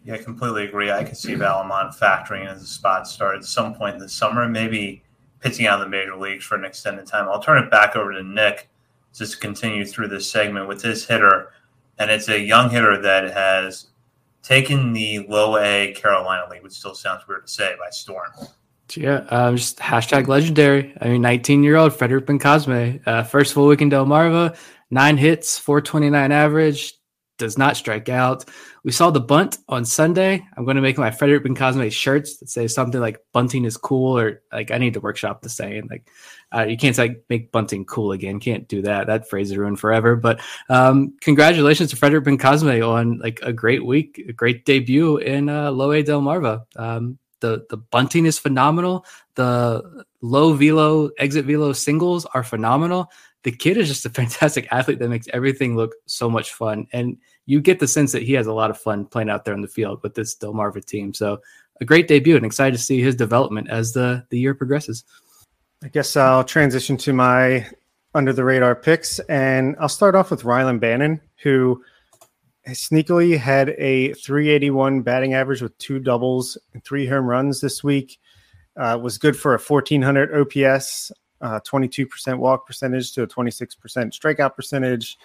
[0.04, 0.92] Yeah, I completely agree.
[0.92, 4.48] I could see Vallimont factoring in as a spot start at some point this summer,
[4.48, 5.02] maybe
[5.40, 7.28] pitching out in the major leagues for an extended time.
[7.28, 8.68] I'll turn it back over to Nick
[9.14, 11.52] just to continue through this segment with his hitter.
[11.98, 13.88] And it's a young hitter that has
[14.42, 18.30] taken the low A Carolina League, which still sounds weird to say, by storm.
[18.96, 20.94] Yeah, um, just hashtag legendary.
[21.00, 24.56] I mean, 19 year old Frederick Bencosme, uh, first full week in Delmarva,
[24.90, 26.97] nine hits, 429 average,
[27.38, 28.44] does not strike out.
[28.84, 30.46] We saw the bunt on Sunday.
[30.56, 34.18] I'm going to make my Frederick Bencosme shirts that say something like bunting is cool,
[34.18, 35.88] or like I need to workshop the saying.
[35.90, 36.08] Like
[36.54, 38.40] uh, you can't like make bunting cool again.
[38.40, 39.06] Can't do that.
[39.06, 40.16] That phrase is ruined forever.
[40.16, 45.48] But um, congratulations to Frederick Bencosme on like a great week, a great debut in
[45.48, 46.64] uh, Low A Delmarva.
[46.76, 49.04] Um, the the bunting is phenomenal.
[49.34, 53.10] The low velo exit velo singles are phenomenal.
[53.48, 57.16] The kid is just a fantastic athlete that makes everything look so much fun, and
[57.46, 59.62] you get the sense that he has a lot of fun playing out there on
[59.62, 61.14] the field with this Delmarva team.
[61.14, 61.40] So
[61.80, 65.02] a great debut, and excited to see his development as the the year progresses.
[65.82, 67.66] I guess I'll transition to my
[68.14, 71.82] under the radar picks, and I'll start off with Rylan Bannon, who
[72.66, 78.18] sneakily had a 381 batting average with two doubles and three home runs this week.
[78.76, 83.76] Uh, was good for a 1400 OPS, uh, 22% walk percentage to a 26%
[84.12, 85.18] strikeout percentage.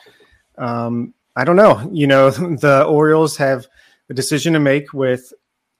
[0.57, 1.89] Um, I don't know.
[1.91, 3.67] You know, the Orioles have
[4.09, 5.33] a decision to make with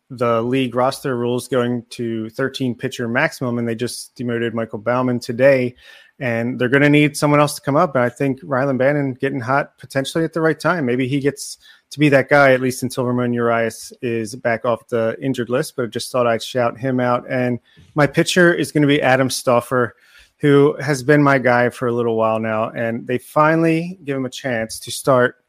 [0.09, 5.19] the league roster rules going to 13 pitcher maximum, and they just demoted Michael Baumann
[5.19, 5.75] today.
[6.19, 7.95] And they're going to need someone else to come up.
[7.95, 10.85] And I think Rylan Bannon getting hot potentially at the right time.
[10.85, 11.57] Maybe he gets
[11.89, 15.75] to be that guy, at least until Ramon Urias is back off the injured list.
[15.75, 17.25] But I just thought I'd shout him out.
[17.29, 17.59] And
[17.95, 19.95] my pitcher is going to be Adam Stauffer,
[20.43, 22.69] who has been my guy for a little while now.
[22.69, 25.43] And they finally give him a chance to start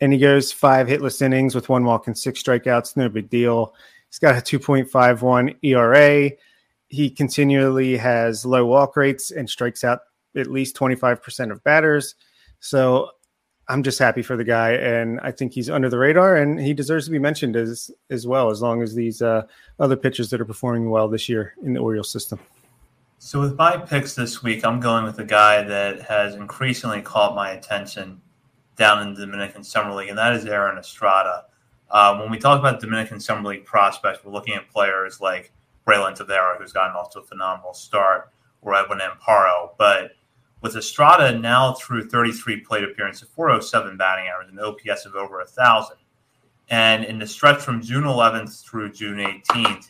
[0.00, 2.96] and he goes five hitless innings with one walk and six strikeouts.
[2.96, 3.74] No big deal.
[4.08, 6.30] He's got a 2.51 ERA.
[6.88, 10.00] He continually has low walk rates and strikes out
[10.36, 12.14] at least 25% of batters.
[12.60, 13.10] So
[13.68, 16.72] I'm just happy for the guy, and I think he's under the radar, and he
[16.72, 19.42] deserves to be mentioned as as well, as long as these uh,
[19.80, 22.38] other pitchers that are performing well this year in the Orioles system.
[23.18, 27.34] So with my picks this week, I'm going with a guy that has increasingly caught
[27.34, 28.20] my attention
[28.76, 31.46] down in the Dominican Summer League, and that is Aaron Estrada.
[31.90, 35.50] Uh, when we talk about Dominican Summer League prospects, we're looking at players like
[35.86, 38.30] Braylin Tavera, who's gotten off to a phenomenal start,
[38.60, 39.70] or Edwin Amparo.
[39.78, 40.10] But
[40.60, 45.96] with Estrada now through 33 plate appearances, 407 batting average, an OPS of over 1,000.
[46.68, 49.88] And in the stretch from June 11th through June 18th,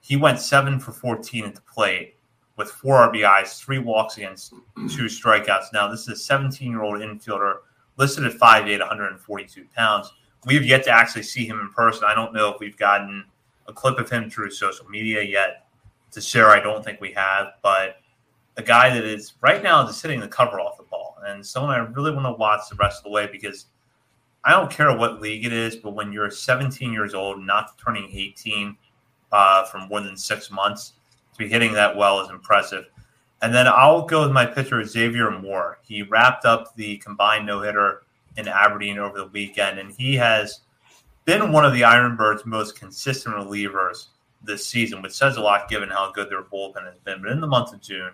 [0.00, 2.16] he went 7 for 14 at the plate
[2.62, 5.72] with four RBIs, three walks against two strikeouts.
[5.72, 7.56] Now, this is a 17 year old infielder
[7.96, 10.12] listed at 5'8, 142 pounds.
[10.46, 12.04] We have yet to actually see him in person.
[12.04, 13.24] I don't know if we've gotten
[13.66, 15.66] a clip of him through social media yet
[16.12, 16.50] to share.
[16.50, 17.96] I don't think we have, but
[18.56, 21.72] a guy that is right now just hitting the cover off the ball and someone
[21.72, 23.66] I really want to watch the rest of the way because
[24.44, 28.10] I don't care what league it is, but when you're 17 years old, not turning
[28.12, 28.76] 18
[29.30, 30.94] uh, for more than six months,
[31.42, 32.86] be hitting that well is impressive.
[33.40, 35.78] And then I'll go with my pitcher, Xavier Moore.
[35.82, 38.02] He wrapped up the combined no hitter
[38.36, 40.60] in Aberdeen over the weekend, and he has
[41.24, 44.08] been one of the Ironbirds' most consistent relievers
[44.44, 47.22] this season, which says a lot given how good their bullpen has been.
[47.22, 48.12] But in the month of June,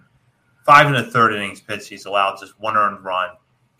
[0.65, 3.31] five and a third innings pitched, he's allowed just one earned run,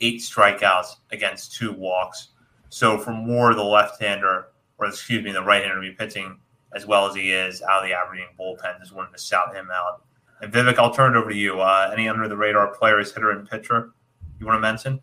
[0.01, 2.29] eight strikeouts against two walks.
[2.69, 4.49] So for Moore, the left-hander,
[4.79, 6.39] or excuse me, the right-hander, to be pitching
[6.75, 9.69] as well as he is out of the Aberdeen bullpen, just wanted to shout him
[9.73, 10.03] out.
[10.41, 11.61] And Vivek, I'll turn it over to you.
[11.61, 13.91] Uh, any under the radar players, hitter and pitcher,
[14.39, 15.01] you want to mention?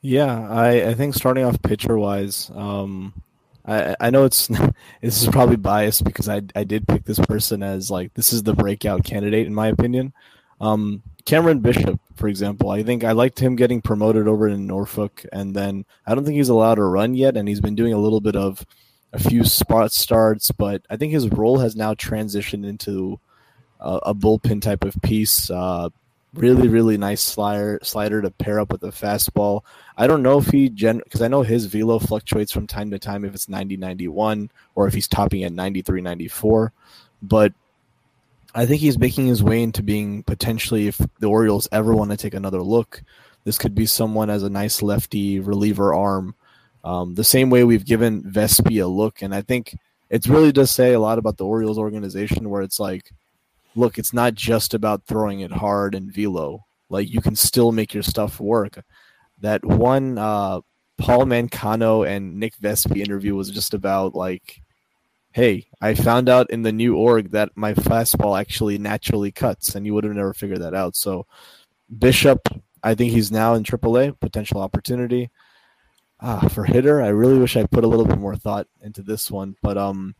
[0.00, 3.14] Yeah, I, I think starting off pitcher wise, um,
[3.64, 4.46] I I know it's
[5.00, 8.42] this is probably biased because I I did pick this person as like this is
[8.42, 10.12] the breakout candidate in my opinion.
[10.60, 15.24] Um, Cameron Bishop, for example, I think I liked him getting promoted over in Norfolk,
[15.32, 17.98] and then I don't think he's allowed to run yet, and he's been doing a
[17.98, 18.64] little bit of
[19.12, 23.20] a few spot starts, but I think his role has now transitioned into
[23.80, 25.50] a, a bullpen type of piece.
[25.50, 25.90] Uh,
[26.34, 29.62] really, really nice slider slider to pair up with a fastball.
[29.96, 32.98] I don't know if he gen because I know his velo fluctuates from time to
[32.98, 36.72] time if it's 90 91 or if he's topping at 93 94.
[37.22, 37.52] But
[38.54, 42.16] I think he's making his way into being potentially, if the Orioles ever want to
[42.16, 43.02] take another look,
[43.44, 46.34] this could be someone as a nice lefty reliever arm.
[46.84, 49.76] Um, the same way we've given Vespi a look, and I think
[50.10, 53.10] it really does say a lot about the Orioles organization where it's like,
[53.74, 56.64] look, it's not just about throwing it hard and velo.
[56.90, 58.82] Like you can still make your stuff work.
[59.40, 60.60] That one uh,
[60.98, 64.60] Paul Mancano and Nick Vespi interview was just about like,
[65.32, 69.86] hey, I found out in the new org that my fastball actually naturally cuts, and
[69.86, 70.94] you would have never figured that out.
[70.94, 71.26] So
[71.98, 72.48] Bishop,
[72.82, 75.30] I think he's now in AAA, potential opportunity.
[76.24, 79.28] Ah, for hitter, I really wish I put a little bit more thought into this
[79.28, 80.14] one, but um,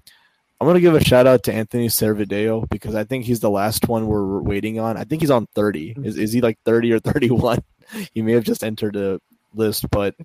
[0.60, 3.88] I'm gonna give a shout out to Anthony Servideo because I think he's the last
[3.88, 4.96] one we're waiting on.
[4.96, 5.96] I think he's on 30.
[6.02, 7.62] Is is he like 30 or 31?
[8.14, 9.20] he may have just entered a
[9.54, 10.16] list, but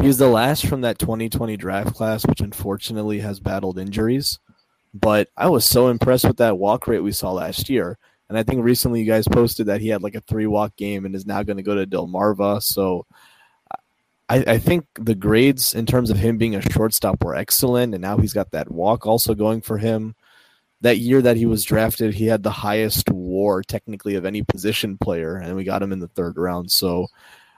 [0.00, 4.38] he's the last from that 2020 draft class, which unfortunately has battled injuries.
[4.94, 7.98] But I was so impressed with that walk rate we saw last year.
[8.28, 11.04] And I think recently you guys posted that he had like a three walk game
[11.04, 12.62] and is now going to go to Delmarva.
[12.62, 13.04] So
[14.28, 17.94] I, I, think the grades in terms of him being a shortstop were excellent.
[17.94, 20.14] And now he's got that walk also going for him.
[20.80, 24.98] That year that he was drafted, he had the highest war technically of any position
[24.98, 26.70] player, and we got him in the third round.
[26.70, 27.06] So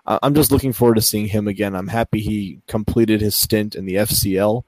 [0.06, 1.74] I'm just looking forward to seeing him again.
[1.74, 4.62] I'm happy he completed his stint in the FCL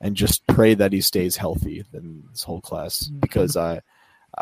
[0.00, 3.18] and just pray that he stays healthy in this whole class mm-hmm.
[3.18, 3.80] because I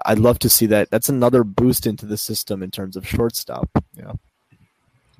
[0.05, 0.91] I'd love to see that.
[0.91, 3.71] That's another boost into the system in terms of shortstop.
[3.95, 4.13] Yeah.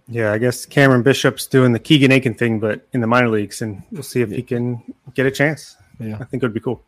[0.09, 3.63] Yeah, I guess Cameron Bishop's doing the Keegan Akin thing, but in the minor leagues,
[3.63, 4.83] and we'll see if he can
[5.15, 5.77] get a chance.
[5.99, 6.83] Yeah, I think it would be cool.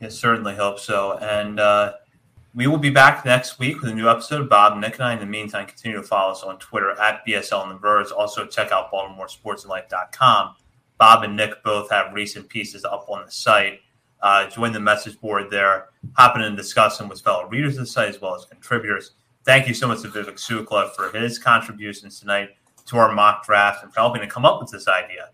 [0.00, 1.18] It certainly hope so.
[1.18, 1.94] And uh,
[2.54, 4.48] we will be back next week with a new episode.
[4.48, 7.62] Bob, Nick, and I, in the meantime, continue to follow us on Twitter at BSL
[7.64, 8.10] and the Birds.
[8.10, 10.54] Also, check out BaltimoreSportsAndLife.com.
[10.98, 13.80] Bob and Nick both have recent pieces up on the site.
[14.22, 17.80] Uh, join the message board there, Hop in and discuss them with fellow readers of
[17.80, 19.12] the site as well as contributors.
[19.44, 22.50] Thank you so much to Vivek Sukla for his contributions tonight
[22.86, 25.30] to our mock draft and for helping to come up with this idea.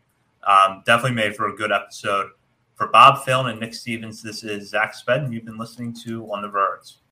[0.47, 2.31] Um, definitely made for a good episode.
[2.75, 6.31] For Bob Phil and Nick Stevens, this is Zach Sped, and you've been listening to
[6.33, 6.95] On the Verge.